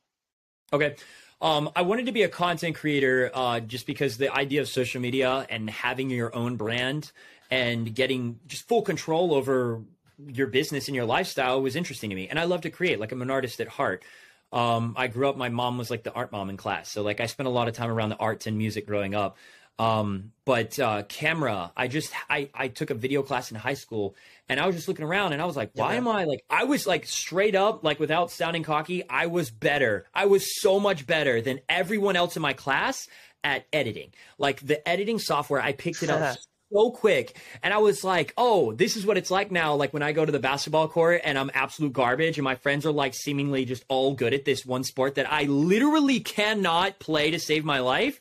Okay. 0.74 0.96
Um, 1.40 1.70
I 1.76 1.84
wanted 1.84 2.08
to 2.08 2.12
be 2.12 2.24
a 2.24 2.30
content 2.30 2.76
creator 2.76 3.30
uh, 3.34 3.60
just 3.60 3.86
because 3.86 4.18
the 4.18 4.34
idea 4.34 4.62
of 4.62 4.68
social 4.68 5.02
media 5.02 5.46
and 5.50 5.70
having 5.70 6.10
your 6.10 6.36
own 6.36 6.56
brand 6.56 7.12
and 7.52 7.94
getting 7.94 8.40
just 8.48 8.68
full 8.68 8.82
control 8.82 9.34
over 9.34 9.82
your 10.26 10.48
business 10.48 10.88
and 10.88 10.96
your 10.96 11.06
lifestyle 11.06 11.62
was 11.62 11.76
interesting 11.76 12.10
to 12.10 12.16
me. 12.16 12.28
And 12.28 12.40
I 12.40 12.46
love 12.46 12.62
to 12.62 12.72
create, 12.72 13.00
like 13.00 13.12
I'm 13.12 13.22
an 13.22 13.30
artist 13.30 13.60
at 13.60 13.68
heart. 13.68 14.04
Um, 14.52 14.96
I 14.98 15.08
grew 15.08 15.30
up, 15.30 15.38
my 15.38 15.50
mom 15.50 15.78
was 15.78 15.92
like 15.92 16.04
the 16.04 16.14
art 16.14 16.32
mom 16.32 16.50
in 16.50 16.58
class. 16.58 16.90
So 16.90 17.04
like 17.04 17.20
I 17.20 17.28
spent 17.28 17.48
a 17.48 17.52
lot 17.52 17.68
of 17.68 17.76
time 17.76 17.90
around 17.90 18.10
the 18.10 18.18
arts 18.18 18.48
and 18.48 18.58
music 18.58 18.88
growing 18.88 19.14
up. 19.14 19.38
Um, 19.80 20.32
but 20.44 20.80
uh, 20.80 21.04
camera, 21.04 21.72
I 21.78 21.88
just 21.88 22.12
I 22.30 22.50
I 22.54 22.68
took 22.68 22.90
a 22.90 22.96
video 22.96 23.22
class 23.22 23.52
in 23.52 23.58
high 23.58 23.76
school, 23.76 24.16
and 24.50 24.60
I 24.60 24.66
was 24.66 24.76
just 24.76 24.88
looking 24.88 25.06
around, 25.06 25.34
and 25.34 25.42
I 25.42 25.46
was 25.46 25.56
like, 25.56 25.72
why 25.74 25.94
yeah, 25.94 25.98
am 25.98 26.08
I 26.08 26.24
like 26.24 26.44
I 26.50 26.64
was 26.64 26.88
like 26.88 27.06
straight 27.06 27.54
up 27.56 27.84
like 27.84 28.00
without 28.00 28.32
sounding 28.32 28.64
cocky, 28.64 29.08
I 29.08 29.28
was 29.28 29.52
better. 29.52 30.06
I 30.14 30.26
was 30.26 30.62
so 30.62 30.80
much 30.80 31.06
better 31.06 31.42
than 31.42 31.60
everyone 31.70 32.16
else 32.16 32.36
in 32.36 32.42
my 32.42 32.54
class 32.54 33.08
at 33.44 33.66
editing. 33.72 34.12
Like 34.38 34.66
the 34.66 34.88
editing 34.88 35.20
software, 35.20 35.62
I 35.62 35.74
picked 35.74 36.02
it 36.02 36.10
up 36.10 36.38
so 36.72 36.92
quick. 36.92 37.40
And 37.64 37.74
I 37.74 37.78
was 37.78 38.04
like, 38.04 38.34
oh, 38.38 38.74
this 38.74 38.96
is 38.98 39.06
what 39.06 39.18
it's 39.18 39.32
like 39.32 39.52
now. 39.52 39.76
Like 39.76 39.94
when 39.94 40.04
I 40.04 40.12
go 40.12 40.26
to 40.26 40.32
the 40.32 40.40
basketball 40.40 40.88
court 40.88 41.22
and 41.24 41.38
I'm 41.38 41.52
absolute 41.54 41.94
garbage 41.94 42.38
and 42.38 42.44
my 42.44 42.56
friends 42.56 42.86
are 42.86 42.92
like 42.92 43.14
seemingly 43.14 43.66
just 43.66 43.86
all 43.88 44.14
good 44.14 44.34
at 44.34 44.46
this 44.46 44.66
one 44.66 44.84
sport 44.84 45.16
that 45.16 45.32
I 45.32 45.44
literally 45.44 46.20
cannot 46.20 47.00
play 47.00 47.32
to 47.32 47.40
save 47.40 47.64
my 47.64 47.80
life. 47.80 48.20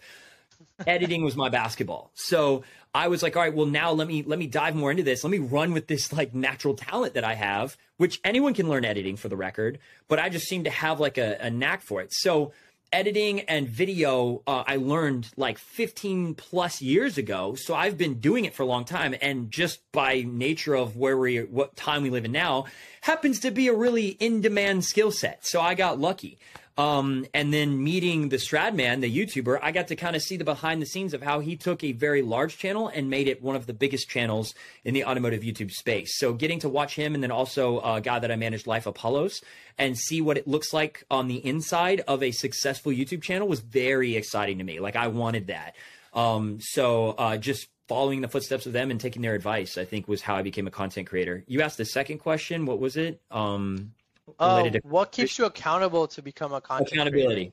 Editing 0.86 1.24
was 1.24 1.36
my 1.36 1.48
basketball. 1.48 2.10
So 2.14 2.62
I 2.94 3.08
was 3.08 3.22
like, 3.22 3.36
all 3.36 3.42
right, 3.42 3.54
well 3.54 3.66
now 3.66 3.92
let 3.92 4.08
me 4.08 4.22
let 4.22 4.38
me 4.38 4.46
dive 4.46 4.74
more 4.74 4.90
into 4.90 5.02
this. 5.02 5.24
Let 5.24 5.30
me 5.30 5.38
run 5.38 5.72
with 5.72 5.86
this 5.86 6.12
like 6.12 6.34
natural 6.34 6.74
talent 6.74 7.14
that 7.14 7.24
I 7.24 7.34
have, 7.34 7.76
which 7.96 8.20
anyone 8.24 8.52
can 8.52 8.68
learn 8.68 8.84
editing 8.84 9.16
for 9.16 9.28
the 9.28 9.36
record, 9.36 9.78
but 10.08 10.18
I 10.18 10.28
just 10.28 10.46
seem 10.46 10.64
to 10.64 10.70
have 10.70 11.00
like 11.00 11.16
a, 11.16 11.38
a 11.40 11.50
knack 11.50 11.82
for 11.82 12.00
it. 12.02 12.12
So 12.12 12.52
editing 12.92 13.40
and 13.40 13.68
video 13.68 14.42
uh, 14.46 14.62
i 14.66 14.76
learned 14.76 15.28
like 15.36 15.58
15 15.58 16.34
plus 16.34 16.80
years 16.80 17.18
ago 17.18 17.56
so 17.56 17.74
i've 17.74 17.98
been 17.98 18.20
doing 18.20 18.44
it 18.44 18.54
for 18.54 18.62
a 18.62 18.66
long 18.66 18.84
time 18.84 19.14
and 19.20 19.50
just 19.50 19.80
by 19.90 20.24
nature 20.26 20.74
of 20.74 20.96
where 20.96 21.18
we 21.18 21.38
what 21.38 21.74
time 21.74 22.02
we 22.02 22.10
live 22.10 22.24
in 22.24 22.32
now 22.32 22.64
happens 23.00 23.40
to 23.40 23.50
be 23.50 23.66
a 23.66 23.74
really 23.74 24.10
in 24.20 24.40
demand 24.40 24.84
skill 24.84 25.10
set 25.10 25.44
so 25.44 25.60
i 25.60 25.74
got 25.74 25.98
lucky 25.98 26.38
um, 26.78 27.24
and 27.32 27.54
then 27.54 27.82
meeting 27.82 28.28
the 28.28 28.36
Stradman, 28.36 29.00
the 29.00 29.10
YouTuber, 29.10 29.58
I 29.62 29.72
got 29.72 29.88
to 29.88 29.96
kind 29.96 30.14
of 30.14 30.22
see 30.22 30.36
the 30.36 30.44
behind 30.44 30.82
the 30.82 30.86
scenes 30.86 31.14
of 31.14 31.22
how 31.22 31.40
he 31.40 31.56
took 31.56 31.82
a 31.82 31.92
very 31.92 32.20
large 32.20 32.58
channel 32.58 32.88
and 32.88 33.08
made 33.08 33.28
it 33.28 33.42
one 33.42 33.56
of 33.56 33.66
the 33.66 33.72
biggest 33.72 34.10
channels 34.10 34.54
in 34.84 34.92
the 34.92 35.04
automotive 35.04 35.40
YouTube 35.40 35.70
space. 35.70 36.18
So 36.18 36.34
getting 36.34 36.58
to 36.60 36.68
watch 36.68 36.94
him 36.94 37.14
and 37.14 37.22
then 37.22 37.30
also 37.30 37.80
a 37.80 38.00
guy 38.02 38.18
that 38.18 38.30
I 38.30 38.36
managed, 38.36 38.66
Life 38.66 38.86
Apollos, 38.86 39.42
and 39.78 39.96
see 39.96 40.20
what 40.20 40.36
it 40.36 40.46
looks 40.46 40.74
like 40.74 41.04
on 41.10 41.28
the 41.28 41.44
inside 41.46 42.02
of 42.06 42.22
a 42.22 42.30
successful 42.30 42.92
YouTube 42.92 43.22
channel 43.22 43.48
was 43.48 43.60
very 43.60 44.14
exciting 44.14 44.58
to 44.58 44.64
me. 44.64 44.78
Like 44.78 44.96
I 44.96 45.06
wanted 45.08 45.46
that. 45.46 45.76
Um, 46.12 46.58
so 46.60 47.10
uh, 47.10 47.38
just 47.38 47.68
following 47.88 48.20
the 48.20 48.28
footsteps 48.28 48.66
of 48.66 48.72
them 48.72 48.90
and 48.90 49.00
taking 49.00 49.22
their 49.22 49.34
advice, 49.34 49.78
I 49.78 49.84
think 49.84 50.08
was 50.08 50.20
how 50.20 50.36
I 50.36 50.42
became 50.42 50.66
a 50.66 50.70
content 50.70 51.06
creator. 51.06 51.44
You 51.46 51.62
asked 51.62 51.78
the 51.78 51.84
second 51.84 52.18
question. 52.18 52.66
What 52.66 52.80
was 52.80 52.96
it? 52.96 53.20
Um, 53.30 53.92
To- 54.26 54.80
what 54.82 55.12
keeps 55.12 55.38
you 55.38 55.44
accountable 55.44 56.08
to 56.08 56.22
become 56.22 56.52
a 56.52 56.60
content 56.60 56.92
accountability? 56.92 57.52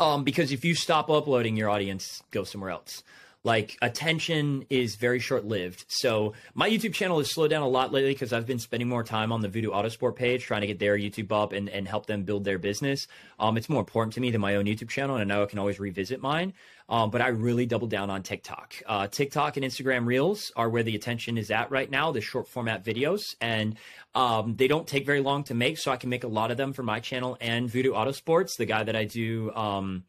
Um, 0.00 0.24
because 0.24 0.50
if 0.50 0.64
you 0.64 0.74
stop 0.74 1.10
uploading, 1.10 1.56
your 1.56 1.68
audience 1.68 2.22
goes 2.30 2.50
somewhere 2.50 2.70
else. 2.70 3.02
Like 3.44 3.76
attention 3.82 4.64
is 4.70 4.96
very 4.96 5.20
short 5.20 5.44
lived. 5.44 5.84
So 5.88 6.32
my 6.54 6.68
YouTube 6.68 6.94
channel 6.94 7.18
has 7.18 7.30
slowed 7.30 7.50
down 7.50 7.62
a 7.62 7.68
lot 7.68 7.92
lately 7.92 8.12
because 8.12 8.32
I've 8.32 8.46
been 8.46 8.58
spending 8.58 8.88
more 8.88 9.04
time 9.04 9.32
on 9.32 9.42
the 9.42 9.50
Voodoo 9.50 9.70
Autosport 9.70 10.16
page 10.16 10.44
trying 10.44 10.62
to 10.62 10.66
get 10.66 10.78
their 10.78 10.96
YouTube 10.96 11.30
up 11.30 11.52
and, 11.52 11.68
and 11.68 11.86
help 11.86 12.06
them 12.06 12.22
build 12.22 12.44
their 12.44 12.58
business. 12.58 13.06
Um, 13.38 13.58
it's 13.58 13.68
more 13.68 13.80
important 13.80 14.14
to 14.14 14.20
me 14.20 14.30
than 14.30 14.40
my 14.40 14.56
own 14.56 14.64
YouTube 14.64 14.88
channel, 14.88 15.16
and 15.16 15.30
I 15.30 15.34
know 15.34 15.42
I 15.42 15.46
can 15.46 15.58
always 15.58 15.78
revisit 15.78 16.22
mine. 16.22 16.54
Um, 16.88 17.10
but 17.10 17.20
I 17.20 17.28
really 17.28 17.66
double 17.66 17.86
down 17.86 18.08
on 18.08 18.22
TikTok. 18.22 18.74
Uh, 18.86 19.06
TikTok 19.08 19.58
and 19.58 19.64
Instagram 19.64 20.06
Reels 20.06 20.50
are 20.56 20.70
where 20.70 20.82
the 20.82 20.94
attention 20.94 21.36
is 21.36 21.50
at 21.50 21.70
right 21.70 21.90
now, 21.90 22.12
the 22.12 22.22
short 22.22 22.48
format 22.48 22.82
videos. 22.82 23.34
And 23.42 23.76
um, 24.14 24.56
they 24.56 24.68
don't 24.68 24.86
take 24.86 25.04
very 25.04 25.20
long 25.20 25.44
to 25.44 25.54
make, 25.54 25.76
so 25.76 25.92
I 25.92 25.96
can 25.96 26.08
make 26.08 26.24
a 26.24 26.28
lot 26.28 26.50
of 26.50 26.56
them 26.56 26.72
for 26.72 26.82
my 26.82 27.00
channel 27.00 27.36
and 27.40 27.70
Voodoo 27.70 27.92
Autosports, 27.92 28.56
the 28.56 28.66
guy 28.66 28.84
that 28.84 28.96
I 28.96 29.04
do 29.04 29.50
um, 29.54 30.04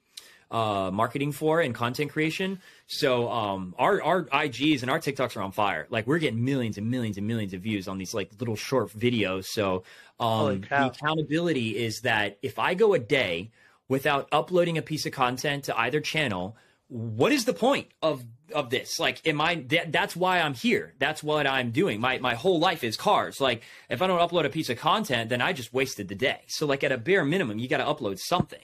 uh, 0.55 0.89
marketing 0.89 1.33
for 1.33 1.59
and 1.59 1.75
content 1.75 2.09
creation. 2.09 2.61
So 2.87 3.29
um, 3.29 3.75
our 3.77 4.01
our 4.01 4.23
IGs 4.23 4.83
and 4.83 4.89
our 4.89 4.99
TikToks 4.99 5.35
are 5.35 5.41
on 5.41 5.51
fire. 5.51 5.85
Like 5.89 6.07
we're 6.07 6.17
getting 6.17 6.45
millions 6.45 6.77
and 6.77 6.89
millions 6.89 7.17
and 7.17 7.27
millions 7.27 7.53
of 7.53 7.59
views 7.59 7.89
on 7.89 7.97
these 7.97 8.13
like 8.13 8.31
little 8.39 8.55
short 8.55 8.89
videos. 8.91 9.47
So 9.47 9.83
um, 10.17 10.61
the 10.61 10.85
accountability 10.85 11.75
is 11.77 11.99
that 12.01 12.37
if 12.41 12.57
I 12.57 12.73
go 12.73 12.93
a 12.93 12.99
day 12.99 13.51
without 13.89 14.29
uploading 14.31 14.77
a 14.77 14.81
piece 14.81 15.05
of 15.05 15.11
content 15.11 15.65
to 15.65 15.77
either 15.77 15.99
channel, 15.99 16.55
what 16.87 17.33
is 17.33 17.43
the 17.43 17.53
point 17.53 17.89
of 18.01 18.23
of 18.53 18.69
this? 18.69 18.97
Like 18.97 19.27
am 19.27 19.41
i 19.41 19.55
that, 19.55 19.91
that's 19.91 20.15
why 20.15 20.39
i'm 20.39 20.53
here. 20.53 20.93
That's 20.99 21.21
what 21.21 21.47
i'm 21.47 21.71
doing. 21.71 21.99
My 21.99 22.19
my 22.19 22.35
whole 22.35 22.59
life 22.59 22.81
is 22.81 22.95
cars. 22.95 23.41
Like 23.41 23.63
if 23.89 24.01
i 24.01 24.07
don't 24.07 24.21
upload 24.21 24.45
a 24.45 24.49
piece 24.49 24.69
of 24.69 24.77
content 24.77 25.29
then 25.31 25.41
i 25.41 25.51
just 25.51 25.73
wasted 25.73 26.07
the 26.07 26.15
day. 26.15 26.43
So 26.47 26.65
like 26.65 26.85
at 26.85 26.93
a 26.93 26.97
bare 26.97 27.25
minimum 27.25 27.59
you 27.59 27.67
got 27.67 27.79
to 27.79 27.83
upload 27.83 28.19
something 28.19 28.61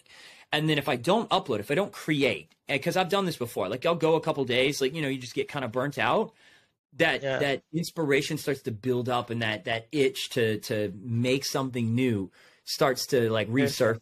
and 0.52 0.70
then 0.70 0.78
if 0.78 0.88
i 0.88 0.96
don't 0.96 1.30
upload 1.30 1.60
if 1.60 1.72
i 1.72 1.76
don't 1.76 1.92
create 1.92 2.54
because 2.68 2.96
i've 2.98 3.10
done 3.10 3.26
this 3.26 3.38
before 3.38 3.70
like 3.70 3.86
i'll 3.86 3.96
go 3.96 4.16
a 4.16 4.22
couple 4.22 4.44
days 4.46 4.82
like 4.82 4.94
you 4.94 5.02
know 5.02 5.08
you 5.08 5.18
just 5.18 5.36
get 5.36 5.48
kind 5.48 5.66
of 5.66 5.72
burnt 5.72 5.98
out 5.98 6.34
that 6.98 7.24
yeah. 7.24 7.40
that 7.40 7.64
inspiration 7.74 8.38
starts 8.38 8.62
to 8.62 8.72
build 8.72 9.08
up 9.10 9.30
and 9.30 9.42
that 9.42 9.66
that 9.66 9.88
itch 9.92 10.30
to 10.30 10.60
to 10.60 10.94
make 11.02 11.46
something 11.46 11.96
new 11.96 12.30
starts 12.66 13.08
to 13.08 13.30
like 13.30 13.50
resurface 13.50 14.00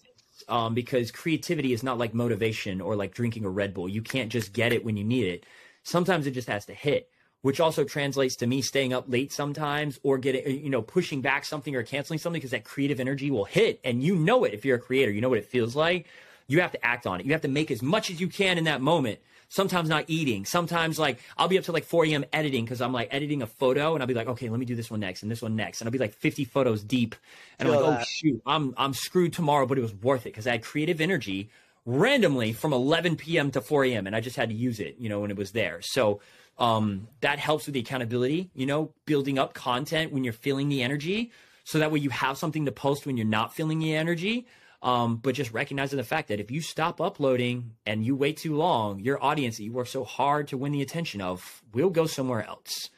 um, 0.48 0.74
because 0.74 1.12
creativity 1.12 1.74
is 1.74 1.84
not 1.84 1.98
like 1.98 2.14
motivation 2.14 2.82
or 2.82 2.96
like 2.96 3.14
drinking 3.14 3.46
a 3.46 3.50
Red 3.50 3.74
Bull. 3.74 3.90
You 3.90 4.02
can't 4.02 4.32
just 4.32 4.54
get 4.54 4.74
it 4.74 4.86
when 4.86 4.98
you 4.98 5.04
need 5.04 5.28
it. 5.28 5.46
Sometimes 5.84 6.28
it 6.28 6.32
just 6.32 6.48
has 6.48 6.66
to 6.66 6.74
hit, 6.74 7.10
which 7.42 7.60
also 7.60 7.84
translates 7.84 8.36
to 8.38 8.48
me 8.48 8.62
staying 8.62 8.94
up 8.94 9.06
late 9.08 9.32
sometimes 9.32 10.00
or 10.04 10.18
getting, 10.18 10.46
uh, 10.46 10.50
you 10.50 10.70
know, 10.70 10.82
pushing 10.82 11.22
back 11.22 11.46
something 11.46 11.76
or 11.76 11.84
canceling 11.84 12.20
something 12.20 12.40
because 12.40 12.52
that 12.52 12.64
creative 12.64 13.00
energy 13.00 13.32
will 13.32 13.46
hit. 13.46 13.80
And 13.84 14.04
you 14.04 14.16
know 14.16 14.44
it 14.44 14.54
if 14.54 14.66
you're 14.66 14.78
a 14.78 14.82
creator, 14.82 15.12
you 15.12 15.22
know 15.22 15.30
what 15.30 15.38
it 15.38 15.46
feels 15.46 15.76
like. 15.76 16.08
You 16.50 16.60
have 16.60 16.72
to 16.74 16.86
act 16.86 17.08
on 17.08 17.22
it. 17.22 17.26
You 17.26 17.32
have 17.32 17.42
to 17.44 17.48
make 17.48 17.72
as 17.72 17.82
much 17.82 18.10
as 18.10 18.20
you 18.20 18.28
can 18.28 18.58
in 18.58 18.66
that 18.66 18.82
moment 18.82 19.20
sometimes 19.50 19.90
not 19.90 20.06
eating. 20.08 20.46
Sometimes 20.46 20.98
like 20.98 21.20
I'll 21.38 21.48
be 21.48 21.58
up 21.58 21.66
to 21.66 21.72
like 21.72 21.84
4 21.84 22.06
a.m. 22.06 22.26
editing 22.32 22.64
because 22.64 22.82
I'm 22.82 22.94
like 22.94 23.10
editing 23.12 23.42
a 23.42 23.48
photo 23.48 23.94
and 23.94 24.02
I'll 24.02 24.08
be 24.08 24.14
like, 24.14 24.28
okay, 24.28 24.48
let 24.48 24.60
me 24.60 24.66
do 24.66 24.76
this 24.76 24.90
one 24.90 25.00
next 25.02 25.24
and 25.24 25.32
this 25.32 25.42
one 25.42 25.56
next. 25.56 25.82
And 25.82 25.88
I'll 25.88 25.92
be 25.92 25.98
like 25.98 26.14
50 26.14 26.46
photos 26.46 26.84
deep. 26.84 27.16
And 27.58 27.68
Feel 27.68 27.76
I'm 27.76 27.82
like, 27.82 27.88
oh, 27.88 27.92
that. 27.92 28.02
oh 28.02 28.04
shoot, 28.06 28.42
I'm 28.46 28.74
I'm 28.78 28.94
screwed 28.94 29.34
tomorrow, 29.34 29.66
but 29.66 29.78
it 29.78 29.82
was 29.82 29.94
worth 29.94 30.22
it 30.22 30.30
because 30.30 30.48
I 30.48 30.52
had 30.52 30.64
creative 30.64 31.02
energy 31.02 31.50
randomly 31.86 32.54
from 32.54 32.72
11 32.72 33.16
p.m. 33.16 33.52
to 33.52 33.62
4 33.62 33.86
a.m. 33.86 34.08
and 34.08 34.16
I 34.16 34.22
just 34.22 34.36
had 34.36 34.50
to 34.50 34.56
use 34.56 34.80
it, 34.80 34.96
you 35.00 35.10
know, 35.10 35.20
when 35.20 35.32
it 35.32 35.38
was 35.38 35.52
there. 35.52 35.82
So 35.82 36.22
um, 36.60 37.08
that 37.22 37.40
helps 37.40 37.66
with 37.66 37.74
the 37.74 37.80
accountability, 37.80 38.52
you 38.54 38.66
know, 38.66 38.94
building 39.06 39.40
up 39.40 39.54
content 39.54 40.12
when 40.12 40.24
you're 40.24 40.34
feeling 40.34 40.70
the 40.70 40.84
energy. 40.84 41.32
So 41.64 41.80
that 41.80 41.92
way 41.92 42.00
you 42.00 42.10
have 42.10 42.38
something 42.38 42.66
to 42.66 42.72
post 42.72 43.06
when 43.06 43.18
you're 43.18 43.26
not 43.26 43.54
feeling 43.54 43.80
the 43.80 43.96
energy. 43.96 44.46
Um, 44.82 45.18
but 45.18 45.36
just 45.36 45.52
recognizing 45.52 45.98
the 45.98 46.04
fact 46.04 46.30
that 46.30 46.40
if 46.40 46.52
you 46.52 46.62
stop 46.62 47.02
uploading 47.02 47.72
and 47.86 48.06
you 48.06 48.16
wait 48.16 48.38
too 48.38 48.56
long, 48.56 49.02
your 49.02 49.22
audience 49.22 49.58
that 49.58 49.64
you 49.64 49.74
work 49.74 49.88
so 49.88 50.06
hard 50.06 50.48
to 50.50 50.58
win 50.58 50.72
the 50.72 50.82
attention 50.82 51.20
of 51.20 51.62
will 51.74 51.90
go 51.90 52.06
somewhere 52.06 52.46
else. 52.46 52.90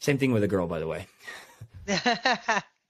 Same 0.00 0.16
thing 0.16 0.32
with 0.32 0.42
a 0.42 0.48
girl, 0.48 0.66
by 0.66 0.78
the 0.78 0.86
way. 0.86 1.06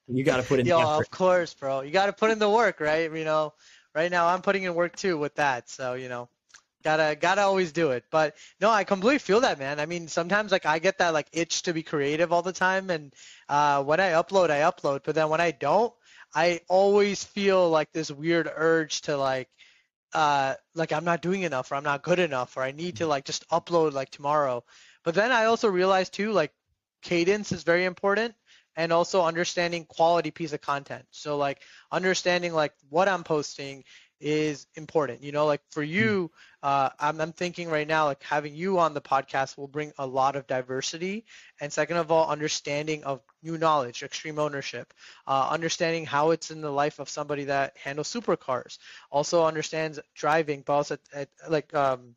you 0.08 0.24
got 0.24 0.36
to 0.36 0.42
put 0.44 0.60
in. 0.60 0.66
Yo, 0.66 0.78
of 0.80 1.10
course, 1.10 1.54
bro. 1.54 1.80
You 1.80 1.90
got 1.90 2.06
to 2.06 2.12
put 2.12 2.30
in 2.30 2.38
the 2.38 2.48
work, 2.48 2.78
right? 2.80 3.12
You 3.12 3.24
know, 3.24 3.52
right 3.94 4.10
now 4.10 4.28
I'm 4.28 4.42
putting 4.42 4.62
in 4.62 4.74
work 4.74 4.94
too 4.94 5.18
with 5.18 5.34
that. 5.36 5.68
So 5.68 5.94
you 5.94 6.08
know, 6.08 6.28
gotta 6.86 7.16
gotta 7.16 7.42
always 7.42 7.72
do 7.72 7.90
it. 7.90 8.04
But 8.10 8.36
no, 8.60 8.70
I 8.70 8.84
completely 8.84 9.18
feel 9.18 9.40
that, 9.40 9.58
man. 9.58 9.80
I 9.80 9.86
mean, 9.86 10.06
sometimes 10.06 10.52
like 10.52 10.66
I 10.66 10.78
get 10.78 10.98
that 10.98 11.12
like 11.12 11.26
itch 11.32 11.62
to 11.62 11.72
be 11.72 11.82
creative 11.82 12.32
all 12.32 12.42
the 12.42 12.52
time, 12.52 12.90
and 12.90 13.12
uh, 13.48 13.82
when 13.82 13.98
I 13.98 14.10
upload, 14.10 14.50
I 14.50 14.60
upload. 14.60 15.00
But 15.04 15.14
then 15.16 15.28
when 15.28 15.40
I 15.40 15.50
don't, 15.50 15.92
I 16.36 16.60
always 16.68 17.24
feel 17.24 17.70
like 17.70 17.92
this 17.92 18.10
weird 18.10 18.46
urge 18.54 19.00
to 19.02 19.16
like 19.16 19.48
uh 20.12 20.54
like 20.74 20.92
I'm 20.92 21.04
not 21.04 21.22
doing 21.22 21.42
enough 21.42 21.72
or 21.72 21.76
I'm 21.76 21.82
not 21.82 22.02
good 22.02 22.18
enough 22.18 22.58
or 22.58 22.62
I 22.62 22.72
need 22.72 22.96
to 22.96 23.06
like 23.06 23.24
just 23.24 23.48
upload 23.48 23.94
like 23.94 24.10
tomorrow. 24.10 24.62
But 25.02 25.14
then 25.14 25.32
I 25.32 25.46
also 25.46 25.68
realized 25.68 26.12
too 26.12 26.32
like 26.32 26.52
cadence 27.00 27.52
is 27.52 27.62
very 27.62 27.86
important 27.86 28.34
and 28.76 28.92
also 28.92 29.24
understanding 29.24 29.86
quality 29.86 30.30
piece 30.30 30.52
of 30.52 30.60
content. 30.60 31.06
So 31.10 31.38
like 31.38 31.62
understanding 31.90 32.52
like 32.52 32.74
what 32.90 33.08
I'm 33.08 33.24
posting 33.24 33.84
is 34.20 34.66
important. 34.74 35.22
You 35.22 35.32
know, 35.32 35.46
like 35.46 35.60
for 35.70 35.84
hmm. 35.84 35.90
you, 35.90 36.30
uh, 36.62 36.90
I'm, 36.98 37.20
I'm 37.20 37.32
thinking 37.32 37.68
right 37.68 37.86
now, 37.86 38.06
like 38.06 38.22
having 38.22 38.54
you 38.54 38.78
on 38.78 38.94
the 38.94 39.00
podcast 39.00 39.56
will 39.56 39.68
bring 39.68 39.92
a 39.98 40.06
lot 40.06 40.36
of 40.36 40.46
diversity. 40.46 41.24
And 41.60 41.72
second 41.72 41.98
of 41.98 42.10
all, 42.10 42.28
understanding 42.28 43.04
of 43.04 43.20
new 43.42 43.58
knowledge, 43.58 44.02
extreme 44.02 44.38
ownership, 44.38 44.92
uh, 45.26 45.48
understanding 45.50 46.06
how 46.06 46.30
it's 46.30 46.50
in 46.50 46.60
the 46.60 46.70
life 46.70 46.98
of 46.98 47.08
somebody 47.08 47.44
that 47.44 47.76
handles 47.76 48.12
supercars, 48.12 48.78
also 49.10 49.44
understands 49.44 50.00
driving, 50.14 50.62
but 50.66 50.72
also 50.72 50.94
at, 51.12 51.28
at, 51.42 51.50
like 51.50 51.74
um, 51.74 52.16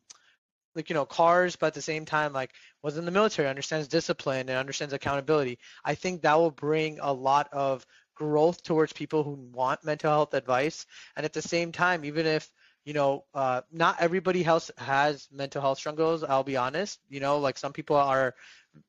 like 0.74 0.88
you 0.88 0.94
know 0.94 1.04
cars 1.04 1.56
but 1.56 1.68
at 1.68 1.74
the 1.74 1.82
same 1.82 2.04
time 2.04 2.32
like 2.32 2.52
was 2.82 2.96
in 2.96 3.04
the 3.04 3.10
military 3.10 3.48
understands 3.48 3.88
discipline 3.88 4.48
and 4.48 4.58
understands 4.58 4.94
accountability 4.94 5.58
i 5.84 5.94
think 5.94 6.22
that 6.22 6.38
will 6.38 6.50
bring 6.50 6.98
a 7.00 7.12
lot 7.12 7.48
of 7.52 7.84
growth 8.20 8.62
towards 8.62 8.92
people 8.92 9.24
who 9.24 9.32
want 9.50 9.82
mental 9.82 10.10
health 10.10 10.34
advice. 10.34 10.84
And 11.16 11.24
at 11.24 11.32
the 11.32 11.40
same 11.40 11.72
time 11.72 12.04
even 12.04 12.26
if 12.26 12.52
you 12.84 12.92
know 12.92 13.24
uh, 13.34 13.62
not 13.72 13.96
everybody 13.98 14.44
else 14.44 14.70
has 14.76 15.28
mental 15.30 15.60
health 15.60 15.78
struggles 15.78 16.24
i'll 16.24 16.42
be 16.42 16.56
honest 16.56 16.98
you 17.10 17.20
know 17.20 17.38
like 17.38 17.58
some 17.58 17.74
people 17.74 17.96
are 17.96 18.34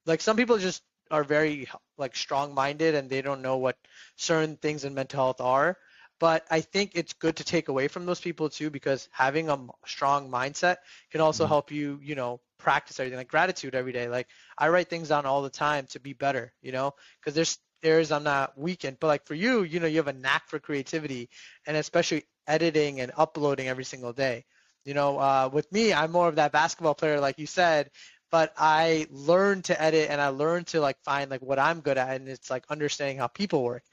like 0.06 0.22
some 0.22 0.38
people 0.38 0.58
just 0.58 0.82
are 1.12 1.26
very 1.26 1.68
like 1.98 2.16
strong 2.16 2.54
minded 2.54 2.96
and 2.96 3.10
they 3.10 3.22
don't 3.22 3.42
know 3.42 3.58
what 3.58 3.78
certain 4.16 4.56
things 4.56 4.86
in 4.86 4.94
mental 4.94 5.18
health 5.24 5.42
are. 5.42 5.78
But 6.20 6.46
i 6.52 6.62
think 6.62 6.92
it's 6.94 7.14
good 7.14 7.36
to 7.38 7.44
take 7.44 7.68
away 7.68 7.88
from 7.88 8.06
those 8.06 8.22
people 8.22 8.50
too 8.50 8.70
because 8.70 9.10
having 9.12 9.50
a 9.50 9.58
strong 9.86 10.30
mindset 10.30 10.78
can 11.12 11.20
also 11.20 11.44
mm-hmm. 11.44 11.54
help 11.54 11.72
you 11.72 12.00
you 12.02 12.16
know 12.16 12.40
practice 12.60 13.00
everything 13.00 13.18
like 13.18 13.28
gratitude 13.28 13.76
every 13.76 13.92
day. 13.92 14.08
Like 14.08 14.28
i 14.58 14.70
write 14.70 14.90
things 14.90 15.10
down 15.10 15.26
all 15.26 15.42
the 15.42 15.58
time 15.66 15.88
to 15.88 16.00
be 16.00 16.14
better 16.14 16.54
you 16.62 16.72
know 16.72 16.94
because 17.20 17.36
there's 17.36 17.58
areas 17.84 18.12
I'm 18.12 18.24
not 18.24 18.58
weakened. 18.58 18.98
But 19.00 19.08
like 19.08 19.26
for 19.26 19.36
you, 19.36 19.64
you 19.64 19.80
know, 19.80 19.88
you 19.88 19.98
have 19.98 20.08
a 20.08 20.14
knack 20.14 20.48
for 20.48 20.60
creativity 20.60 21.30
and 21.66 21.78
especially 21.78 22.24
editing 22.48 23.00
and 23.02 23.12
uploading 23.18 23.68
every 23.68 23.84
single 23.84 24.14
day. 24.14 24.46
You 24.86 24.94
know, 24.94 25.20
uh, 25.20 25.50
with 25.52 25.72
me, 25.72 25.94
I'm 25.94 26.12
more 26.12 26.28
of 26.28 26.36
that 26.36 26.52
basketball 26.52 26.96
player, 26.96 27.20
like 27.20 27.38
you 27.38 27.46
said, 27.46 27.92
but 28.32 28.54
I 28.58 29.08
learned 29.12 29.66
to 29.66 29.80
edit 29.80 30.10
and 30.10 30.20
I 30.20 30.30
learned 30.30 30.68
to 30.68 30.82
like 30.82 30.98
find 31.04 31.30
like 31.30 31.42
what 31.42 31.60
I'm 31.60 31.82
good 31.82 31.98
at 31.98 32.16
and 32.16 32.28
it's 32.28 32.50
like 32.50 32.64
understanding 32.70 33.18
how 33.18 33.28
people 33.28 33.64
work. 33.64 33.84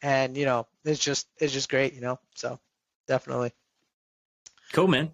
And 0.00 0.36
you 0.36 0.46
know, 0.46 0.66
it's 0.84 1.00
just 1.00 1.26
it's 1.38 1.52
just 1.52 1.68
great, 1.68 1.94
you 1.94 2.00
know. 2.00 2.18
So 2.34 2.58
definitely. 3.06 3.52
Cool, 4.72 4.88
man. 4.88 5.10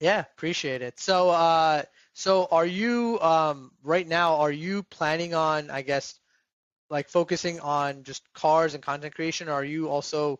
Yeah, 0.00 0.20
appreciate 0.20 0.82
it. 0.82 0.98
So 0.98 1.30
uh 1.30 1.82
so 2.12 2.48
are 2.50 2.66
you 2.66 3.18
um 3.20 3.70
right 3.82 4.06
now 4.06 4.36
are 4.36 4.50
you 4.52 4.82
planning 4.84 5.34
on 5.34 5.70
I 5.70 5.82
guess 5.82 6.19
like 6.90 7.08
focusing 7.08 7.60
on 7.60 8.02
just 8.02 8.30
cars 8.34 8.74
and 8.74 8.82
content 8.82 9.14
creation 9.14 9.48
or 9.48 9.52
are 9.52 9.64
you 9.64 9.88
also 9.88 10.38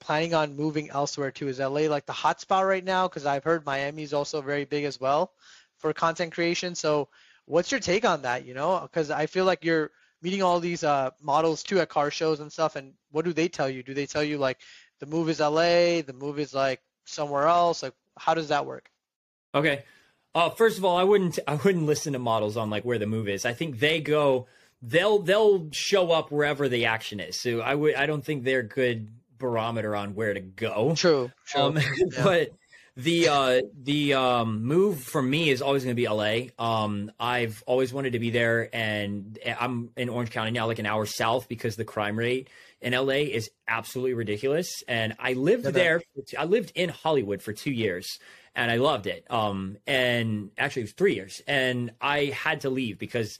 planning 0.00 0.34
on 0.34 0.56
moving 0.56 0.90
elsewhere 0.90 1.30
too? 1.30 1.48
Is 1.48 1.60
LA 1.60 1.82
like 1.82 2.06
the 2.06 2.12
hotspot 2.12 2.66
right 2.66 2.84
now? 2.84 3.08
Because 3.08 3.26
I've 3.26 3.44
heard 3.44 3.64
Miami 3.66 4.02
is 4.02 4.14
also 4.14 4.40
very 4.40 4.64
big 4.64 4.84
as 4.84 4.98
well 4.98 5.32
for 5.78 5.92
content 5.92 6.32
creation. 6.32 6.74
So 6.74 7.08
what's 7.44 7.70
your 7.70 7.80
take 7.80 8.04
on 8.04 8.22
that? 8.22 8.46
You 8.46 8.54
know, 8.54 8.80
because 8.80 9.10
I 9.10 9.26
feel 9.26 9.44
like 9.44 9.64
you're 9.64 9.90
meeting 10.22 10.42
all 10.42 10.60
these 10.60 10.82
uh, 10.82 11.10
models 11.22 11.62
too 11.62 11.78
at 11.80 11.88
car 11.88 12.10
shows 12.10 12.40
and 12.40 12.50
stuff. 12.50 12.76
And 12.76 12.94
what 13.10 13.24
do 13.24 13.32
they 13.32 13.48
tell 13.48 13.68
you? 13.68 13.82
Do 13.82 13.94
they 13.94 14.06
tell 14.06 14.24
you 14.24 14.38
like 14.38 14.58
the 14.98 15.06
move 15.06 15.28
is 15.28 15.40
LA, 15.40 16.02
the 16.02 16.14
move 16.14 16.38
is 16.38 16.54
like 16.54 16.80
somewhere 17.04 17.46
else? 17.46 17.82
Like 17.82 17.94
how 18.18 18.34
does 18.34 18.48
that 18.48 18.66
work? 18.66 18.90
Okay. 19.54 19.84
Uh, 20.34 20.50
first 20.50 20.76
of 20.76 20.84
all, 20.84 20.96
I 20.96 21.02
wouldn't 21.02 21.38
I 21.46 21.54
wouldn't 21.54 21.86
listen 21.86 22.12
to 22.14 22.18
models 22.18 22.56
on 22.56 22.70
like 22.70 22.84
where 22.84 22.98
the 22.98 23.06
move 23.06 23.28
is. 23.28 23.44
I 23.44 23.52
think 23.52 23.78
they 23.78 24.00
go 24.00 24.46
they'll 24.82 25.18
they'll 25.20 25.68
show 25.72 26.12
up 26.12 26.30
wherever 26.30 26.68
the 26.68 26.86
action 26.86 27.20
is. 27.20 27.40
So 27.40 27.60
I 27.60 27.74
would 27.74 27.94
I 27.94 28.06
don't 28.06 28.24
think 28.24 28.44
they're 28.44 28.62
good 28.62 29.10
barometer 29.38 29.94
on 29.94 30.14
where 30.14 30.34
to 30.34 30.40
go. 30.40 30.94
True. 30.96 31.30
true. 31.46 31.60
Um, 31.60 31.76
yeah. 31.76 32.22
But 32.24 32.50
the 32.96 33.28
uh, 33.28 33.60
the 33.82 34.14
um, 34.14 34.64
move 34.64 35.00
for 35.00 35.20
me 35.20 35.50
is 35.50 35.60
always 35.60 35.84
going 35.84 35.94
to 35.94 36.00
be 36.00 36.08
LA. 36.08 36.48
Um, 36.58 37.12
I've 37.20 37.62
always 37.66 37.92
wanted 37.92 38.14
to 38.14 38.18
be 38.18 38.30
there, 38.30 38.74
and 38.74 39.38
I'm 39.60 39.90
in 39.96 40.08
Orange 40.08 40.30
County 40.30 40.50
now, 40.50 40.66
like 40.66 40.78
an 40.78 40.86
hour 40.86 41.04
south, 41.04 41.46
because 41.46 41.76
the 41.76 41.84
crime 41.84 42.18
rate 42.18 42.48
in 42.80 42.94
LA 42.94 43.26
is 43.28 43.50
absolutely 43.68 44.14
ridiculous. 44.14 44.82
And 44.88 45.14
I 45.18 45.34
lived 45.34 45.66
there. 45.66 46.02
I 46.38 46.44
lived 46.44 46.72
in 46.74 46.88
Hollywood 46.88 47.42
for 47.42 47.52
two 47.52 47.70
years, 47.70 48.18
and 48.54 48.70
I 48.70 48.76
loved 48.76 49.06
it. 49.06 49.26
Um, 49.30 49.76
and 49.86 50.50
actually, 50.56 50.82
it 50.82 50.86
was 50.86 50.92
three 50.92 51.14
years, 51.16 51.42
and 51.46 51.92
I 52.00 52.26
had 52.26 52.62
to 52.62 52.70
leave 52.70 52.98
because. 52.98 53.38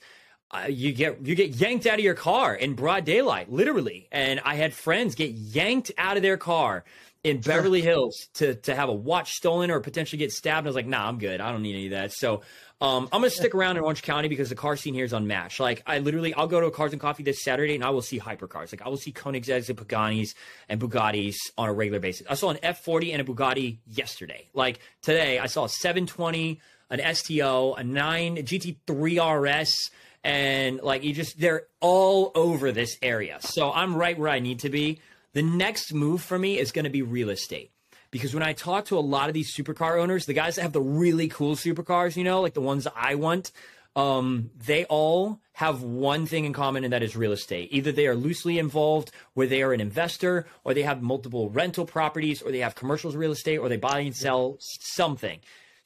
Uh, 0.49 0.65
you 0.69 0.93
get 0.93 1.25
you 1.25 1.35
get 1.35 1.49
yanked 1.49 1.85
out 1.85 1.95
of 1.95 2.05
your 2.05 2.13
car 2.13 2.55
in 2.55 2.73
broad 2.73 3.03
daylight, 3.03 3.51
literally. 3.51 4.07
And 4.11 4.39
I 4.45 4.55
had 4.55 4.73
friends 4.73 5.13
get 5.15 5.31
yanked 5.31 5.91
out 5.97 6.15
of 6.15 6.23
their 6.23 6.37
car 6.37 6.85
in 7.23 7.41
Beverly 7.41 7.81
Hills 7.81 8.27
to 8.35 8.55
to 8.55 8.73
have 8.73 8.87
a 8.87 8.93
watch 8.93 9.33
stolen 9.33 9.69
or 9.71 9.81
potentially 9.81 10.17
get 10.17 10.31
stabbed. 10.31 10.65
I 10.65 10.69
was 10.69 10.75
like, 10.75 10.87
nah, 10.87 11.07
I'm 11.07 11.19
good. 11.19 11.41
I 11.41 11.51
don't 11.51 11.63
need 11.63 11.73
any 11.73 11.85
of 11.87 11.91
that. 11.91 12.13
So 12.13 12.43
um, 12.79 13.09
I'm 13.11 13.19
gonna 13.19 13.29
stick 13.29 13.55
around 13.55 13.75
in 13.75 13.83
Orange 13.83 14.03
County 14.03 14.29
because 14.29 14.47
the 14.47 14.55
car 14.55 14.77
scene 14.77 14.93
here 14.93 15.03
is 15.03 15.11
unmatched. 15.11 15.59
Like 15.59 15.83
I 15.85 15.99
literally, 15.99 16.33
I'll 16.33 16.47
go 16.47 16.61
to 16.61 16.67
a 16.67 16.71
Cars 16.71 16.93
and 16.93 17.01
Coffee 17.01 17.23
this 17.23 17.43
Saturday 17.43 17.75
and 17.75 17.83
I 17.83 17.89
will 17.89 18.01
see 18.01 18.17
hypercars. 18.17 18.71
Like 18.71 18.83
I 18.85 18.87
will 18.89 18.97
see 18.97 19.11
Koenigseggs 19.11 19.67
and 19.67 19.77
Paganis 19.77 20.29
and 20.69 20.79
Bugattis 20.79 21.35
on 21.57 21.67
a 21.67 21.73
regular 21.73 21.99
basis. 21.99 22.25
I 22.29 22.35
saw 22.35 22.51
an 22.51 22.57
F40 22.57 23.11
and 23.11 23.21
a 23.21 23.25
Bugatti 23.25 23.79
yesterday. 23.85 24.47
Like 24.53 24.79
today, 25.01 25.39
I 25.39 25.47
saw 25.47 25.65
a 25.65 25.69
720, 25.69 26.61
an 26.89 27.15
STO, 27.15 27.73
a 27.73 27.83
9 27.83 28.37
GT3 28.37 29.41
RS 29.41 29.91
and 30.27 30.81
like 30.81 31.05
you 31.05 31.13
just 31.13 31.39
they're 31.39 31.63
all 31.79 32.33
over 32.35 32.73
this 32.73 32.97
area. 33.01 33.37
So 33.39 33.71
I'm 33.71 33.95
right 33.95 34.19
where 34.19 34.29
I 34.29 34.39
need 34.39 34.59
to 34.59 34.69
be. 34.69 34.99
The 35.31 35.41
next 35.41 35.93
move 35.93 36.21
for 36.21 36.37
me 36.37 36.59
is 36.59 36.73
going 36.73 36.83
to 36.83 36.91
be 36.91 37.01
real 37.01 37.29
estate. 37.29 37.71
Because 38.11 38.33
when 38.33 38.43
I 38.43 38.53
talk 38.53 38.85
to 38.85 38.97
a 38.97 38.99
lot 38.99 39.29
of 39.29 39.33
these 39.33 39.55
supercar 39.55 40.01
owners, 40.01 40.25
the 40.25 40.33
guys 40.33 40.55
that 40.55 40.63
have 40.63 40.73
the 40.73 40.81
really 40.81 41.29
cool 41.29 41.55
supercars, 41.55 42.17
you 42.17 42.23
know, 42.23 42.41
like 42.41 42.53
the 42.53 42.61
ones 42.61 42.87
I 42.93 43.15
want, 43.15 43.51
um, 43.95 44.51
they 44.65 44.85
all 44.85 45.39
have 45.53 45.81
one 45.81 46.25
thing 46.25 46.45
in 46.45 46.53
common, 46.53 46.83
and 46.83 46.93
that 46.93 47.03
is 47.03 47.15
real 47.15 47.31
estate. 47.31 47.69
Either 47.71 47.91
they 47.91 48.07
are 48.07 48.15
loosely 48.15 48.59
involved, 48.59 49.11
where 49.33 49.47
they 49.47 49.61
are 49.61 49.73
an 49.73 49.81
investor, 49.81 50.45
or 50.63 50.73
they 50.73 50.83
have 50.83 51.01
multiple 51.01 51.49
rental 51.49 51.85
properties, 51.85 52.41
or 52.41 52.51
they 52.51 52.59
have 52.59 52.75
commercial 52.75 53.11
real 53.11 53.31
estate, 53.31 53.57
or 53.57 53.67
they 53.69 53.77
buy 53.77 53.99
and 53.99 54.15
sell 54.15 54.57
something. 54.59 55.39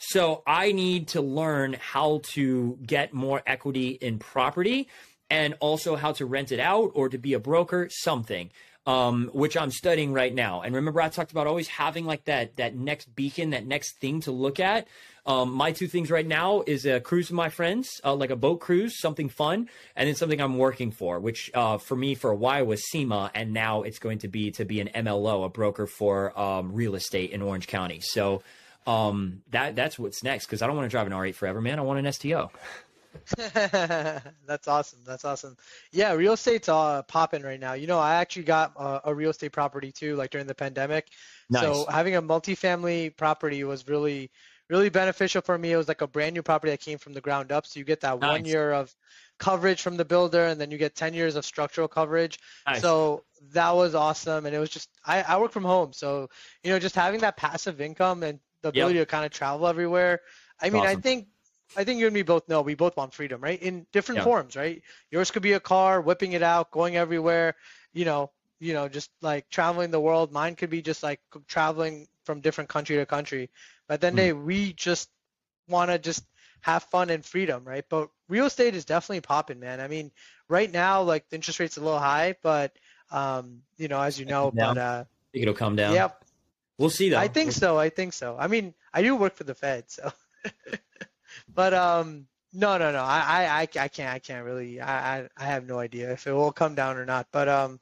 So 0.04 0.42
I 0.48 0.72
need 0.72 1.10
to 1.10 1.22
learn 1.22 1.78
how 1.80 2.22
to 2.34 2.78
get 2.86 3.14
more 3.14 3.44
equity 3.46 3.90
in 3.90 4.18
property 4.18 4.88
and 5.30 5.54
also 5.60 5.96
how 5.96 6.12
to 6.14 6.26
rent 6.26 6.52
it 6.52 6.60
out 6.60 6.92
or 6.96 7.08
to 7.08 7.18
be 7.18 7.34
a 7.34 7.40
broker, 7.40 7.88
something 7.90 8.50
um, 8.88 9.30
which 9.34 9.56
I'm 9.56 9.72
studying 9.72 10.12
right 10.12 10.34
now. 10.34 10.62
And 10.62 10.74
remember, 10.74 11.02
I 11.02 11.10
talked 11.10 11.32
about 11.32 11.48
always 11.48 11.68
having 11.68 12.06
like 12.06 12.26
that 12.26 12.56
that 12.58 12.76
next 12.76 13.14
beacon, 13.16 13.52
that 13.52 13.66
next 13.66 14.00
thing 14.00 14.22
to 14.22 14.32
look 14.32 14.60
at. 14.60 14.88
Um, 15.24 15.52
my 15.52 15.72
two 15.72 15.88
things 15.88 16.10
right 16.10 16.26
now 16.26 16.64
is 16.66 16.88
a 16.88 17.00
cruise 17.00 17.30
with 17.30 17.36
my 17.36 17.50
friends, 17.50 18.02
uh, 18.04 18.16
like 18.16 18.32
a 18.32 18.36
boat 18.36 18.60
cruise, 18.60 19.00
something 19.00 19.30
fun, 19.30 19.70
and 19.96 20.08
then 20.08 20.16
something 20.16 20.42
I'm 20.42 20.58
working 20.58 20.90
for, 20.90 21.20
which 21.20 21.52
uh, 21.54 21.78
for 21.78 21.96
me 21.96 22.16
for 22.16 22.32
a 22.32 22.36
while 22.36 22.66
was 22.66 22.90
SEMA, 22.90 23.30
and 23.36 23.54
now 23.54 23.84
it's 23.84 24.00
going 24.00 24.18
to 24.20 24.28
be 24.28 24.50
to 24.52 24.66
be 24.66 24.80
an 24.80 24.90
MLO, 24.96 25.46
a 25.46 25.50
broker 25.50 25.86
for 25.86 26.38
um, 26.40 26.74
real 26.74 26.96
estate 26.96 27.30
in 27.30 27.44
Orange 27.44 27.68
County. 27.68 28.00
So 28.02 28.42
um, 28.88 29.44
that 29.52 29.76
that's 29.76 30.00
what's 30.00 30.24
next 30.24 30.46
because 30.46 30.62
I 30.62 30.68
don't 30.68 30.76
want 30.76 30.90
to 30.90 30.92
drive 30.92 31.08
an 31.08 31.14
R8 31.14 31.36
forever, 31.36 31.62
man. 31.62 31.80
I 31.80 31.84
want 31.84 32.06
an 32.06 32.12
STO. 32.12 32.52
That's 34.48 34.68
awesome. 34.68 35.00
That's 35.06 35.26
awesome. 35.26 35.58
Yeah, 35.92 36.14
real 36.14 36.34
estate's 36.34 36.70
uh, 36.70 37.04
popping 37.04 37.44
right 37.44 37.60
now. 37.60 37.74
You 37.74 37.88
know, 37.88 38.00
I 38.00 38.16
actually 38.16 38.44
got 38.44 38.74
a, 38.78 39.02
a, 39.06 39.16
real 39.16 39.30
estate 39.30 39.52
property 39.52 39.92
too, 39.92 40.16
like 40.16 40.32
during 40.32 40.48
the 40.48 40.56
pandemic. 40.56 41.08
Nice. 41.50 41.62
So 41.62 41.86
having 41.90 42.16
a 42.16 42.22
multifamily 42.22 43.16
property 43.18 43.64
was 43.64 43.88
really, 43.88 44.32
really 44.70 44.90
beneficial 44.90 45.42
for 45.42 45.58
me. 45.58 45.74
It 45.74 45.78
was 45.78 45.88
like 45.88 46.02
a 46.02 46.08
brand 46.08 46.34
new 46.34 46.42
property 46.42 46.72
that 46.72 46.80
came 46.80 46.98
from 46.98 47.14
the 47.14 47.22
ground 47.22 47.52
up. 47.52 47.66
So 47.66 47.80
you 47.80 47.86
get 47.86 48.02
that 48.02 48.20
nice. 48.20 48.30
one 48.30 48.46
year 48.46 48.72
of 48.72 48.94
coverage 49.40 49.82
from 49.82 49.98
the 49.98 50.06
builder, 50.06 50.46
and 50.46 50.60
then 50.60 50.72
you 50.72 50.78
get 50.78 50.96
10 50.96 51.14
years 51.14 51.36
of 51.36 51.46
structural 51.46 51.88
coverage. 51.88 52.40
Nice. 52.66 52.82
So 52.82 53.24
that 53.52 53.76
was 53.76 53.96
awesome. 53.96 54.46
And 54.46 54.56
it 54.56 54.60
was 54.60 54.70
just, 54.70 54.90
I, 55.06 55.22
I 55.22 55.40
work 55.40 55.52
from 55.52 55.66
home. 55.66 55.94
So, 55.94 56.30
you 56.64 56.72
know, 56.72 56.80
just 56.80 56.96
having 56.96 57.22
that 57.22 57.38
passive 57.38 57.82
income 57.82 58.24
and 58.24 58.40
the 58.62 58.70
ability 58.70 59.00
yep. 59.00 59.08
to 59.08 59.12
kind 59.12 59.26
of 59.26 59.32
travel 59.32 59.68
everywhere. 59.68 60.22
I 60.62 60.70
mean, 60.70 60.84
awesome. 60.84 60.98
I 60.98 61.02
think 61.02 61.28
I 61.78 61.84
think 61.84 62.00
you 62.00 62.06
and 62.06 62.14
me 62.14 62.22
both 62.22 62.48
know 62.50 62.62
we 62.62 62.76
both 62.76 62.98
want 62.98 63.14
freedom, 63.14 63.42
right? 63.42 63.62
In 63.62 63.86
different 63.92 64.20
yeah. 64.20 64.26
forms, 64.26 64.56
right? 64.56 64.82
Yours 65.10 65.32
could 65.32 65.42
be 65.42 65.54
a 65.54 65.60
car, 65.60 66.02
whipping 66.02 66.34
it 66.34 66.44
out, 66.44 66.72
going 66.72 66.98
everywhere, 66.98 67.56
you 67.94 68.06
know, 68.06 68.32
you 68.60 68.74
know, 68.74 68.90
just 68.90 69.10
like 69.22 69.50
traveling 69.50 69.92
the 69.92 70.00
world. 70.00 70.32
Mine 70.32 70.56
could 70.56 70.70
be 70.70 70.82
just 70.82 71.02
like 71.02 71.20
traveling 71.48 72.08
from 72.26 72.42
different 72.42 72.70
country 72.70 72.98
to 72.98 73.06
country. 73.06 73.50
But 73.88 74.02
then 74.02 74.14
mm. 74.14 74.18
they 74.18 74.34
we 74.34 74.74
just 74.74 75.10
want 75.68 75.92
to 75.92 75.98
just 75.98 76.24
have 76.62 76.84
fun 76.84 77.10
and 77.10 77.26
freedom, 77.26 77.64
right? 77.64 77.86
But 77.90 78.10
real 78.28 78.46
estate 78.46 78.76
is 78.76 78.86
definitely 78.86 79.22
popping, 79.22 79.60
man. 79.60 79.80
I 79.80 79.88
mean, 79.88 80.12
right 80.48 80.72
now 80.72 81.02
like 81.02 81.30
the 81.30 81.36
interest 81.36 81.60
rate's 81.60 81.78
a 81.78 81.82
little 81.82 82.00
high, 82.00 82.36
but 82.44 82.74
um, 83.12 83.62
you 83.78 83.88
know, 83.88 84.02
as 84.02 84.20
you 84.20 84.26
know, 84.26 84.52
but 84.52 84.78
uh, 84.78 85.04
I 85.06 85.32
think 85.32 85.44
it'll 85.44 85.54
come 85.54 85.76
down. 85.76 85.94
Yep. 85.94 86.24
We'll 86.78 86.90
see 86.90 87.10
though. 87.10 87.20
I 87.20 87.28
think 87.28 87.52
so. 87.52 87.78
I 87.78 87.90
think 87.90 88.14
so. 88.14 88.36
I 88.40 88.48
mean, 88.48 88.74
I 88.94 89.02
do 89.02 89.16
work 89.16 89.36
for 89.36 89.44
the 89.44 89.56
Fed, 89.56 89.90
so 89.90 90.12
but 91.54 91.74
um, 91.74 92.28
no, 92.54 92.78
no, 92.78 92.92
no. 92.92 93.04
I, 93.04 93.46
I, 93.46 93.62
I 93.62 93.88
can't. 93.88 94.14
I 94.14 94.20
can't 94.20 94.46
really. 94.46 94.82
I, 94.82 95.20
I, 95.20 95.28
I 95.38 95.46
have 95.46 95.66
no 95.66 95.80
idea 95.80 96.12
if 96.12 96.28
it 96.28 96.34
will 96.34 96.52
come 96.52 96.76
down 96.76 96.98
or 96.98 97.06
not. 97.06 97.28
But 97.32 97.48
um, 97.48 97.80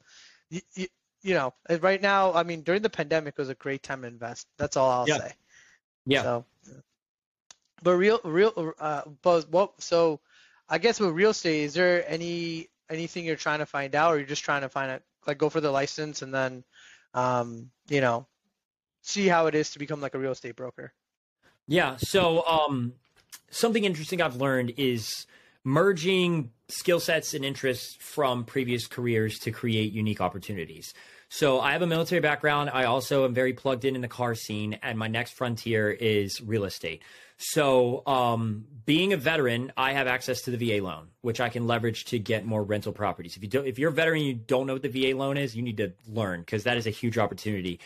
you, 0.48 0.60
you, 0.74 0.86
you 1.22 1.34
know, 1.34 1.54
right 1.80 2.00
now, 2.00 2.32
I 2.32 2.44
mean, 2.44 2.62
during 2.62 2.82
the 2.82 2.90
pandemic 2.90 3.36
was 3.38 3.48
a 3.48 3.54
great 3.54 3.82
time 3.82 4.02
to 4.02 4.08
invest. 4.08 4.46
That's 4.58 4.76
all 4.76 4.90
I'll 4.90 5.08
yeah. 5.08 5.18
say. 5.18 5.32
Yeah. 6.06 6.22
So, 6.22 6.44
but 7.82 7.96
real, 7.96 8.20
real, 8.24 8.74
uh, 8.78 9.02
but 9.22 9.48
what? 9.50 9.80
So, 9.82 10.20
I 10.68 10.78
guess 10.78 11.00
with 11.00 11.10
real 11.10 11.30
estate, 11.30 11.64
is 11.64 11.74
there 11.74 12.08
any 12.08 12.68
anything 12.88 13.24
you're 13.24 13.36
trying 13.36 13.60
to 13.60 13.66
find 13.66 13.94
out, 13.94 14.14
or 14.14 14.18
you're 14.18 14.26
just 14.26 14.44
trying 14.44 14.62
to 14.62 14.68
find 14.68 14.90
it, 14.92 15.02
like 15.26 15.38
go 15.38 15.48
for 15.48 15.60
the 15.60 15.70
license 15.70 16.22
and 16.22 16.32
then, 16.32 16.64
um, 17.14 17.70
you 17.88 18.00
know, 18.00 18.26
see 19.02 19.28
how 19.28 19.46
it 19.46 19.54
is 19.54 19.70
to 19.70 19.78
become 19.78 20.00
like 20.00 20.14
a 20.14 20.18
real 20.18 20.32
estate 20.32 20.56
broker? 20.56 20.92
Yeah. 21.66 21.96
So, 21.98 22.44
um, 22.46 22.94
something 23.50 23.84
interesting 23.84 24.20
I've 24.20 24.36
learned 24.36 24.74
is 24.76 25.26
merging 25.64 26.50
skill 26.68 27.00
sets 27.00 27.34
and 27.34 27.44
interests 27.44 27.96
from 28.00 28.44
previous 28.44 28.86
careers 28.86 29.38
to 29.40 29.50
create 29.50 29.92
unique 29.92 30.20
opportunities. 30.20 30.94
So 31.28 31.60
I 31.60 31.72
have 31.72 31.82
a 31.82 31.86
military 31.86 32.20
background. 32.20 32.70
I 32.72 32.84
also 32.84 33.24
am 33.24 33.34
very 33.34 33.52
plugged 33.52 33.84
in 33.84 33.94
in 33.94 34.00
the 34.00 34.08
car 34.08 34.34
scene, 34.34 34.78
and 34.82 34.98
my 34.98 35.06
next 35.06 35.34
frontier 35.34 35.90
is 35.90 36.40
real 36.40 36.64
estate. 36.64 37.02
So, 37.38 38.02
um, 38.06 38.66
being 38.84 39.12
a 39.12 39.16
veteran, 39.16 39.72
I 39.76 39.92
have 39.92 40.08
access 40.08 40.42
to 40.42 40.50
the 40.50 40.56
VA 40.58 40.84
loan, 40.84 41.06
which 41.22 41.40
I 41.40 41.48
can 41.48 41.66
leverage 41.68 42.06
to 42.06 42.18
get 42.18 42.44
more 42.44 42.64
rental 42.64 42.92
properties. 42.92 43.36
If 43.36 43.44
you 43.44 43.48
don't, 43.48 43.66
if 43.66 43.78
you're 43.78 43.90
a 43.90 43.94
veteran, 43.94 44.18
and 44.18 44.26
you 44.26 44.34
don't 44.34 44.66
know 44.66 44.72
what 44.72 44.82
the 44.82 44.88
VA 44.88 45.16
loan 45.16 45.36
is, 45.36 45.54
you 45.54 45.62
need 45.62 45.76
to 45.76 45.92
learn 46.08 46.40
because 46.40 46.64
that 46.64 46.76
is 46.76 46.86
a 46.88 46.90
huge 46.90 47.16
opportunity. 47.16 47.78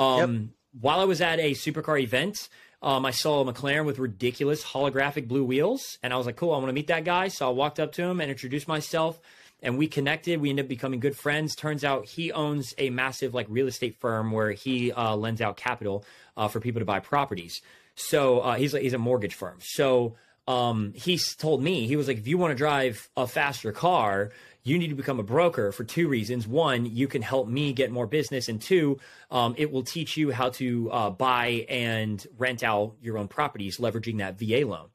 Um, 0.00 0.34
yep. 0.34 0.42
While 0.80 1.00
I 1.00 1.04
was 1.04 1.20
at 1.20 1.38
a 1.38 1.52
supercar 1.52 2.00
event, 2.00 2.48
um, 2.82 3.04
I 3.04 3.10
saw 3.10 3.46
a 3.46 3.52
McLaren 3.52 3.84
with 3.84 3.98
ridiculous 3.98 4.64
holographic 4.64 5.28
blue 5.28 5.44
wheels, 5.44 5.98
and 6.02 6.12
I 6.12 6.16
was 6.16 6.26
like, 6.26 6.36
cool, 6.36 6.52
I 6.52 6.56
want 6.56 6.68
to 6.68 6.72
meet 6.72 6.86
that 6.86 7.04
guy. 7.04 7.28
So 7.28 7.46
I 7.46 7.50
walked 7.50 7.78
up 7.78 7.92
to 7.92 8.02
him 8.02 8.20
and 8.20 8.30
introduced 8.30 8.66
myself, 8.66 9.20
and 9.62 9.76
we 9.76 9.86
connected. 9.86 10.40
We 10.40 10.48
ended 10.48 10.64
up 10.64 10.68
becoming 10.68 11.00
good 11.00 11.16
friends. 11.16 11.54
Turns 11.54 11.84
out 11.84 12.06
he 12.06 12.32
owns 12.32 12.72
a 12.78 12.88
massive 12.90 13.34
like 13.34 13.46
real 13.50 13.66
estate 13.66 13.96
firm 14.00 14.32
where 14.32 14.52
he 14.52 14.92
uh, 14.92 15.14
lends 15.16 15.40
out 15.42 15.58
capital 15.58 16.04
uh, 16.36 16.48
for 16.48 16.60
people 16.60 16.80
to 16.80 16.86
buy 16.86 17.00
properties. 17.00 17.60
So 17.94 18.40
uh, 18.40 18.54
he's 18.54 18.72
he's 18.72 18.94
a 18.94 18.98
mortgage 18.98 19.34
firm. 19.34 19.58
So 19.60 20.14
um, 20.46 20.92
he 20.94 21.18
told 21.38 21.62
me 21.62 21.86
he 21.86 21.96
was 21.96 22.08
like, 22.08 22.18
if 22.18 22.26
you 22.26 22.38
want 22.38 22.52
to 22.52 22.56
drive 22.56 23.08
a 23.16 23.26
faster 23.26 23.72
car, 23.72 24.30
you 24.62 24.78
need 24.78 24.88
to 24.88 24.94
become 24.94 25.18
a 25.18 25.22
broker 25.22 25.72
for 25.72 25.84
two 25.84 26.08
reasons. 26.08 26.46
One, 26.46 26.86
you 26.86 27.08
can 27.08 27.22
help 27.22 27.48
me 27.48 27.72
get 27.72 27.90
more 27.90 28.06
business, 28.06 28.48
and 28.48 28.60
two, 28.60 28.98
um, 29.30 29.54
it 29.56 29.72
will 29.72 29.82
teach 29.82 30.16
you 30.16 30.30
how 30.30 30.50
to 30.50 30.90
uh, 30.90 31.10
buy 31.10 31.66
and 31.68 32.24
rent 32.36 32.62
out 32.62 32.94
your 33.00 33.16
own 33.16 33.28
properties, 33.28 33.78
leveraging 33.78 34.18
that 34.18 34.38
VA 34.38 34.66
loan. 34.66 34.88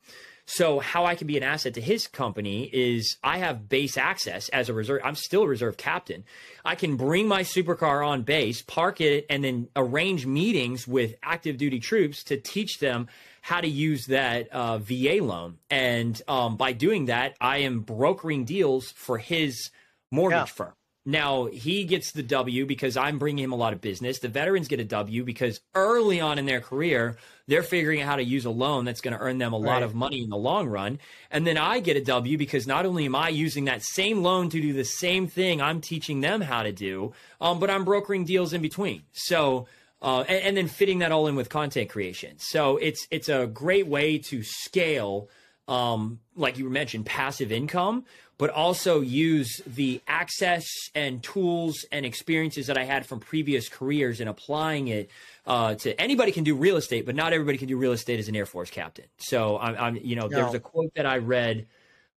So 0.47 0.79
how 0.79 1.05
I 1.05 1.15
can 1.15 1.25
be 1.25 1.37
an 1.37 1.43
asset 1.43 1.73
to 1.73 1.81
his 1.81 2.05
company 2.05 2.69
is 2.71 3.17
I 3.23 3.39
have 3.39 3.67
base 3.67 3.97
access 3.97 4.47
as 4.49 4.69
a 4.69 4.73
reserve. 4.73 5.01
I'm 5.03 5.15
still 5.15 5.41
a 5.43 5.47
reserve 5.47 5.75
captain. 5.75 6.23
I 6.63 6.75
can 6.75 6.97
bring 6.97 7.27
my 7.27 7.41
supercar 7.41 8.07
on 8.07 8.21
base, 8.21 8.61
park 8.61 9.01
it, 9.01 9.25
and 9.27 9.43
then 9.43 9.69
arrange 9.75 10.27
meetings 10.27 10.87
with 10.87 11.15
active 11.23 11.57
duty 11.57 11.79
troops 11.79 12.23
to 12.25 12.37
teach 12.37 12.77
them 12.77 13.07
how 13.45 13.61
to 13.61 13.67
use 13.67 14.07
that 14.07 14.51
uh, 14.51 14.79
VA 14.79 15.19
loan. 15.21 15.59
And 15.69 16.19
um, 16.27 16.57
by 16.57 16.73
doing 16.73 17.05
that, 17.05 17.35
I 17.39 17.59
am 17.59 17.81
brokering 17.81 18.43
deals 18.43 18.89
for 18.89 19.19
his 19.19 19.69
mortgage 20.09 20.37
yeah. 20.37 20.45
firm. 20.45 20.73
Now 21.05 21.45
he 21.45 21.83
gets 21.83 22.11
the 22.11 22.23
W 22.23 22.65
because 22.65 22.97
I'm 22.97 23.19
bringing 23.19 23.43
him 23.43 23.51
a 23.51 23.55
lot 23.55 23.73
of 23.73 23.81
business. 23.81 24.17
The 24.17 24.29
veterans 24.29 24.67
get 24.67 24.79
a 24.79 24.83
W 24.83 25.23
because 25.23 25.61
early 25.75 26.19
on 26.19 26.39
in 26.39 26.47
their 26.47 26.59
career, 26.59 27.17
they're 27.45 27.61
figuring 27.61 28.01
out 28.01 28.07
how 28.07 28.15
to 28.15 28.23
use 28.23 28.45
a 28.45 28.49
loan 28.49 28.83
that's 28.83 29.01
going 29.01 29.15
to 29.15 29.19
earn 29.19 29.37
them 29.37 29.53
a 29.53 29.59
right. 29.59 29.73
lot 29.73 29.83
of 29.83 29.93
money 29.93 30.23
in 30.23 30.31
the 30.31 30.37
long 30.37 30.67
run. 30.67 30.97
And 31.29 31.45
then 31.45 31.59
I 31.59 31.81
get 31.81 31.97
a 31.97 32.03
W 32.03 32.39
because 32.39 32.65
not 32.65 32.87
only 32.87 33.05
am 33.05 33.15
I 33.15 33.29
using 33.29 33.65
that 33.65 33.83
same 33.83 34.23
loan 34.23 34.49
to 34.49 34.59
do 34.59 34.73
the 34.73 34.83
same 34.83 35.27
thing 35.27 35.61
I'm 35.61 35.81
teaching 35.81 36.21
them 36.21 36.41
how 36.41 36.63
to 36.63 36.71
do, 36.71 37.13
um, 37.39 37.59
but 37.59 37.69
I'm 37.69 37.85
brokering 37.85 38.25
deals 38.25 38.53
in 38.53 38.63
between. 38.63 39.03
So, 39.13 39.67
uh, 40.01 40.21
and, 40.27 40.43
and 40.43 40.57
then 40.57 40.67
fitting 40.67 40.99
that 40.99 41.11
all 41.11 41.27
in 41.27 41.35
with 41.35 41.49
content 41.49 41.89
creation. 41.89 42.35
So 42.37 42.77
it's 42.77 43.07
it's 43.11 43.29
a 43.29 43.47
great 43.47 43.87
way 43.87 44.17
to 44.29 44.43
scale 44.43 45.29
um, 45.67 46.19
like 46.35 46.57
you 46.57 46.69
mentioned, 46.69 47.05
passive 47.05 47.51
income, 47.51 48.05
but 48.37 48.49
also 48.49 49.01
use 49.01 49.61
the 49.65 50.01
access 50.07 50.65
and 50.93 51.23
tools 51.23 51.85
and 51.91 52.05
experiences 52.05 52.67
that 52.67 52.77
I 52.77 52.83
had 52.83 53.05
from 53.05 53.19
previous 53.19 53.69
careers 53.69 54.19
and 54.19 54.29
applying 54.29 54.89
it 54.89 55.09
uh, 55.45 55.75
to 55.75 55.99
anybody 55.99 56.31
can 56.31 56.43
do 56.43 56.55
real 56.55 56.77
estate, 56.77 57.05
but 57.05 57.15
not 57.15 57.33
everybody 57.33 57.57
can 57.57 57.67
do 57.67 57.77
real 57.77 57.93
estate 57.93 58.19
as 58.19 58.27
an 58.27 58.35
Air 58.35 58.45
Force 58.45 58.69
captain. 58.69 59.05
So 59.17 59.57
I'm, 59.57 59.75
I'm 59.77 59.95
you 59.95 60.15
know, 60.15 60.27
no. 60.27 60.37
there's 60.37 60.53
a 60.53 60.59
quote 60.59 60.93
that 60.95 61.05
I 61.05 61.17
read 61.17 61.65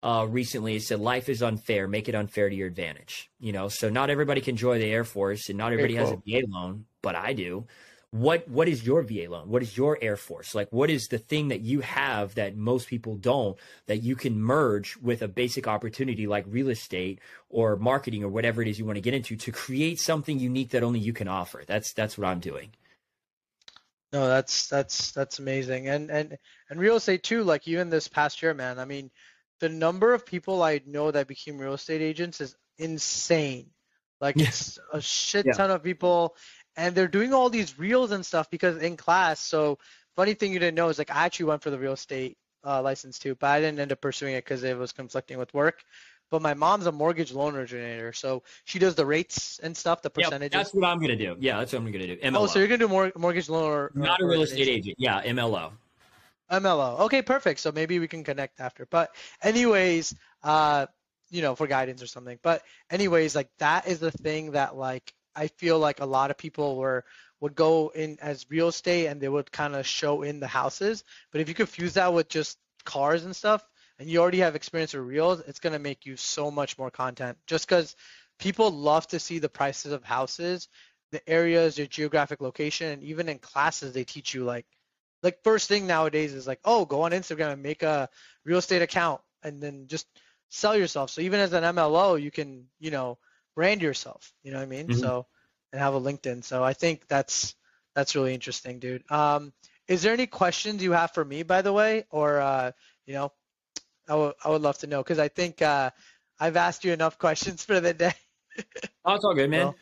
uh, 0.02 0.26
recently. 0.28 0.76
It 0.76 0.82
said, 0.82 1.00
"Life 1.00 1.28
is 1.28 1.42
unfair. 1.42 1.88
Make 1.88 2.08
it 2.08 2.14
unfair 2.14 2.48
to 2.48 2.54
your 2.54 2.68
advantage." 2.68 3.30
You 3.40 3.52
know, 3.52 3.68
so 3.68 3.88
not 3.90 4.10
everybody 4.10 4.40
can 4.40 4.56
join 4.56 4.80
the 4.80 4.90
Air 4.90 5.04
Force, 5.04 5.48
and 5.48 5.58
not 5.58 5.72
everybody 5.72 5.94
has 5.96 6.10
a 6.10 6.16
VA 6.16 6.46
loan, 6.48 6.86
but 7.02 7.14
I 7.14 7.32
do 7.32 7.66
what 8.10 8.48
what 8.48 8.68
is 8.68 8.86
your 8.86 9.02
VA 9.02 9.26
loan? 9.28 9.48
What 9.48 9.62
is 9.62 9.76
your 9.76 9.98
Air 10.00 10.16
Force? 10.16 10.54
Like 10.54 10.68
what 10.70 10.88
is 10.88 11.08
the 11.08 11.18
thing 11.18 11.48
that 11.48 11.60
you 11.60 11.80
have 11.80 12.34
that 12.36 12.56
most 12.56 12.88
people 12.88 13.16
don't 13.16 13.58
that 13.86 14.02
you 14.02 14.16
can 14.16 14.40
merge 14.40 14.96
with 14.96 15.20
a 15.22 15.28
basic 15.28 15.68
opportunity 15.68 16.26
like 16.26 16.44
real 16.48 16.70
estate 16.70 17.20
or 17.50 17.76
marketing 17.76 18.24
or 18.24 18.28
whatever 18.28 18.62
it 18.62 18.68
is 18.68 18.78
you 18.78 18.86
want 18.86 18.96
to 18.96 19.02
get 19.02 19.14
into 19.14 19.36
to 19.36 19.52
create 19.52 19.98
something 19.98 20.38
unique 20.38 20.70
that 20.70 20.82
only 20.82 21.00
you 21.00 21.12
can 21.12 21.28
offer. 21.28 21.64
That's 21.66 21.92
that's 21.92 22.16
what 22.16 22.26
I'm 22.26 22.40
doing. 22.40 22.70
No, 24.10 24.26
that's 24.26 24.68
that's 24.68 25.12
that's 25.12 25.38
amazing. 25.38 25.88
And 25.88 26.10
and 26.10 26.38
and 26.70 26.80
real 26.80 26.96
estate 26.96 27.22
too, 27.22 27.44
like 27.44 27.68
even 27.68 27.90
this 27.90 28.08
past 28.08 28.42
year, 28.42 28.54
man. 28.54 28.78
I 28.78 28.86
mean, 28.86 29.10
the 29.60 29.68
number 29.68 30.14
of 30.14 30.24
people 30.24 30.62
I 30.62 30.80
know 30.86 31.10
that 31.10 31.26
became 31.26 31.58
real 31.58 31.74
estate 31.74 32.00
agents 32.00 32.40
is 32.40 32.56
insane. 32.78 33.70
Like 34.20 34.36
it's 34.36 34.78
a 34.92 35.00
shit 35.00 35.46
yeah. 35.46 35.52
ton 35.52 35.70
of 35.70 35.82
people 35.82 36.36
and 36.76 36.94
they're 36.94 37.08
doing 37.08 37.34
all 37.34 37.50
these 37.50 37.78
reels 37.78 38.12
and 38.12 38.24
stuff 38.24 38.48
because 38.50 38.78
in 38.78 38.96
class. 38.96 39.40
So 39.40 39.78
funny 40.16 40.34
thing 40.34 40.52
you 40.52 40.58
didn't 40.58 40.76
know 40.76 40.88
is 40.88 40.98
like 40.98 41.10
I 41.10 41.24
actually 41.24 41.46
went 41.46 41.62
for 41.62 41.70
the 41.70 41.78
real 41.78 41.92
estate 41.92 42.38
uh, 42.64 42.80
license 42.82 43.18
too, 43.18 43.34
but 43.34 43.48
I 43.48 43.60
didn't 43.60 43.80
end 43.80 43.92
up 43.92 44.00
pursuing 44.00 44.34
it 44.34 44.44
because 44.44 44.62
it 44.62 44.78
was 44.78 44.92
conflicting 44.92 45.38
with 45.38 45.52
work. 45.52 45.82
But 46.30 46.42
my 46.42 46.54
mom's 46.54 46.86
a 46.86 46.92
mortgage 46.92 47.32
loan 47.32 47.56
originator, 47.56 48.12
so 48.12 48.42
she 48.64 48.78
does 48.78 48.94
the 48.94 49.06
rates 49.06 49.60
and 49.62 49.74
stuff, 49.74 50.02
the 50.02 50.10
percentages. 50.10 50.54
Yep, 50.54 50.62
that's 50.62 50.74
what 50.74 50.86
I'm 50.86 51.00
gonna 51.00 51.16
do. 51.16 51.36
Yeah, 51.40 51.58
that's 51.58 51.72
what 51.72 51.78
I'm 51.78 51.90
gonna 51.90 52.06
do. 52.06 52.16
MLO. 52.18 52.40
Oh, 52.40 52.46
so 52.46 52.58
you're 52.58 52.68
gonna 52.68 52.78
do 52.78 52.88
more 52.88 53.10
mortgage 53.16 53.48
loan 53.48 53.64
or 53.64 53.90
not 53.94 54.20
a 54.20 54.26
real 54.26 54.42
estate 54.42 54.68
agent? 54.68 54.96
Yeah, 54.98 55.22
MLO. 55.22 55.72
MLO. 56.50 57.04
Okay, 57.04 57.22
perfect. 57.22 57.60
So 57.60 57.72
maybe 57.72 57.98
we 57.98 58.08
can 58.08 58.24
connect 58.24 58.60
after. 58.60 58.86
But 58.86 59.14
anyways, 59.42 60.14
uh, 60.42 60.86
you 61.30 61.42
know, 61.42 61.54
for 61.54 61.66
guidance 61.66 62.02
or 62.02 62.06
something. 62.06 62.38
But 62.42 62.62
anyways, 62.90 63.34
like 63.34 63.50
that 63.58 63.86
is 63.86 64.00
the 64.00 64.10
thing 64.10 64.52
that 64.52 64.76
like 64.76 65.12
I 65.34 65.48
feel 65.48 65.78
like 65.78 66.00
a 66.00 66.06
lot 66.06 66.30
of 66.30 66.38
people 66.38 66.76
were 66.76 67.04
would 67.40 67.54
go 67.54 67.90
in 67.94 68.18
as 68.20 68.46
real 68.50 68.68
estate 68.68 69.06
and 69.06 69.20
they 69.20 69.28
would 69.28 69.52
kind 69.52 69.76
of 69.76 69.86
show 69.86 70.22
in 70.22 70.40
the 70.40 70.46
houses. 70.46 71.04
But 71.30 71.40
if 71.40 71.48
you 71.48 71.54
confuse 71.54 71.94
that 71.94 72.12
with 72.12 72.28
just 72.28 72.58
cars 72.84 73.24
and 73.24 73.36
stuff, 73.36 73.62
and 73.98 74.08
you 74.08 74.20
already 74.20 74.38
have 74.38 74.56
experience 74.56 74.94
with 74.94 75.04
reels, 75.04 75.40
it's 75.40 75.60
gonna 75.60 75.78
make 75.78 76.06
you 76.06 76.16
so 76.16 76.50
much 76.50 76.78
more 76.78 76.90
content. 76.90 77.36
Just 77.46 77.68
because 77.68 77.94
people 78.38 78.70
love 78.70 79.06
to 79.08 79.20
see 79.20 79.38
the 79.38 79.48
prices 79.48 79.92
of 79.92 80.04
houses, 80.04 80.68
the 81.12 81.28
areas, 81.28 81.78
your 81.78 81.86
geographic 81.86 82.40
location, 82.40 82.88
and 82.92 83.02
even 83.02 83.28
in 83.28 83.38
classes 83.38 83.92
they 83.92 84.04
teach 84.04 84.34
you 84.34 84.44
like 84.44 84.66
like 85.22 85.42
first 85.42 85.68
thing 85.68 85.86
nowadays 85.86 86.34
is 86.34 86.46
like, 86.46 86.60
oh, 86.64 86.84
go 86.84 87.02
on 87.02 87.12
Instagram 87.12 87.52
and 87.52 87.62
make 87.62 87.82
a 87.82 88.08
real 88.44 88.58
estate 88.58 88.82
account 88.82 89.20
and 89.42 89.60
then 89.60 89.86
just 89.86 90.06
sell 90.48 90.76
yourself. 90.76 91.10
So 91.10 91.20
even 91.20 91.40
as 91.40 91.52
an 91.52 91.64
MLO, 91.64 92.20
you 92.20 92.30
can, 92.30 92.66
you 92.78 92.90
know, 92.90 93.18
brand 93.54 93.82
yourself. 93.82 94.32
You 94.42 94.52
know 94.52 94.58
what 94.58 94.64
I 94.64 94.68
mean? 94.68 94.88
Mm-hmm. 94.88 95.00
So 95.00 95.26
and 95.72 95.80
have 95.80 95.94
a 95.94 96.00
LinkedIn. 96.00 96.44
So 96.44 96.62
I 96.64 96.72
think 96.72 97.06
that's 97.08 97.54
that's 97.94 98.14
really 98.14 98.34
interesting, 98.34 98.78
dude. 98.78 99.10
Um, 99.10 99.52
is 99.86 100.02
there 100.02 100.12
any 100.12 100.26
questions 100.26 100.82
you 100.82 100.92
have 100.92 101.12
for 101.12 101.24
me, 101.24 101.42
by 101.42 101.62
the 101.62 101.72
way, 101.72 102.04
or 102.10 102.40
uh, 102.40 102.72
you 103.06 103.14
know, 103.14 103.32
I 104.08 104.14
would 104.14 104.34
I 104.44 104.50
would 104.50 104.62
love 104.62 104.78
to 104.78 104.86
know 104.86 105.02
because 105.02 105.18
I 105.18 105.28
think 105.28 105.62
uh, 105.62 105.90
I've 106.38 106.56
asked 106.56 106.84
you 106.84 106.92
enough 106.92 107.18
questions 107.26 107.64
for 107.64 107.80
the 107.80 107.94
day. 107.94 108.14
oh, 109.04 109.14
it's 109.14 109.24
all 109.24 109.34
good, 109.34 109.50
man. 109.50 109.74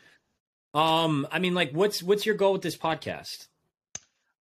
Um, 0.73 1.27
I 1.31 1.39
mean, 1.39 1.53
like, 1.53 1.71
what's 1.71 2.03
what's 2.03 2.25
your 2.25 2.35
goal 2.35 2.53
with 2.53 2.61
this 2.61 2.77
podcast? 2.77 3.47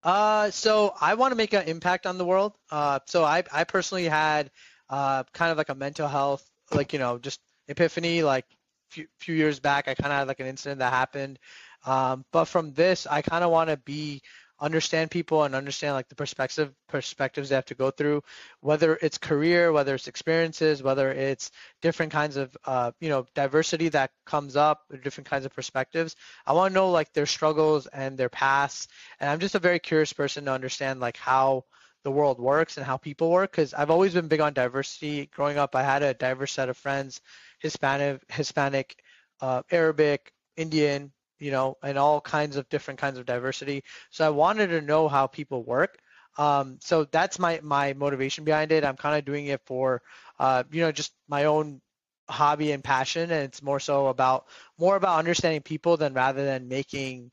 Uh, 0.07 0.53
so 0.53 0.95
I 1.01 1.15
want 1.15 1.33
to 1.33 1.37
make 1.37 1.53
an 1.53 1.67
impact 1.69 2.07
on 2.07 2.19
the 2.19 2.25
world. 2.25 2.55
Uh, 2.71 3.01
so 3.07 3.25
I 3.25 3.45
I 3.53 3.65
personally 3.65 4.07
had 4.07 4.53
uh 4.89 5.25
kind 5.33 5.51
of 5.51 5.59
like 5.59 5.69
a 5.69 5.75
mental 5.75 6.09
health, 6.09 6.49
like 6.73 6.95
you 6.95 7.01
know, 7.01 7.19
just 7.19 7.41
epiphany, 7.69 8.23
like 8.23 8.47
few, 8.91 9.09
few 9.19 9.35
years 9.35 9.61
back, 9.61 9.89
I 9.89 9.95
kind 9.95 10.13
of 10.13 10.19
had 10.21 10.29
like 10.29 10.41
an 10.41 10.47
incident 10.47 10.79
that 10.81 10.93
happened. 10.93 11.41
Um, 11.85 12.25
but 12.33 12.47
from 12.47 12.73
this, 12.75 13.07
I 13.09 13.23
kind 13.23 13.45
of 13.45 13.51
want 13.51 13.71
to 13.71 13.79
be 13.79 14.23
understand 14.61 15.11
people 15.11 15.45
and 15.45 15.55
understand 15.55 15.95
like 15.95 16.09
the 16.09 16.15
perspective 16.15 16.73
perspectives 16.89 17.49
they 17.49 17.55
have 17.55 17.65
to 17.65 17.75
go 17.75 17.91
through 17.91 18.23
whether 18.61 18.99
it's 19.03 19.19
career 19.19 19.73
whether 19.73 19.95
it's 19.95 20.09
experiences 20.09 20.83
whether 20.83 21.11
it's 21.11 21.51
different 21.83 22.13
kinds 22.13 22.37
of 22.37 22.57
uh, 22.65 22.91
you 23.01 23.09
know 23.09 23.27
diversity 23.35 23.89
that 23.89 24.11
comes 24.25 24.57
up 24.57 24.83
different 25.03 25.29
kinds 25.29 25.45
of 25.45 25.55
perspectives. 25.55 26.17
I 26.47 26.53
want 26.53 26.73
to 26.73 26.75
know 26.75 26.91
like 26.91 27.13
their 27.13 27.27
struggles 27.27 27.87
and 27.87 28.17
their 28.17 28.29
past 28.31 28.91
and 29.21 29.29
i'm 29.31 29.41
just 29.41 29.55
a 29.55 29.61
very 29.61 29.79
curious 29.79 30.13
person 30.13 30.45
to 30.47 30.53
understand 30.53 31.01
like 31.01 31.17
how 31.17 31.65
the 32.05 32.11
world 32.11 32.39
works 32.39 32.77
and 32.77 32.87
how 32.87 32.97
people 32.97 33.31
work 33.31 33.51
because 33.51 33.75
i've 33.75 33.91
always 33.91 34.15
been 34.15 34.29
big 34.29 34.41
on 34.41 34.53
diversity. 34.53 35.27
Growing 35.27 35.59
up 35.59 35.75
i 35.75 35.83
had 35.83 36.03
a 36.03 36.15
diverse 36.15 36.53
set 36.53 36.69
of 36.69 36.77
friends 36.77 37.21
Hispanic, 37.59 38.23
Hispanic, 38.29 38.97
uh, 39.41 39.63
Arabic, 39.71 40.33
Indian, 40.57 41.13
you 41.39 41.51
know, 41.51 41.77
and 41.83 41.99
all 41.99 42.21
kinds 42.21 42.57
of 42.57 42.69
different 42.69 43.01
kinds 43.01 43.19
of 43.19 43.27
diversity. 43.27 43.85
So 44.11 44.27
I 44.27 44.31
wanted 44.31 44.69
to 44.69 44.81
know 44.81 45.09
how 45.09 45.27
people 45.27 45.63
work. 45.65 45.99
Um, 46.39 46.79
so 46.83 47.05
that's 47.05 47.39
my 47.39 47.61
my 47.63 47.95
motivation 47.95 48.45
behind 48.45 48.73
it. 48.73 48.85
I'm 48.85 48.97
kind 48.97 49.19
of 49.19 49.25
doing 49.25 49.47
it 49.47 49.61
for, 49.65 50.03
uh, 50.39 50.65
you 50.71 50.83
know, 50.83 50.93
just 50.93 51.13
my 51.29 51.45
own 51.45 51.81
hobby 52.29 52.73
and 52.73 52.83
passion, 52.85 53.31
and 53.31 53.45
it's 53.45 53.63
more 53.63 53.81
so 53.81 54.09
about 54.09 54.47
more 54.79 54.97
about 54.97 55.19
understanding 55.19 55.63
people 55.63 55.97
than 55.97 56.13
rather 56.15 56.45
than 56.45 56.69
making 56.69 57.31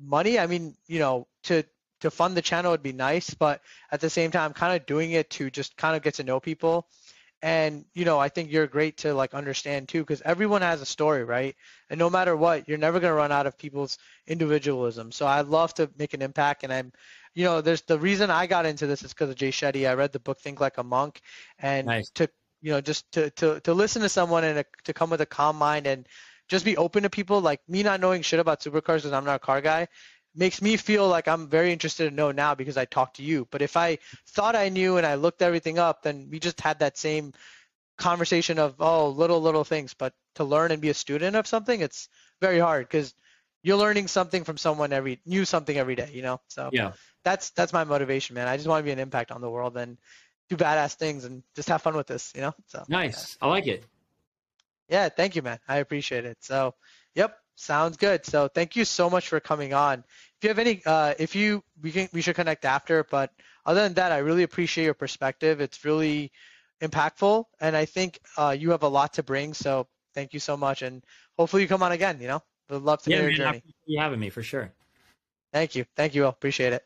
money. 0.00 0.38
I 0.38 0.46
mean, 0.46 0.76
you 0.86 0.98
know, 1.00 1.26
to 1.44 1.64
to 2.00 2.10
fund 2.10 2.36
the 2.36 2.42
channel 2.42 2.70
would 2.72 2.82
be 2.82 2.92
nice, 2.92 3.34
but 3.34 3.60
at 3.90 4.00
the 4.00 4.10
same 4.10 4.30
time, 4.30 4.52
kind 4.52 4.78
of 4.78 4.86
doing 4.86 5.12
it 5.12 5.30
to 5.30 5.50
just 5.50 5.76
kind 5.76 5.96
of 5.96 6.02
get 6.02 6.14
to 6.14 6.24
know 6.24 6.38
people 6.40 6.86
and 7.44 7.84
you 7.92 8.06
know 8.06 8.18
i 8.18 8.30
think 8.30 8.50
you're 8.50 8.66
great 8.66 8.96
to 8.96 9.12
like 9.12 9.34
understand 9.34 9.86
too 9.86 10.00
because 10.00 10.22
everyone 10.24 10.62
has 10.62 10.80
a 10.80 10.86
story 10.86 11.24
right? 11.24 11.54
And 11.90 11.98
no 11.98 12.08
matter 12.08 12.34
what 12.34 12.66
you're 12.66 12.78
never 12.78 12.98
going 13.00 13.10
to 13.10 13.14
run 13.14 13.30
out 13.30 13.46
of 13.46 13.58
people's 13.58 13.98
individualism. 14.26 15.12
So 15.12 15.26
i 15.26 15.42
love 15.42 15.74
to 15.74 15.90
make 15.98 16.14
an 16.14 16.22
impact 16.22 16.64
and 16.64 16.72
i'm 16.72 16.90
you 17.34 17.44
know 17.44 17.60
there's 17.60 17.82
the 17.82 17.98
reason 17.98 18.30
i 18.30 18.46
got 18.46 18.64
into 18.64 18.86
this 18.86 19.02
is 19.02 19.12
because 19.12 19.28
of 19.28 19.36
jay 19.36 19.50
shetty. 19.50 19.86
I 19.86 19.92
read 19.92 20.12
the 20.12 20.20
book 20.20 20.40
think 20.40 20.58
like 20.58 20.78
a 20.78 20.82
monk 20.82 21.20
and 21.58 21.86
nice. 21.86 22.10
to 22.14 22.30
you 22.62 22.70
know 22.72 22.80
just 22.80 23.12
to 23.12 23.28
to, 23.30 23.60
to 23.60 23.74
listen 23.74 24.00
to 24.00 24.08
someone 24.08 24.44
and 24.44 24.60
a, 24.60 24.64
to 24.84 24.94
come 24.94 25.10
with 25.10 25.20
a 25.20 25.26
calm 25.26 25.56
mind 25.56 25.86
and 25.86 26.08
just 26.48 26.64
be 26.64 26.78
open 26.78 27.02
to 27.02 27.10
people 27.10 27.42
like 27.42 27.60
me 27.68 27.82
not 27.82 28.00
knowing 28.00 28.22
shit 28.22 28.40
about 28.40 28.60
supercars 28.62 29.02
because 29.02 29.12
i'm 29.12 29.26
not 29.26 29.36
a 29.36 29.46
car 29.50 29.60
guy 29.60 29.86
makes 30.34 30.60
me 30.60 30.76
feel 30.76 31.08
like 31.08 31.28
I'm 31.28 31.48
very 31.48 31.72
interested 31.72 32.08
to 32.08 32.14
know 32.14 32.32
now 32.32 32.54
because 32.54 32.76
I 32.76 32.84
talked 32.84 33.16
to 33.16 33.22
you. 33.22 33.46
But 33.50 33.62
if 33.62 33.76
I 33.76 33.98
thought 34.28 34.56
I 34.56 34.68
knew 34.68 34.96
and 34.96 35.06
I 35.06 35.14
looked 35.14 35.42
everything 35.42 35.78
up, 35.78 36.02
then 36.02 36.28
we 36.30 36.38
just 36.40 36.60
had 36.60 36.80
that 36.80 36.98
same 36.98 37.32
conversation 37.96 38.58
of 38.58 38.74
oh 38.80 39.08
little 39.10 39.40
little 39.40 39.64
things. 39.64 39.94
But 39.94 40.14
to 40.36 40.44
learn 40.44 40.72
and 40.72 40.82
be 40.82 40.90
a 40.90 40.94
student 40.94 41.36
of 41.36 41.46
something, 41.46 41.80
it's 41.80 42.08
very 42.40 42.58
hard 42.58 42.86
because 42.88 43.14
you're 43.62 43.76
learning 43.76 44.08
something 44.08 44.44
from 44.44 44.58
someone 44.58 44.92
every 44.92 45.20
new 45.24 45.44
something 45.44 45.76
every 45.76 45.94
day. 45.94 46.10
You 46.12 46.22
know, 46.22 46.40
so 46.48 46.70
yeah, 46.72 46.92
that's 47.22 47.50
that's 47.50 47.72
my 47.72 47.84
motivation, 47.84 48.34
man. 48.34 48.48
I 48.48 48.56
just 48.56 48.68
want 48.68 48.80
to 48.80 48.84
be 48.84 48.92
an 48.92 48.98
impact 48.98 49.30
on 49.30 49.40
the 49.40 49.50
world 49.50 49.76
and 49.76 49.98
do 50.48 50.56
badass 50.56 50.94
things 50.94 51.24
and 51.24 51.42
just 51.54 51.68
have 51.68 51.82
fun 51.82 51.96
with 51.96 52.06
this, 52.06 52.32
you 52.34 52.42
know? 52.42 52.54
So 52.66 52.84
nice. 52.88 53.36
Yeah. 53.40 53.46
I 53.46 53.50
like 53.50 53.66
it. 53.66 53.84
Yeah, 54.88 55.08
thank 55.08 55.36
you, 55.36 55.42
man. 55.42 55.58
I 55.66 55.78
appreciate 55.78 56.26
it. 56.26 56.38
So, 56.40 56.74
yep, 57.14 57.38
sounds 57.56 57.96
good. 57.96 58.24
So, 58.26 58.48
thank 58.48 58.76
you 58.76 58.84
so 58.84 59.10
much 59.10 59.28
for 59.28 59.40
coming 59.40 59.74
on. 59.74 60.00
If 60.00 60.42
you 60.42 60.48
have 60.48 60.58
any, 60.58 60.82
uh, 60.84 61.14
if 61.18 61.34
you, 61.34 61.62
we 61.82 61.92
can, 61.92 62.08
we 62.12 62.20
should 62.20 62.36
connect 62.36 62.64
after. 62.64 63.04
But 63.04 63.30
other 63.66 63.82
than 63.82 63.94
that, 63.94 64.12
I 64.12 64.18
really 64.18 64.42
appreciate 64.42 64.84
your 64.84 64.94
perspective. 64.94 65.60
It's 65.60 65.84
really 65.84 66.32
impactful, 66.82 67.44
and 67.60 67.76
I 67.76 67.84
think 67.84 68.18
uh, 68.36 68.56
you 68.58 68.70
have 68.70 68.82
a 68.82 68.88
lot 68.88 69.14
to 69.14 69.22
bring. 69.22 69.54
So, 69.54 69.86
thank 70.14 70.32
you 70.32 70.40
so 70.40 70.56
much, 70.56 70.82
and 70.82 71.04
hopefully 71.38 71.62
you 71.62 71.68
come 71.68 71.82
on 71.82 71.92
again. 71.92 72.20
You 72.20 72.28
know, 72.28 72.42
would 72.70 72.82
love 72.82 73.02
to 73.02 73.10
yeah, 73.10 73.16
hear 73.16 73.24
man, 73.24 73.36
your 73.36 73.46
journey. 73.46 73.62
You 73.86 74.00
having 74.00 74.20
me 74.20 74.30
for 74.30 74.42
sure. 74.42 74.72
Thank 75.52 75.74
you, 75.74 75.84
thank 75.96 76.14
you. 76.14 76.22
Will. 76.22 76.30
Appreciate 76.30 76.72
it. 76.72 76.84